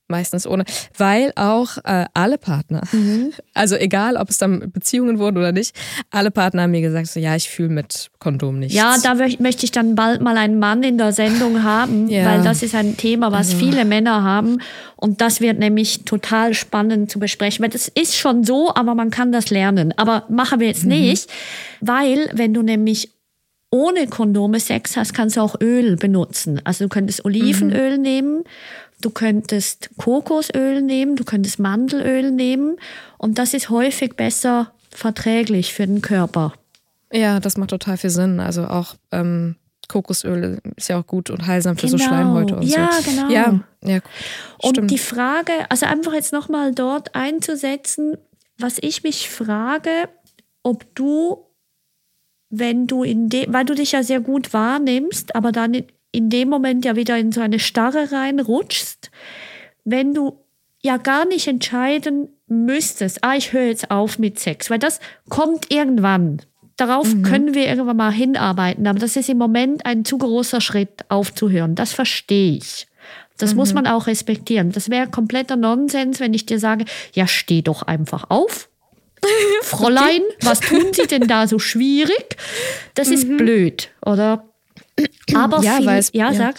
meistens 0.07 0.45
ohne. 0.45 0.65
Weil 0.97 1.31
auch 1.35 1.77
äh, 1.83 2.05
alle 2.13 2.37
Partner, 2.37 2.81
also 3.53 3.75
egal 3.75 4.17
ob 4.17 4.29
es 4.29 4.37
dann 4.37 4.71
Beziehungen 4.71 5.19
wurden 5.19 5.37
oder 5.37 5.51
nicht, 5.51 5.75
alle 6.11 6.31
Partner 6.31 6.63
haben 6.63 6.71
mir 6.71 6.81
gesagt, 6.81 7.07
so 7.07 7.19
ja, 7.19 7.35
ich 7.35 7.49
fühle 7.49 7.69
mit 7.69 8.09
Kondom 8.19 8.59
nichts. 8.59 8.75
Ja, 8.75 8.95
da 9.03 9.15
möchte 9.15 9.65
ich 9.65 9.71
dann 9.71 9.95
bald 9.95 10.21
mal 10.21 10.37
einen 10.37 10.59
Mann 10.59 10.83
in 10.83 10.97
der 10.97 11.11
Sendung 11.11 11.63
haben, 11.63 12.07
Ja. 12.07 12.25
weil 12.25 12.43
das 12.43 12.63
ist 12.63 12.75
ein 12.75 12.97
Thema, 12.97 13.31
was 13.31 13.53
viele 13.53 13.85
Männer 13.85 14.23
haben. 14.23 14.59
Und 14.95 15.21
das 15.21 15.41
wird 15.41 15.59
nämlich 15.59 16.05
total 16.05 16.53
spannend 16.53 17.11
zu 17.11 17.19
besprechen. 17.19 17.63
Weil 17.63 17.69
das 17.69 17.87
ist 17.87 18.15
schon 18.15 18.43
so, 18.43 18.73
aber 18.73 18.95
man 18.95 19.09
kann 19.11 19.31
das 19.31 19.49
lernen. 19.49 19.93
Aber 19.97 20.25
machen 20.29 20.59
wir 20.59 20.67
jetzt 20.67 20.85
nicht, 20.85 21.29
weil 21.81 22.29
wenn 22.33 22.53
du 22.53 22.61
nämlich 22.61 23.11
ohne 23.71 24.07
Kondome 24.07 24.59
Sex 24.61 24.95
hast, 24.95 25.13
kannst 25.13 25.35
du 25.35 25.41
auch 25.41 25.59
Öl 25.61 25.97
benutzen. 25.97 26.61
Also 26.63 26.85
du 26.85 26.89
könntest 26.89 27.25
Olivenöl 27.25 27.97
nehmen, 27.97 28.43
du 29.01 29.09
könntest 29.09 29.89
Kokosöl 29.97 30.81
nehmen, 30.81 31.15
du 31.15 31.23
könntest 31.23 31.59
Mandelöl 31.59 32.31
nehmen 32.31 32.77
und 33.17 33.37
das 33.37 33.53
ist 33.53 33.69
häufig 33.69 34.15
besser 34.15 34.73
verträglich 34.89 35.73
für 35.73 35.85
den 35.85 36.01
Körper. 36.01 36.53
Ja, 37.11 37.39
das 37.39 37.57
macht 37.57 37.69
total 37.69 37.97
viel 37.97 38.09
Sinn. 38.09 38.39
Also 38.39 38.65
auch 38.65 38.95
ähm, 39.11 39.55
Kokosöl 39.87 40.59
ist 40.75 40.89
ja 40.89 40.99
auch 40.99 41.05
gut 41.07 41.29
und 41.29 41.45
heilsam 41.45 41.77
für 41.77 41.87
so 41.87 41.97
Genau. 41.97 42.09
Schleimhäute 42.09 42.55
und 42.55 42.63
Ja, 42.63 42.91
so. 42.91 43.09
genau. 43.11 43.29
Ja, 43.29 43.59
ja 43.83 43.99
Und 44.61 44.71
stimmt. 44.71 44.91
die 44.91 44.97
Frage, 44.97 45.51
also 45.69 45.85
einfach 45.85 46.13
jetzt 46.13 46.33
nochmal 46.33 46.73
dort 46.73 47.13
einzusetzen, 47.15 48.17
was 48.57 48.77
ich 48.81 49.03
mich 49.03 49.29
frage, 49.29 50.09
ob 50.63 50.85
du, 50.95 51.45
wenn 52.49 52.87
du 52.87 53.03
in 53.03 53.29
dem, 53.29 53.53
weil 53.53 53.65
du 53.65 53.75
dich 53.75 53.91
ja 53.91 54.01
sehr 54.01 54.21
gut 54.21 54.53
wahrnimmst, 54.53 55.35
aber 55.35 55.51
dann 55.51 55.83
in- 56.15 56.29
dem 56.29 56.49
Moment 56.49 56.85
ja 56.85 56.95
wieder 56.95 57.17
in 57.17 57.31
so 57.31 57.41
eine 57.41 57.59
Starre 57.59 58.11
reinrutschst, 58.11 59.11
wenn 59.83 60.13
du 60.13 60.39
ja 60.81 60.97
gar 60.97 61.25
nicht 61.25 61.47
entscheiden 61.47 62.29
müsstest, 62.47 63.23
ah, 63.23 63.35
ich 63.35 63.53
höre 63.53 63.67
jetzt 63.67 63.89
auf 63.91 64.19
mit 64.19 64.39
Sex, 64.39 64.69
weil 64.69 64.79
das 64.79 64.99
kommt 65.29 65.71
irgendwann. 65.73 66.41
Darauf 66.77 67.07
können 67.23 67.53
wir 67.53 67.67
irgendwann 67.67 67.95
mal 67.97 68.11
hinarbeiten, 68.11 68.85
aber 68.85 68.99
das 68.99 69.15
ist 69.15 69.29
im 69.29 69.37
Moment 69.37 69.85
ein 69.85 70.03
zu 70.03 70.17
großer 70.17 70.59
Schritt 70.59 71.05
aufzuhören. 71.09 71.73
Das 71.75 71.93
verstehe 71.93 72.57
ich. 72.57 72.87
Das 73.37 73.55
muss 73.55 73.73
man 73.73 73.87
auch 73.87 74.07
respektieren. 74.07 74.71
Das 74.71 74.89
wäre 74.89 75.07
kompletter 75.09 75.55
Nonsens, 75.55 76.19
wenn 76.19 76.33
ich 76.33 76.45
dir 76.45 76.59
sage, 76.59 76.85
ja, 77.13 77.27
steh 77.27 77.61
doch 77.61 77.81
einfach 77.83 78.29
auf. 78.29 78.69
Fräulein, 79.61 80.21
was 80.41 80.59
tun 80.59 80.85
Sie 80.93 81.07
denn 81.07 81.27
da 81.27 81.47
so 81.47 81.59
schwierig? 81.59 82.37
Das 82.93 83.07
ist 83.09 83.27
blöd, 83.37 83.89
oder? 84.05 84.45
Aber 85.35 85.61
Ja, 85.63 85.77
viel, 85.77 85.89
es- 85.89 86.11
ja, 86.13 86.31
ja. 86.31 86.33
sag. 86.33 86.55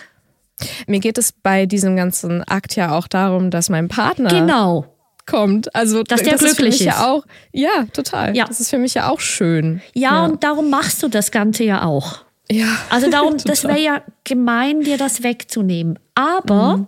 Mir 0.87 1.01
geht 1.01 1.19
es 1.19 1.33
bei 1.33 1.67
diesem 1.67 1.97
ganzen 1.97 2.43
Akt 2.45 2.77
ja 2.77 2.97
auch 2.97 3.07
darum, 3.09 3.51
dass 3.51 3.69
mein 3.69 3.89
Partner 3.89 4.31
Genau. 4.31 4.87
kommt. 5.27 5.75
Also 5.75 6.03
Dass 6.03 6.23
der 6.23 6.33
das 6.33 6.43
ist 6.43 6.49
für 6.51 6.55
glücklich 6.62 6.81
mich 6.81 6.89
ist. 6.89 6.97
ja 6.99 7.07
auch. 7.09 7.25
Ja, 7.53 7.87
total. 7.93 8.35
Ja. 8.37 8.47
Das 8.47 8.61
ist 8.61 8.71
für 8.71 8.79
mich 8.79 8.95
ja 8.95 9.11
auch 9.11 9.21
schön. 9.21 9.83
Ja, 9.95 10.25
und 10.25 10.43
darum 10.45 10.71
machst 10.71 11.03
du 11.03 11.09
das 11.09 11.31
Ganze 11.31 11.64
ja 11.64 11.83
auch. 11.85 12.25
Ja. 12.51 12.67
Also 12.91 13.11
darum, 13.11 13.37
das 13.45 13.64
wäre 13.64 13.81
ja 13.81 14.03
gemein, 14.25 14.81
dir 14.81 14.97
das 14.97 15.23
wegzunehmen. 15.23 15.99
Aber 16.14 16.79
Mhm. 16.79 16.87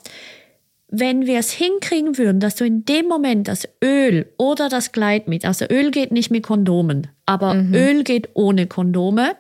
wenn 0.91 1.27
wir 1.27 1.39
es 1.39 1.51
hinkriegen 1.51 2.17
würden, 2.17 2.41
dass 2.41 2.55
du 2.55 2.65
in 2.65 2.87
dem 2.87 3.07
Moment 3.07 3.49
das 3.49 3.69
Öl 3.85 4.33
oder 4.39 4.69
das 4.71 4.93
Gleitmittel, 4.93 5.47
also 5.49 5.67
Öl 5.69 5.91
geht 5.91 6.13
nicht 6.13 6.31
mit 6.31 6.45
Kondomen, 6.45 7.09
aber 7.27 7.53
Mhm. 7.55 7.75
Öl 7.75 8.05
geht 8.05 8.31
ohne 8.35 8.67
Kondome 8.67 9.33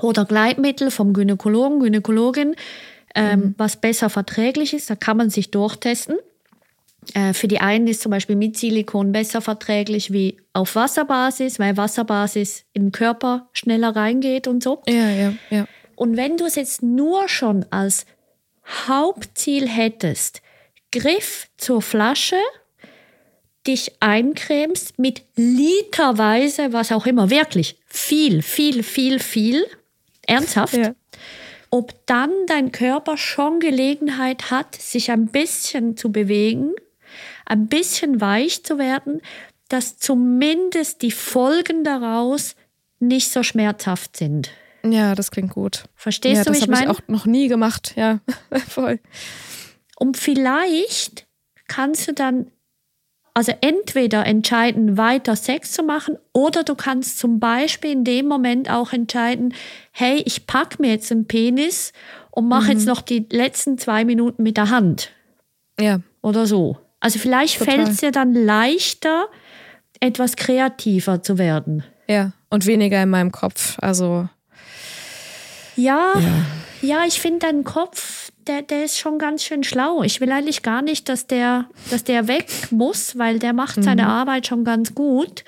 oder 0.00 0.24
Gleitmittel 0.24 0.90
vom 0.90 1.12
Gynäkologen, 1.12 1.80
Gynäkologin, 1.80 2.54
ähm, 3.14 3.40
Mhm. 3.40 3.54
was 3.56 3.76
besser 3.80 4.10
verträglich 4.10 4.74
ist, 4.74 4.90
da 4.90 4.94
kann 4.96 5.16
man 5.16 5.30
sich 5.30 5.50
durchtesten. 5.50 6.16
Äh, 7.14 7.32
Für 7.34 7.46
die 7.48 7.60
einen 7.60 7.86
ist 7.86 8.02
zum 8.02 8.10
Beispiel 8.10 8.36
mit 8.36 8.56
Silikon 8.58 9.12
besser 9.12 9.40
verträglich 9.40 10.12
wie 10.12 10.36
auf 10.52 10.74
Wasserbasis, 10.74 11.58
weil 11.58 11.76
Wasserbasis 11.76 12.64
in 12.72 12.86
den 12.86 12.92
Körper 12.92 13.48
schneller 13.52 13.94
reingeht 13.94 14.48
und 14.48 14.62
so. 14.62 14.82
Ja, 14.88 15.08
ja, 15.10 15.32
ja. 15.50 15.66
Und 15.94 16.16
wenn 16.16 16.36
du 16.36 16.44
es 16.46 16.56
jetzt 16.56 16.82
nur 16.82 17.28
schon 17.28 17.64
als 17.70 18.06
Hauptziel 18.88 19.68
hättest, 19.68 20.42
Griff 20.92 21.48
zur 21.56 21.80
Flasche, 21.80 22.36
dich 23.66 23.92
eincremst 24.00 24.98
mit 24.98 25.22
literweise, 25.36 26.72
was 26.72 26.92
auch 26.92 27.06
immer, 27.06 27.30
wirklich 27.30 27.78
viel, 27.86 28.42
viel, 28.42 28.82
viel, 28.82 29.18
viel, 29.20 29.64
ernsthaft, 30.26 30.74
Ja. 30.74 30.94
ob 31.70 31.94
dann 32.06 32.30
dein 32.46 32.72
Körper 32.72 33.16
schon 33.16 33.60
Gelegenheit 33.60 34.50
hat, 34.50 34.74
sich 34.74 35.10
ein 35.10 35.26
bisschen 35.26 35.96
zu 35.96 36.12
bewegen, 36.12 36.72
ein 37.44 37.68
bisschen 37.68 38.20
weich 38.20 38.64
zu 38.64 38.78
werden, 38.78 39.20
dass 39.68 39.98
zumindest 39.98 41.02
die 41.02 41.10
Folgen 41.10 41.84
daraus 41.84 42.54
nicht 42.98 43.30
so 43.30 43.42
schmerzhaft 43.42 44.16
sind. 44.16 44.50
Ja, 44.84 45.14
das 45.14 45.30
klingt 45.30 45.52
gut. 45.52 45.84
Verstehst 45.96 46.38
ja, 46.38 46.44
du, 46.44 46.50
das 46.50 46.54
wie 46.54 46.58
ich 46.58 46.62
habe 46.70 46.74
ich 46.74 46.86
meine? 46.86 46.90
auch 46.92 47.00
noch 47.08 47.26
nie 47.26 47.48
gemacht. 47.48 47.94
Ja, 47.96 48.20
voll. 48.68 49.00
Und 49.96 50.16
vielleicht 50.16 51.26
kannst 51.66 52.06
du 52.06 52.12
dann 52.12 52.50
also 53.36 53.52
entweder 53.60 54.24
entscheiden, 54.24 54.96
weiter 54.96 55.36
Sex 55.36 55.72
zu 55.72 55.82
machen, 55.82 56.16
oder 56.32 56.64
du 56.64 56.74
kannst 56.74 57.18
zum 57.18 57.38
Beispiel 57.38 57.90
in 57.92 58.02
dem 58.04 58.26
Moment 58.28 58.70
auch 58.70 58.94
entscheiden, 58.94 59.52
hey, 59.92 60.22
ich 60.24 60.46
pack 60.46 60.80
mir 60.80 60.90
jetzt 60.92 61.12
einen 61.12 61.26
Penis 61.26 61.92
und 62.30 62.48
mache 62.48 62.64
Mhm. 62.64 62.70
jetzt 62.70 62.86
noch 62.86 63.02
die 63.02 63.26
letzten 63.30 63.76
zwei 63.76 64.06
Minuten 64.06 64.42
mit 64.42 64.56
der 64.56 64.70
Hand 64.70 65.10
Ja, 65.78 66.00
oder 66.22 66.46
so. 66.46 66.78
Also 67.00 67.18
vielleicht 67.18 67.56
fällt 67.58 67.88
es 67.88 67.98
dir 67.98 68.10
dann 68.10 68.32
leichter, 68.32 69.26
etwas 70.00 70.36
kreativer 70.36 71.22
zu 71.22 71.36
werden. 71.36 71.84
ja. 72.08 72.32
Und 72.48 72.64
weniger 72.64 73.02
in 73.02 73.10
meinem 73.10 73.32
Kopf. 73.32 73.76
Also, 73.82 74.28
Ja, 75.76 76.14
ja, 76.80 77.04
ich 77.06 77.20
finde 77.20 77.40
deinen 77.40 77.64
Kopf, 77.64 78.30
der, 78.46 78.62
der 78.62 78.84
ist 78.84 78.98
schon 78.98 79.18
ganz 79.18 79.42
schön 79.44 79.64
schlau. 79.64 80.02
Ich 80.02 80.20
will 80.20 80.30
eigentlich 80.32 80.62
gar 80.62 80.82
nicht, 80.82 81.08
dass 81.08 81.26
der, 81.26 81.66
dass 81.90 82.04
der 82.04 82.28
weg 82.28 82.48
muss, 82.70 83.18
weil 83.18 83.38
der 83.38 83.52
macht 83.52 83.82
seine 83.82 84.06
Arbeit 84.06 84.46
schon 84.46 84.64
ganz 84.64 84.94
gut. 84.94 85.44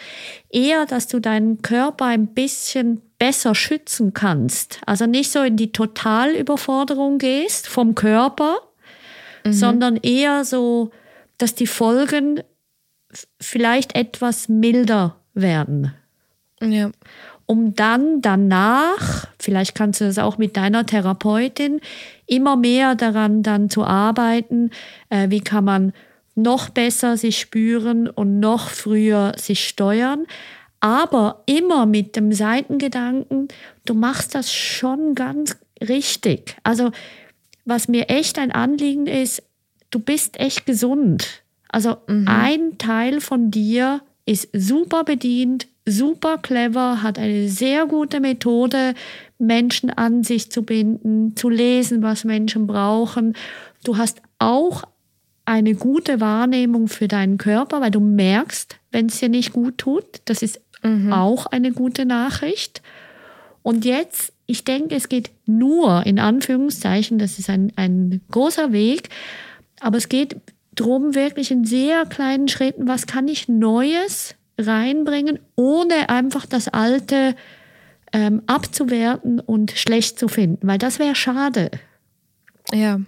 Eher, 0.50 0.86
dass 0.86 1.08
du 1.08 1.20
deinen 1.20 1.62
Körper 1.62 2.06
ein 2.06 2.28
bisschen 2.28 3.00
besser 3.18 3.54
schützen 3.54 4.14
kannst. 4.14 4.80
Also 4.86 5.06
nicht 5.06 5.30
so 5.30 5.42
in 5.42 5.56
die 5.56 5.72
Totalüberforderung 5.72 7.18
gehst 7.18 7.68
vom 7.68 7.94
Körper, 7.94 8.58
sondern 9.44 9.96
eher 9.96 10.44
so, 10.44 10.90
dass 11.38 11.54
die 11.54 11.66
Folgen 11.66 12.42
vielleicht 13.40 13.94
etwas 13.94 14.48
milder 14.48 15.16
werden 15.34 15.94
ja. 16.60 16.90
Um 17.48 17.74
dann 17.74 18.20
danach, 18.20 19.26
vielleicht 19.40 19.74
kannst 19.74 20.02
du 20.02 20.04
das 20.04 20.18
auch 20.18 20.36
mit 20.36 20.56
deiner 20.58 20.84
Therapeutin, 20.84 21.80
immer 22.26 22.56
mehr 22.56 22.94
daran 22.94 23.42
dann 23.42 23.70
zu 23.70 23.84
arbeiten, 23.84 24.70
äh, 25.08 25.30
wie 25.30 25.40
kann 25.40 25.64
man 25.64 25.94
noch 26.34 26.68
besser 26.68 27.16
sich 27.16 27.38
spüren 27.38 28.06
und 28.06 28.38
noch 28.38 28.68
früher 28.68 29.32
sich 29.38 29.66
steuern, 29.66 30.26
aber 30.80 31.42
immer 31.46 31.86
mit 31.86 32.16
dem 32.16 32.32
Seitengedanken, 32.32 33.48
du 33.86 33.94
machst 33.94 34.34
das 34.34 34.52
schon 34.52 35.14
ganz 35.14 35.56
richtig. 35.80 36.54
Also 36.64 36.90
was 37.64 37.88
mir 37.88 38.10
echt 38.10 38.38
ein 38.38 38.52
Anliegen 38.52 39.06
ist, 39.06 39.42
du 39.90 40.00
bist 40.00 40.38
echt 40.38 40.66
gesund. 40.66 41.42
Also 41.70 41.96
ein 42.06 42.76
Teil 42.78 43.20
von 43.20 43.50
dir 43.50 44.02
ist 44.26 44.48
super 44.52 45.04
bedient, 45.04 45.66
super 45.90 46.38
clever, 46.38 47.02
hat 47.02 47.18
eine 47.18 47.48
sehr 47.48 47.86
gute 47.86 48.20
Methode, 48.20 48.94
Menschen 49.38 49.90
an 49.90 50.24
sich 50.24 50.50
zu 50.50 50.62
binden, 50.62 51.36
zu 51.36 51.48
lesen, 51.48 52.02
was 52.02 52.24
Menschen 52.24 52.66
brauchen. 52.66 53.34
Du 53.84 53.96
hast 53.96 54.20
auch 54.38 54.84
eine 55.44 55.74
gute 55.74 56.20
Wahrnehmung 56.20 56.88
für 56.88 57.08
deinen 57.08 57.38
Körper, 57.38 57.80
weil 57.80 57.90
du 57.90 58.00
merkst, 58.00 58.76
wenn 58.90 59.06
es 59.06 59.18
dir 59.18 59.28
nicht 59.28 59.52
gut 59.52 59.78
tut. 59.78 60.04
Das 60.26 60.42
ist 60.42 60.60
auch 61.10 61.46
eine 61.46 61.72
gute 61.72 62.04
Nachricht. 62.04 62.82
Und 63.62 63.84
jetzt, 63.84 64.32
ich 64.46 64.64
denke, 64.64 64.94
es 64.94 65.08
geht 65.08 65.30
nur, 65.46 66.06
in 66.06 66.18
Anführungszeichen, 66.18 67.18
das 67.18 67.38
ist 67.38 67.50
ein, 67.50 67.72
ein 67.76 68.20
großer 68.30 68.72
Weg, 68.72 69.08
aber 69.80 69.98
es 69.98 70.08
geht 70.08 70.36
darum, 70.72 71.14
wirklich 71.14 71.50
in 71.50 71.64
sehr 71.64 72.06
kleinen 72.06 72.48
Schritten, 72.48 72.86
was 72.86 73.06
kann 73.06 73.28
ich 73.28 73.48
Neues 73.48 74.36
reinbringen, 74.58 75.38
ohne 75.56 76.08
einfach 76.08 76.46
das 76.46 76.68
Alte 76.68 77.34
ähm, 78.12 78.42
abzuwerten 78.46 79.40
und 79.40 79.70
schlecht 79.72 80.18
zu 80.18 80.28
finden, 80.28 80.66
weil 80.66 80.78
das 80.78 80.98
wäre 80.98 81.14
schade. 81.14 81.70
Ja. 82.72 83.00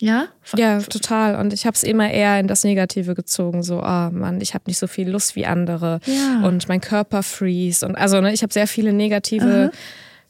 Ja? 0.00 0.28
Ja, 0.56 0.80
total. 0.80 1.36
Und 1.36 1.52
ich 1.52 1.66
habe 1.66 1.74
es 1.74 1.82
immer 1.82 2.10
eher 2.10 2.40
in 2.40 2.48
das 2.48 2.64
Negative 2.64 3.14
gezogen. 3.14 3.62
So, 3.62 3.80
oh 3.80 4.10
Mann, 4.10 4.40
ich 4.40 4.54
habe 4.54 4.64
nicht 4.66 4.78
so 4.78 4.86
viel 4.86 5.10
Lust 5.10 5.36
wie 5.36 5.44
andere. 5.44 6.00
Ja. 6.06 6.46
Und 6.46 6.68
mein 6.68 6.80
Körper 6.80 7.22
freeze. 7.22 7.86
Und 7.86 7.96
also, 7.96 8.20
ne, 8.22 8.32
ich 8.32 8.42
habe 8.42 8.52
sehr 8.52 8.66
viele 8.66 8.94
negative 8.94 9.70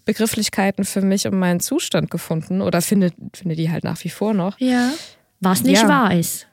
Begrifflichkeiten 0.05 0.85
für 0.85 1.03
mich 1.03 1.29
und 1.29 1.39
meinen 1.39 1.61
Zustand 1.61 2.11
gefunden. 2.11 2.63
Oder 2.63 2.83
finde, 2.83 3.13
finde 3.33 3.55
die 3.55 3.71
halt 3.71 3.85
nach 3.85 4.03
wie 4.03 4.09
vor 4.09 4.35
noch. 4.35 4.59
Ja. 4.59 4.91
Was 5.39 5.63
nicht 5.63 5.83
Ja. 5.83 5.89
wahr 5.89 6.15
ist. 6.19 6.49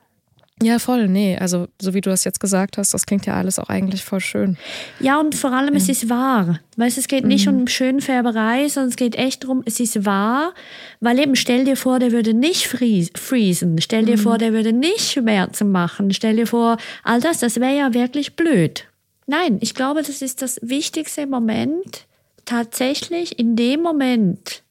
Ja, 0.61 0.79
voll. 0.79 1.07
Nee, 1.07 1.37
also 1.37 1.67
so 1.79 1.93
wie 1.93 2.01
du 2.01 2.09
das 2.09 2.23
jetzt 2.23 2.39
gesagt 2.39 2.79
hast, 2.79 2.91
das 2.93 3.05
klingt 3.05 3.27
ja 3.27 3.35
alles 3.35 3.59
auch 3.59 3.69
eigentlich 3.69 4.03
voll 4.03 4.19
schön. 4.21 4.57
Ja, 4.99 5.19
und 5.19 5.35
vor 5.35 5.51
allem, 5.51 5.75
es 5.75 5.87
ist 5.87 6.09
wahr. 6.09 6.59
Weißt, 6.77 6.97
es 6.97 7.07
geht 7.07 7.25
nicht 7.25 7.47
um 7.47 7.67
Schönfärberei, 7.67 8.67
sondern 8.67 8.89
es 8.89 8.95
geht 8.95 9.15
echt 9.15 9.43
darum, 9.43 9.61
es 9.65 9.79
ist 9.79 10.03
wahr, 10.03 10.53
weil 10.99 11.19
eben 11.19 11.35
stell 11.35 11.63
dir 11.65 11.77
vor, 11.77 11.99
der 11.99 12.11
würde 12.11 12.33
nicht 12.33 12.65
fries- 12.67 13.11
freezen, 13.15 13.79
stell 13.81 14.05
dir 14.05 14.17
vor, 14.17 14.39
der 14.39 14.51
würde 14.51 14.73
nicht 14.73 15.11
Schmerzen 15.11 15.71
machen, 15.71 16.11
stell 16.11 16.35
dir 16.35 16.47
vor, 16.47 16.77
all 17.03 17.21
das, 17.21 17.37
das 17.39 17.59
wäre 17.59 17.77
ja 17.77 17.93
wirklich 17.93 18.35
blöd. 18.35 18.85
Nein, 19.27 19.57
ich 19.61 19.75
glaube, 19.75 20.01
das 20.01 20.21
ist 20.23 20.41
das 20.41 20.59
Wichtigste 20.63 21.21
im 21.21 21.29
Moment, 21.29 22.07
tatsächlich 22.45 23.37
in 23.37 23.55
dem 23.55 23.81
Moment, 23.81 24.63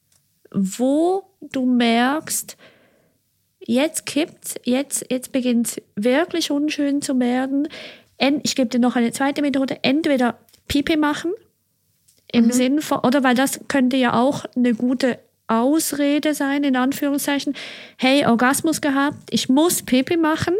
wo 0.50 1.22
du 1.52 1.64
merkst, 1.64 2.56
jetzt 3.66 4.06
kippt's, 4.06 4.54
jetzt, 4.64 5.06
jetzt 5.10 5.32
beginnt 5.32 5.82
wirklich 5.94 6.50
unschön 6.50 7.02
zu 7.02 7.18
werden. 7.18 7.68
Ich 8.42 8.56
gebe 8.56 8.68
dir 8.68 8.78
noch 8.78 8.96
eine 8.96 9.12
zweite 9.12 9.42
Methode. 9.42 9.78
Entweder 9.82 10.38
Pipi 10.68 10.96
machen, 10.96 11.32
im 12.32 12.46
mhm. 12.46 12.52
Sinn 12.52 12.80
von, 12.80 12.98
oder 13.00 13.22
weil 13.22 13.34
das 13.34 13.60
könnte 13.68 13.96
ja 13.96 14.14
auch 14.14 14.44
eine 14.56 14.74
gute 14.74 15.18
Ausrede 15.48 16.34
sein, 16.34 16.64
in 16.64 16.76
Anführungszeichen. 16.76 17.54
Hey, 17.96 18.26
Orgasmus 18.26 18.80
gehabt, 18.80 19.18
ich 19.30 19.48
muss 19.48 19.82
Pipi 19.82 20.16
machen. 20.16 20.54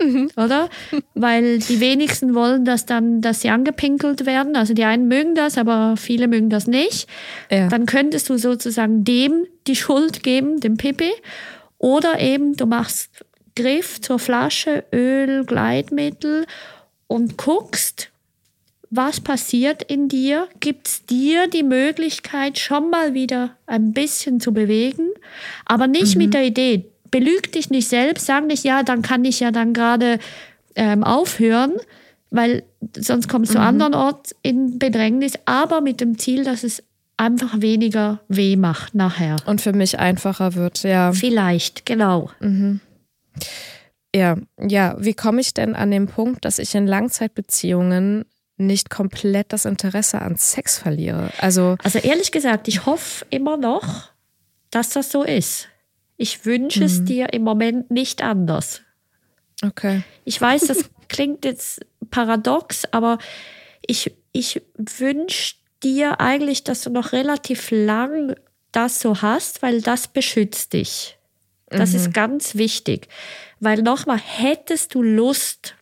Mhm. 0.00 0.30
Oder? 0.36 0.68
Weil 1.14 1.58
die 1.58 1.80
wenigsten 1.80 2.34
wollen, 2.34 2.64
dass 2.64 2.86
dann, 2.86 3.20
dass 3.20 3.40
sie 3.40 3.50
angepinkelt 3.50 4.26
werden. 4.26 4.56
Also 4.56 4.74
die 4.74 4.84
einen 4.84 5.08
mögen 5.08 5.34
das, 5.34 5.58
aber 5.58 5.96
viele 5.96 6.28
mögen 6.28 6.50
das 6.50 6.66
nicht. 6.66 7.08
Ja. 7.50 7.68
Dann 7.68 7.86
könntest 7.86 8.28
du 8.28 8.36
sozusagen 8.36 9.04
dem 9.04 9.46
die 9.66 9.76
Schuld 9.76 10.22
geben, 10.22 10.60
dem 10.60 10.76
Pipi. 10.76 11.10
Oder 11.82 12.20
eben 12.20 12.56
du 12.56 12.64
machst 12.64 13.10
Griff 13.56 14.00
zur 14.00 14.20
Flasche, 14.20 14.84
Öl, 14.94 15.44
Gleitmittel 15.44 16.46
und 17.08 17.36
guckst, 17.36 18.10
was 18.88 19.20
passiert 19.20 19.82
in 19.82 20.08
dir? 20.08 20.48
Gibt 20.60 20.86
es 20.86 21.06
dir 21.06 21.48
die 21.48 21.64
Möglichkeit, 21.64 22.58
schon 22.58 22.88
mal 22.88 23.14
wieder 23.14 23.56
ein 23.66 23.92
bisschen 23.92 24.38
zu 24.38 24.54
bewegen, 24.54 25.08
aber 25.66 25.88
nicht 25.88 26.14
mhm. 26.14 26.22
mit 26.22 26.34
der 26.34 26.44
Idee, 26.44 26.84
belüg 27.10 27.50
dich 27.50 27.68
nicht 27.68 27.88
selbst, 27.88 28.26
sag 28.26 28.46
nicht, 28.46 28.64
ja, 28.64 28.84
dann 28.84 29.02
kann 29.02 29.24
ich 29.24 29.40
ja 29.40 29.50
dann 29.50 29.72
gerade 29.72 30.20
ähm, 30.76 31.02
aufhören, 31.02 31.72
weil 32.30 32.62
sonst 32.96 33.28
kommst 33.28 33.54
du 33.54 33.58
mhm. 33.58 33.64
andernorts 33.64 34.36
in 34.42 34.78
Bedrängnis, 34.78 35.34
aber 35.46 35.80
mit 35.80 36.00
dem 36.00 36.16
Ziel, 36.16 36.44
dass 36.44 36.62
es 36.62 36.84
einfach 37.22 37.60
weniger 37.60 38.20
weh 38.26 38.56
macht 38.56 38.96
nachher. 38.96 39.36
Und 39.46 39.60
für 39.60 39.72
mich 39.72 40.00
einfacher 40.00 40.54
wird, 40.54 40.82
ja. 40.82 41.12
Vielleicht, 41.12 41.86
genau. 41.86 42.30
Mhm. 42.40 42.80
Ja, 44.14 44.36
ja, 44.58 44.96
wie 44.98 45.14
komme 45.14 45.40
ich 45.40 45.54
denn 45.54 45.76
an 45.76 45.92
den 45.92 46.08
Punkt, 46.08 46.44
dass 46.44 46.58
ich 46.58 46.74
in 46.74 46.86
Langzeitbeziehungen 46.86 48.24
nicht 48.56 48.90
komplett 48.90 49.52
das 49.52 49.64
Interesse 49.64 50.20
an 50.20 50.36
Sex 50.36 50.78
verliere? 50.78 51.30
Also, 51.38 51.76
also 51.82 52.00
ehrlich 52.00 52.32
gesagt, 52.32 52.66
ich 52.66 52.86
hoffe 52.86 53.24
immer 53.30 53.56
noch, 53.56 54.10
dass 54.70 54.90
das 54.90 55.12
so 55.12 55.22
ist. 55.22 55.68
Ich 56.16 56.44
wünsche 56.44 56.80
mhm. 56.80 56.86
es 56.86 57.04
dir 57.04 57.32
im 57.32 57.42
Moment 57.42 57.90
nicht 57.90 58.22
anders. 58.22 58.82
Okay. 59.64 60.02
Ich 60.24 60.40
weiß, 60.40 60.62
das 60.66 60.90
klingt 61.08 61.44
jetzt 61.44 61.86
paradox, 62.10 62.84
aber 62.90 63.18
ich, 63.86 64.12
ich 64.32 64.60
wünsche 64.76 65.54
dir 65.82 66.20
eigentlich, 66.20 66.64
dass 66.64 66.82
du 66.82 66.90
noch 66.90 67.12
relativ 67.12 67.70
lang 67.70 68.34
das 68.72 69.00
so 69.00 69.22
hast, 69.22 69.62
weil 69.62 69.82
das 69.82 70.08
beschützt 70.08 70.72
dich. 70.72 71.18
Das 71.68 71.90
mhm. 71.90 71.96
ist 71.96 72.14
ganz 72.14 72.54
wichtig. 72.54 73.08
Weil 73.60 73.82
nochmal, 73.82 74.18
hättest 74.18 74.94
du 74.94 75.02
Lust, 75.02 75.76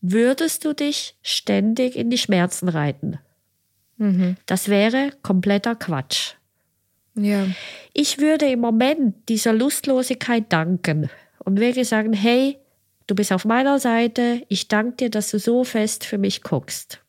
würdest 0.00 0.64
du 0.64 0.74
dich 0.74 1.16
ständig 1.22 1.96
in 1.96 2.10
die 2.10 2.18
Schmerzen 2.18 2.68
reiten. 2.68 3.18
Mhm. 3.96 4.36
Das 4.46 4.68
wäre 4.68 5.12
kompletter 5.22 5.74
Quatsch. 5.74 6.34
Ja. 7.14 7.46
Ich 7.92 8.18
würde 8.18 8.46
im 8.48 8.60
Moment 8.60 9.28
dieser 9.28 9.52
Lustlosigkeit 9.52 10.50
danken 10.52 11.10
und 11.38 11.60
wirklich 11.60 11.88
sagen, 11.88 12.12
hey, 12.12 12.56
du 13.06 13.14
bist 13.14 13.32
auf 13.32 13.44
meiner 13.44 13.78
Seite, 13.78 14.42
ich 14.48 14.68
danke 14.68 14.96
dir, 14.96 15.10
dass 15.10 15.30
du 15.30 15.38
so 15.38 15.64
fest 15.64 16.04
für 16.04 16.18
mich 16.18 16.42
guckst. 16.42 17.00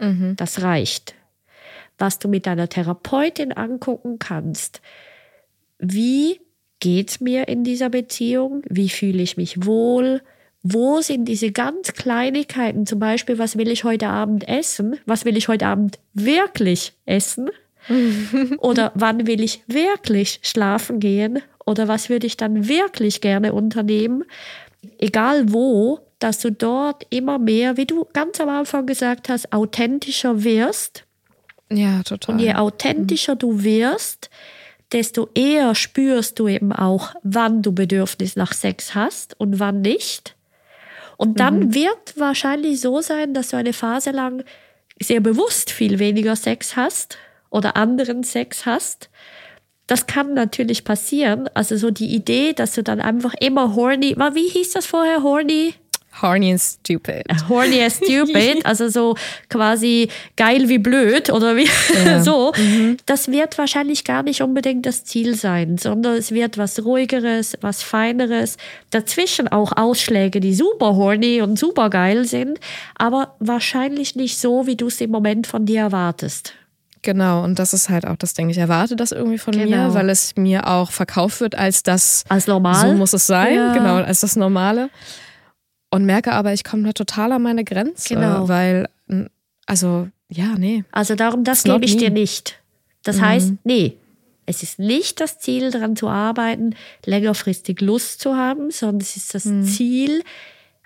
Mhm. 0.00 0.34
Das 0.36 0.62
reicht. 0.62 1.14
Was 1.98 2.18
du 2.18 2.28
mit 2.28 2.46
deiner 2.46 2.68
Therapeutin 2.68 3.52
angucken 3.52 4.18
kannst, 4.18 4.80
wie 5.78 6.40
geht's 6.80 7.20
mir 7.20 7.48
in 7.48 7.64
dieser 7.64 7.88
Beziehung? 7.88 8.62
Wie 8.68 8.88
fühle 8.88 9.22
ich 9.22 9.36
mich 9.36 9.64
wohl? 9.64 10.22
Wo 10.62 11.02
sind 11.02 11.26
diese 11.26 11.52
ganz 11.52 11.92
Kleinigkeiten, 11.92 12.86
zum 12.86 12.98
Beispiel, 12.98 13.38
was 13.38 13.58
will 13.58 13.68
ich 13.68 13.84
heute 13.84 14.08
Abend 14.08 14.48
essen? 14.48 14.96
Was 15.04 15.24
will 15.24 15.36
ich 15.36 15.48
heute 15.48 15.66
Abend 15.66 15.98
wirklich 16.14 16.94
essen? 17.04 17.50
Oder 18.58 18.92
wann 18.94 19.26
will 19.26 19.42
ich 19.42 19.62
wirklich 19.66 20.40
schlafen 20.42 21.00
gehen? 21.00 21.40
Oder 21.66 21.86
was 21.86 22.08
würde 22.08 22.26
ich 22.26 22.36
dann 22.36 22.68
wirklich 22.68 23.20
gerne 23.20 23.52
unternehmen? 23.52 24.24
Egal 24.98 25.52
wo, 25.52 26.00
dass 26.18 26.38
du 26.38 26.50
dort 26.50 27.06
immer 27.10 27.38
mehr, 27.38 27.76
wie 27.76 27.86
du 27.86 28.06
ganz 28.12 28.40
am 28.40 28.48
Anfang 28.48 28.86
gesagt 28.86 29.28
hast, 29.28 29.52
authentischer 29.52 30.44
wirst. 30.44 31.04
Ja, 31.70 32.02
total. 32.02 32.34
Und 32.34 32.40
je 32.40 32.54
authentischer 32.54 33.36
du 33.36 33.62
wirst, 33.62 34.30
desto 34.92 35.28
eher 35.34 35.74
spürst 35.74 36.38
du 36.38 36.48
eben 36.48 36.72
auch, 36.72 37.14
wann 37.22 37.62
du 37.62 37.72
Bedürfnis 37.72 38.36
nach 38.36 38.52
Sex 38.52 38.94
hast 38.94 39.38
und 39.40 39.58
wann 39.58 39.80
nicht. 39.80 40.36
Und 41.16 41.40
dann 41.40 41.58
mhm. 41.58 41.74
wird 41.74 42.18
wahrscheinlich 42.18 42.80
so 42.80 43.00
sein, 43.00 43.34
dass 43.34 43.48
du 43.50 43.56
eine 43.56 43.72
Phase 43.72 44.10
lang 44.10 44.44
sehr 45.00 45.20
bewusst 45.20 45.70
viel 45.70 45.98
weniger 45.98 46.36
Sex 46.36 46.76
hast 46.76 47.18
oder 47.50 47.76
anderen 47.76 48.24
Sex 48.24 48.66
hast. 48.66 49.10
Das 49.86 50.06
kann 50.06 50.34
natürlich 50.34 50.84
passieren. 50.84 51.48
Also 51.54 51.76
so 51.76 51.90
die 51.90 52.14
Idee, 52.14 52.52
dass 52.52 52.74
du 52.74 52.82
dann 52.82 53.00
einfach 53.00 53.34
immer 53.34 53.74
horny, 53.74 54.16
wie 54.16 54.48
hieß 54.48 54.72
das 54.72 54.86
vorher, 54.86 55.22
horny? 55.22 55.74
Horny 56.22 56.50
and 56.52 56.60
stupid. 56.60 57.26
Horny 57.48 57.82
and 57.82 57.92
stupid, 57.92 58.64
also 58.64 58.88
so 58.88 59.16
quasi 59.48 60.08
geil 60.36 60.68
wie 60.68 60.78
blöd 60.78 61.30
oder 61.30 61.56
wie 61.56 61.68
ja. 62.04 62.22
so. 62.22 62.52
Mhm. 62.56 62.98
Das 63.06 63.28
wird 63.28 63.58
wahrscheinlich 63.58 64.04
gar 64.04 64.22
nicht 64.22 64.42
unbedingt 64.42 64.86
das 64.86 65.04
Ziel 65.04 65.34
sein, 65.34 65.78
sondern 65.78 66.16
es 66.16 66.30
wird 66.30 66.58
was 66.58 66.84
ruhigeres, 66.84 67.56
was 67.60 67.82
feineres. 67.82 68.56
Dazwischen 68.90 69.48
auch 69.48 69.72
Ausschläge, 69.76 70.40
die 70.40 70.54
super 70.54 70.94
horny 70.94 71.42
und 71.42 71.58
super 71.58 71.90
geil 71.90 72.24
sind, 72.24 72.60
aber 72.96 73.34
wahrscheinlich 73.40 74.16
nicht 74.16 74.38
so, 74.38 74.66
wie 74.66 74.76
du 74.76 74.86
es 74.86 75.00
im 75.00 75.10
Moment 75.10 75.46
von 75.46 75.66
dir 75.66 75.80
erwartest. 75.80 76.54
Genau, 77.04 77.44
und 77.44 77.58
das 77.58 77.74
ist 77.74 77.90
halt 77.90 78.06
auch 78.06 78.16
das 78.16 78.32
Ding. 78.32 78.48
Ich 78.48 78.56
erwarte 78.56 78.96
das 78.96 79.12
irgendwie 79.12 79.36
von 79.36 79.52
genau. 79.52 79.88
mir, 79.88 79.94
weil 79.94 80.08
es 80.08 80.36
mir 80.36 80.66
auch 80.66 80.90
verkauft 80.90 81.40
wird 81.40 81.54
als 81.54 81.82
das. 81.82 82.24
Als 82.30 82.46
normal. 82.46 82.80
So 82.80 82.94
muss 82.94 83.12
es 83.12 83.26
sein, 83.26 83.56
ja. 83.56 83.74
genau, 83.74 83.96
als 83.96 84.20
das 84.20 84.36
Normale. 84.36 84.88
Und 85.94 86.06
merke 86.06 86.32
aber, 86.32 86.52
ich 86.52 86.64
komme 86.64 86.82
da 86.82 86.92
total 86.92 87.30
an 87.30 87.42
meine 87.42 87.62
Grenze. 87.62 88.14
Genau. 88.14 88.48
Weil, 88.48 88.88
also, 89.64 90.08
ja, 90.28 90.56
nee. 90.58 90.82
Also 90.90 91.14
darum, 91.14 91.44
das 91.44 91.62
gebe 91.62 91.84
ich 91.84 91.96
dir 91.96 92.10
nicht. 92.10 92.58
Das 93.04 93.18
mhm. 93.18 93.20
heißt, 93.20 93.52
nee, 93.62 93.96
es 94.44 94.64
ist 94.64 94.80
nicht 94.80 95.20
das 95.20 95.38
Ziel, 95.38 95.70
daran 95.70 95.94
zu 95.94 96.08
arbeiten, 96.08 96.74
längerfristig 97.06 97.80
Lust 97.80 98.20
zu 98.20 98.34
haben, 98.34 98.72
sondern 98.72 99.02
es 99.02 99.14
ist 99.14 99.36
das 99.36 99.44
mhm. 99.44 99.62
Ziel, 99.62 100.24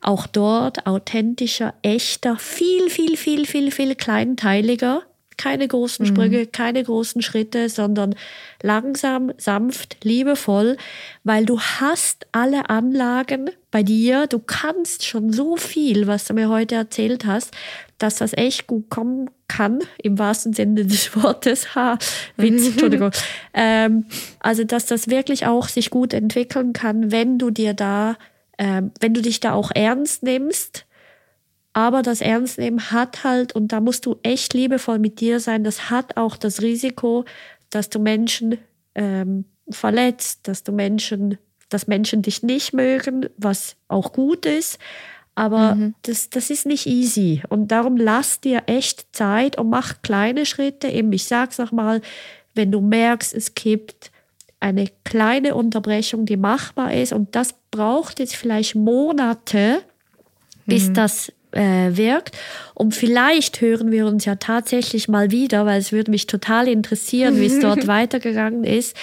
auch 0.02 0.26
dort 0.26 0.86
authentischer, 0.86 1.72
echter, 1.80 2.36
viel, 2.36 2.90
viel, 2.90 3.16
viel, 3.16 3.46
viel, 3.46 3.70
viel 3.70 3.94
kleinteiliger 3.94 5.04
keine 5.38 5.66
großen. 5.66 6.04
Sprünge, 6.04 6.40
mhm. 6.40 6.52
keine 6.52 6.84
großen 6.84 7.22
Schritte, 7.22 7.70
sondern 7.70 8.14
langsam, 8.62 9.32
sanft, 9.38 10.04
liebevoll, 10.04 10.76
weil 11.24 11.46
du 11.46 11.58
hast 11.60 12.26
alle 12.32 12.68
Anlagen 12.68 13.50
bei 13.70 13.82
dir, 13.82 14.26
du 14.26 14.38
kannst 14.38 15.06
schon 15.06 15.32
so 15.32 15.56
viel, 15.56 16.06
was 16.06 16.26
du 16.26 16.34
mir 16.34 16.48
heute 16.48 16.74
erzählt 16.74 17.24
hast, 17.24 17.54
dass 17.98 18.16
das 18.16 18.32
echt 18.32 18.66
gut 18.66 18.90
kommen 18.90 19.30
kann, 19.48 19.80
im 20.02 20.18
wahrsten 20.18 20.52
Sinne 20.52 20.84
des 20.84 21.14
Wortes. 21.22 21.74
Ha, 21.74 21.98
Witz, 22.36 22.66
Entschuldigung. 22.68 23.10
ähm, 23.54 24.06
also, 24.40 24.64
dass 24.64 24.86
das 24.86 25.08
wirklich 25.08 25.46
auch 25.46 25.68
sich 25.68 25.90
gut 25.90 26.12
entwickeln 26.12 26.72
kann, 26.72 27.10
wenn 27.10 27.38
du 27.38 27.50
dir 27.50 27.74
da, 27.74 28.16
ähm, 28.58 28.92
wenn 29.00 29.14
du 29.14 29.22
dich 29.22 29.40
da 29.40 29.52
auch 29.52 29.70
ernst 29.74 30.22
nimmst 30.22 30.84
aber 31.78 32.02
das 32.02 32.20
Ernstnehmen 32.20 32.90
hat 32.90 33.22
halt, 33.22 33.54
und 33.54 33.70
da 33.70 33.78
musst 33.78 34.04
du 34.04 34.16
echt 34.24 34.52
liebevoll 34.52 34.98
mit 34.98 35.20
dir 35.20 35.38
sein, 35.38 35.62
das 35.62 35.90
hat 35.90 36.16
auch 36.16 36.36
das 36.36 36.60
Risiko, 36.60 37.24
dass 37.70 37.88
du 37.88 38.00
Menschen 38.00 38.58
ähm, 38.96 39.44
verletzt, 39.70 40.48
dass 40.48 40.64
du 40.64 40.72
Menschen, 40.72 41.38
dass 41.68 41.86
Menschen 41.86 42.22
dich 42.22 42.42
nicht 42.42 42.72
mögen, 42.72 43.26
was 43.36 43.76
auch 43.86 44.12
gut 44.12 44.44
ist. 44.44 44.80
Aber 45.36 45.76
mhm. 45.76 45.94
das, 46.02 46.30
das 46.30 46.50
ist 46.50 46.66
nicht 46.66 46.86
easy. 46.86 47.42
Und 47.48 47.68
darum 47.68 47.96
lass 47.96 48.40
dir 48.40 48.64
echt 48.66 49.14
Zeit 49.14 49.56
und 49.56 49.70
mach 49.70 50.02
kleine 50.02 50.46
Schritte. 50.46 50.88
Eben, 50.88 51.12
ich 51.12 51.26
sag's 51.26 51.58
nochmal, 51.58 52.02
wenn 52.56 52.72
du 52.72 52.80
merkst, 52.80 53.32
es 53.32 53.54
gibt 53.54 54.10
eine 54.58 54.88
kleine 55.04 55.54
Unterbrechung, 55.54 56.26
die 56.26 56.36
machbar 56.36 56.92
ist, 56.92 57.12
und 57.12 57.36
das 57.36 57.54
braucht 57.70 58.18
jetzt 58.18 58.34
vielleicht 58.34 58.74
Monate, 58.74 59.82
bis 60.66 60.88
mhm. 60.88 60.94
das 60.94 61.32
äh, 61.52 61.96
wirkt. 61.96 62.36
Und 62.74 62.94
vielleicht 62.94 63.60
hören 63.60 63.90
wir 63.90 64.06
uns 64.06 64.24
ja 64.24 64.36
tatsächlich 64.36 65.08
mal 65.08 65.30
wieder, 65.30 65.66
weil 65.66 65.80
es 65.80 65.92
würde 65.92 66.10
mich 66.10 66.26
total 66.26 66.68
interessieren, 66.68 67.40
wie 67.40 67.46
es 67.46 67.58
dort 67.60 67.86
weitergegangen 67.86 68.64
ist. 68.64 68.96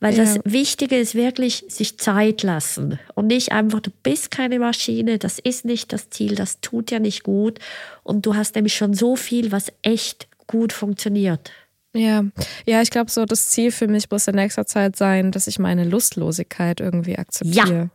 Weil 0.00 0.14
ja. 0.14 0.24
das 0.24 0.38
Wichtige 0.44 0.96
ist 0.96 1.14
wirklich, 1.14 1.64
sich 1.68 1.98
Zeit 1.98 2.42
lassen 2.42 2.98
und 3.14 3.26
nicht 3.26 3.52
einfach, 3.52 3.80
du 3.80 3.90
bist 4.02 4.30
keine 4.30 4.58
Maschine, 4.58 5.18
das 5.18 5.38
ist 5.38 5.64
nicht 5.64 5.92
das 5.92 6.10
Ziel, 6.10 6.34
das 6.34 6.60
tut 6.60 6.90
ja 6.90 6.98
nicht 6.98 7.24
gut. 7.24 7.58
Und 8.04 8.26
du 8.26 8.36
hast 8.36 8.54
nämlich 8.54 8.74
schon 8.74 8.94
so 8.94 9.16
viel, 9.16 9.50
was 9.52 9.72
echt 9.82 10.28
gut 10.46 10.72
funktioniert. 10.72 11.50
Ja, 11.94 12.24
ja, 12.66 12.82
ich 12.82 12.90
glaube 12.90 13.10
so, 13.10 13.24
das 13.24 13.48
Ziel 13.48 13.72
für 13.72 13.88
mich 13.88 14.10
muss 14.10 14.28
in 14.28 14.34
nächster 14.34 14.66
Zeit 14.66 14.96
sein, 14.96 15.32
dass 15.32 15.46
ich 15.46 15.58
meine 15.58 15.84
Lustlosigkeit 15.84 16.80
irgendwie 16.80 17.16
akzeptiere. 17.16 17.90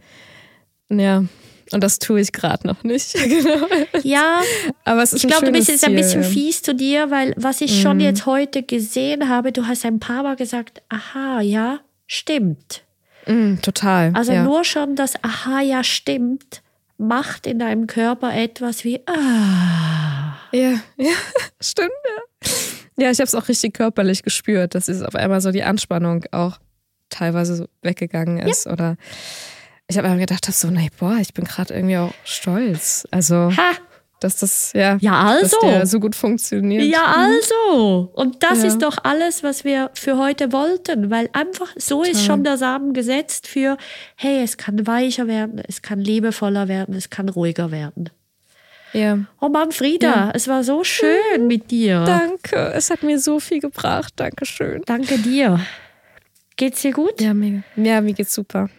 Ja. 0.89 0.97
Ja. 0.97 1.23
Und 1.71 1.83
das 1.83 1.99
tue 1.99 2.19
ich 2.19 2.31
gerade 2.31 2.67
noch 2.67 2.83
nicht. 2.83 3.13
genau. 3.29 3.67
Ja, 4.03 4.41
aber 4.83 5.03
es 5.03 5.13
ist 5.13 5.23
ich 5.23 5.29
glaube, 5.29 5.45
du 5.47 5.51
bist 5.51 5.69
jetzt 5.69 5.85
ein 5.85 5.95
bisschen 5.95 6.23
fies 6.23 6.61
zu 6.61 6.75
dir, 6.75 7.11
weil 7.11 7.33
was 7.37 7.61
ich 7.61 7.81
schon 7.81 7.99
jetzt 7.99 8.25
heute 8.25 8.63
gesehen 8.63 9.29
habe, 9.29 9.51
du 9.51 9.67
hast 9.67 9.85
ein 9.85 9.99
paar 9.99 10.23
Mal 10.23 10.35
gesagt, 10.35 10.81
aha, 10.89 11.41
ja, 11.41 11.79
stimmt. 12.07 12.83
Mm, 13.25 13.55
total. 13.61 14.11
Also 14.13 14.33
ja. 14.33 14.43
nur 14.43 14.63
schon 14.63 14.95
das 14.95 15.15
aha, 15.23 15.61
ja, 15.61 15.83
stimmt, 15.83 16.61
macht 16.97 17.47
in 17.47 17.59
deinem 17.59 17.87
Körper 17.87 18.33
etwas 18.33 18.83
wie 18.83 18.99
ah. 19.07 20.37
Ja, 20.51 20.79
ja, 20.97 21.15
stimmt, 21.61 21.91
ja. 22.05 22.49
Ja, 22.95 23.09
ich 23.09 23.17
habe 23.17 23.23
es 23.23 23.33
auch 23.33 23.47
richtig 23.47 23.73
körperlich 23.73 24.21
gespürt, 24.21 24.75
dass 24.75 24.87
es 24.87 25.01
auf 25.01 25.15
einmal 25.15 25.41
so 25.41 25.51
die 25.51 25.63
Anspannung 25.63 26.25
auch 26.31 26.59
teilweise 27.09 27.55
so 27.55 27.65
weggegangen 27.81 28.37
ist. 28.39 28.67
Oder 28.67 28.97
ich 29.87 29.97
habe 29.97 30.07
einfach 30.07 30.19
gedacht, 30.19 30.47
hab 30.47 30.53
so, 30.55 30.69
nee, 30.69 30.89
boah, 30.99 31.17
ich 31.19 31.33
bin 31.33 31.45
gerade 31.45 31.73
irgendwie 31.73 31.97
auch 31.97 32.13
stolz. 32.23 33.07
Also, 33.11 33.51
Ha, 33.55 33.71
dass 34.19 34.37
das, 34.37 34.71
ja, 34.73 34.97
Ja, 35.01 35.21
also. 35.23 35.57
so 35.83 35.99
gut 35.99 36.15
funktioniert. 36.15 36.83
Ja, 36.85 37.05
also. 37.17 38.09
Und 38.13 38.41
das 38.41 38.59
Ja. 38.61 38.67
ist 38.69 38.77
doch 38.81 38.97
alles, 39.03 39.43
was 39.43 39.65
wir 39.65 39.91
für 39.93 40.17
heute 40.17 40.51
wollten, 40.53 41.11
weil 41.11 41.29
einfach 41.33 41.73
so 41.75 42.03
ist 42.03 42.23
schon 42.25 42.43
der 42.45 42.57
Samen 42.57 42.93
gesetzt 42.93 43.47
für, 43.47 43.77
hey, 44.15 44.41
es 44.41 44.55
kann 44.57 44.87
weicher 44.87 45.27
werden, 45.27 45.61
es 45.67 45.81
kann 45.81 45.99
liebevoller 45.99 46.67
werden, 46.69 46.95
es 46.95 47.09
kann 47.09 47.27
ruhiger 47.27 47.71
werden. 47.71 48.09
Ja. 48.93 49.17
Oh 49.41 49.49
Mann, 49.49 49.71
Frieda, 49.71 50.07
Ja. 50.27 50.31
es 50.33 50.47
war 50.47 50.63
so 50.63 50.83
schön 50.83 51.47
mit 51.47 51.71
dir. 51.71 52.03
Danke, 52.05 52.71
es 52.75 52.89
hat 52.91 53.01
mir 53.03 53.19
so 53.19 53.39
viel 53.39 53.59
gebracht. 53.59 54.13
Dankeschön. 54.15 54.83
Danke 54.85 55.17
dir. 55.17 55.59
Geht's 56.55 56.81
dir 56.83 56.91
gut? 56.91 57.19
Ja, 57.19 57.33
mega. 57.33 57.63
Ja, 57.75 57.99
mir 58.01 58.13
geht's 58.13 58.33
super. 58.35 58.69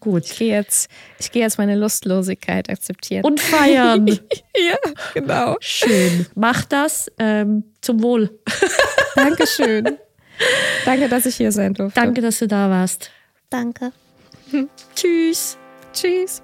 Gut. 0.00 0.24
Ich 0.24 0.38
gehe 0.38 0.54
jetzt, 0.54 0.90
ich 1.18 1.32
gehe 1.32 1.42
jetzt 1.42 1.58
meine 1.58 1.74
Lustlosigkeit 1.76 2.70
akzeptieren. 2.70 3.24
Und 3.24 3.40
feiern. 3.40 4.06
ja, 4.56 4.76
genau. 5.14 5.56
Schön. 5.60 6.26
Mach 6.34 6.64
das 6.64 7.10
ähm, 7.18 7.64
zum 7.80 8.02
Wohl. 8.02 8.38
Dankeschön. 9.16 9.98
Danke, 10.84 11.08
dass 11.08 11.26
ich 11.26 11.36
hier 11.36 11.50
sein 11.50 11.74
durfte. 11.74 12.00
Danke, 12.00 12.20
dass 12.20 12.38
du 12.38 12.46
da 12.46 12.70
warst. 12.70 13.10
Danke. 13.50 13.92
Tschüss. 14.94 15.56
Tschüss. 15.92 16.42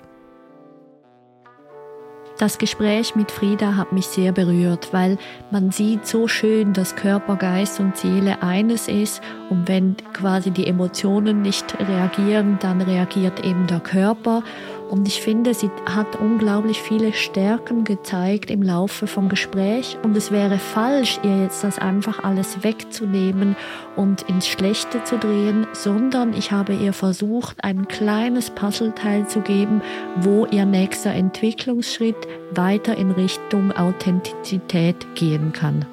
Das 2.36 2.58
Gespräch 2.58 3.14
mit 3.14 3.30
Frieda 3.30 3.76
hat 3.76 3.92
mich 3.92 4.06
sehr 4.06 4.32
berührt, 4.32 4.92
weil 4.92 5.18
man 5.52 5.70
sieht 5.70 6.04
so 6.04 6.26
schön, 6.26 6.72
dass 6.72 6.96
Körper, 6.96 7.36
Geist 7.36 7.78
und 7.78 7.96
Seele 7.96 8.42
eines 8.42 8.88
ist 8.88 9.22
und 9.50 9.68
wenn 9.68 9.96
quasi 10.12 10.50
die 10.50 10.66
Emotionen 10.66 11.42
nicht 11.42 11.78
reagieren, 11.78 12.58
dann 12.60 12.80
reagiert 12.80 13.44
eben 13.44 13.68
der 13.68 13.78
Körper. 13.78 14.42
Und 14.90 15.08
ich 15.08 15.22
finde, 15.22 15.54
sie 15.54 15.70
hat 15.86 16.20
unglaublich 16.20 16.80
viele 16.80 17.12
Stärken 17.12 17.84
gezeigt 17.84 18.50
im 18.50 18.62
Laufe 18.62 19.06
vom 19.06 19.28
Gespräch 19.28 19.96
und 20.02 20.16
es 20.16 20.30
wäre 20.30 20.58
falsch, 20.58 21.18
ihr 21.22 21.42
jetzt 21.42 21.64
das 21.64 21.78
einfach 21.78 22.22
alles 22.22 22.62
wegzunehmen 22.62 23.56
und 23.96 24.22
ins 24.22 24.46
Schlechte 24.46 25.02
zu 25.04 25.18
drehen, 25.18 25.66
sondern 25.72 26.34
ich 26.34 26.52
habe 26.52 26.74
ihr 26.74 26.92
versucht, 26.92 27.64
ein 27.64 27.88
kleines 27.88 28.50
Puzzleteil 28.50 29.26
zu 29.26 29.40
geben, 29.40 29.80
wo 30.16 30.46
ihr 30.46 30.66
nächster 30.66 31.12
Entwicklungsschritt 31.12 32.28
weiter 32.52 32.96
in 32.96 33.10
Richtung 33.10 33.72
Authentizität 33.72 35.14
gehen 35.14 35.52
kann. 35.52 35.86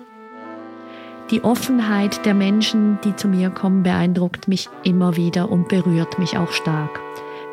Die 1.32 1.46
Offenheit 1.46 2.26
der 2.26 2.34
Menschen, 2.34 3.00
die 3.06 3.16
zu 3.16 3.30
mir 3.30 3.52
kommen, 3.52 3.84
beeindruckt 3.84 4.50
mich 4.50 4.68
immer 4.84 5.16
wieder 5.16 5.50
und 5.50 5.70
berührt 5.70 6.20
mich 6.20 6.38
auch 6.38 6.52
stark. 6.52 7.00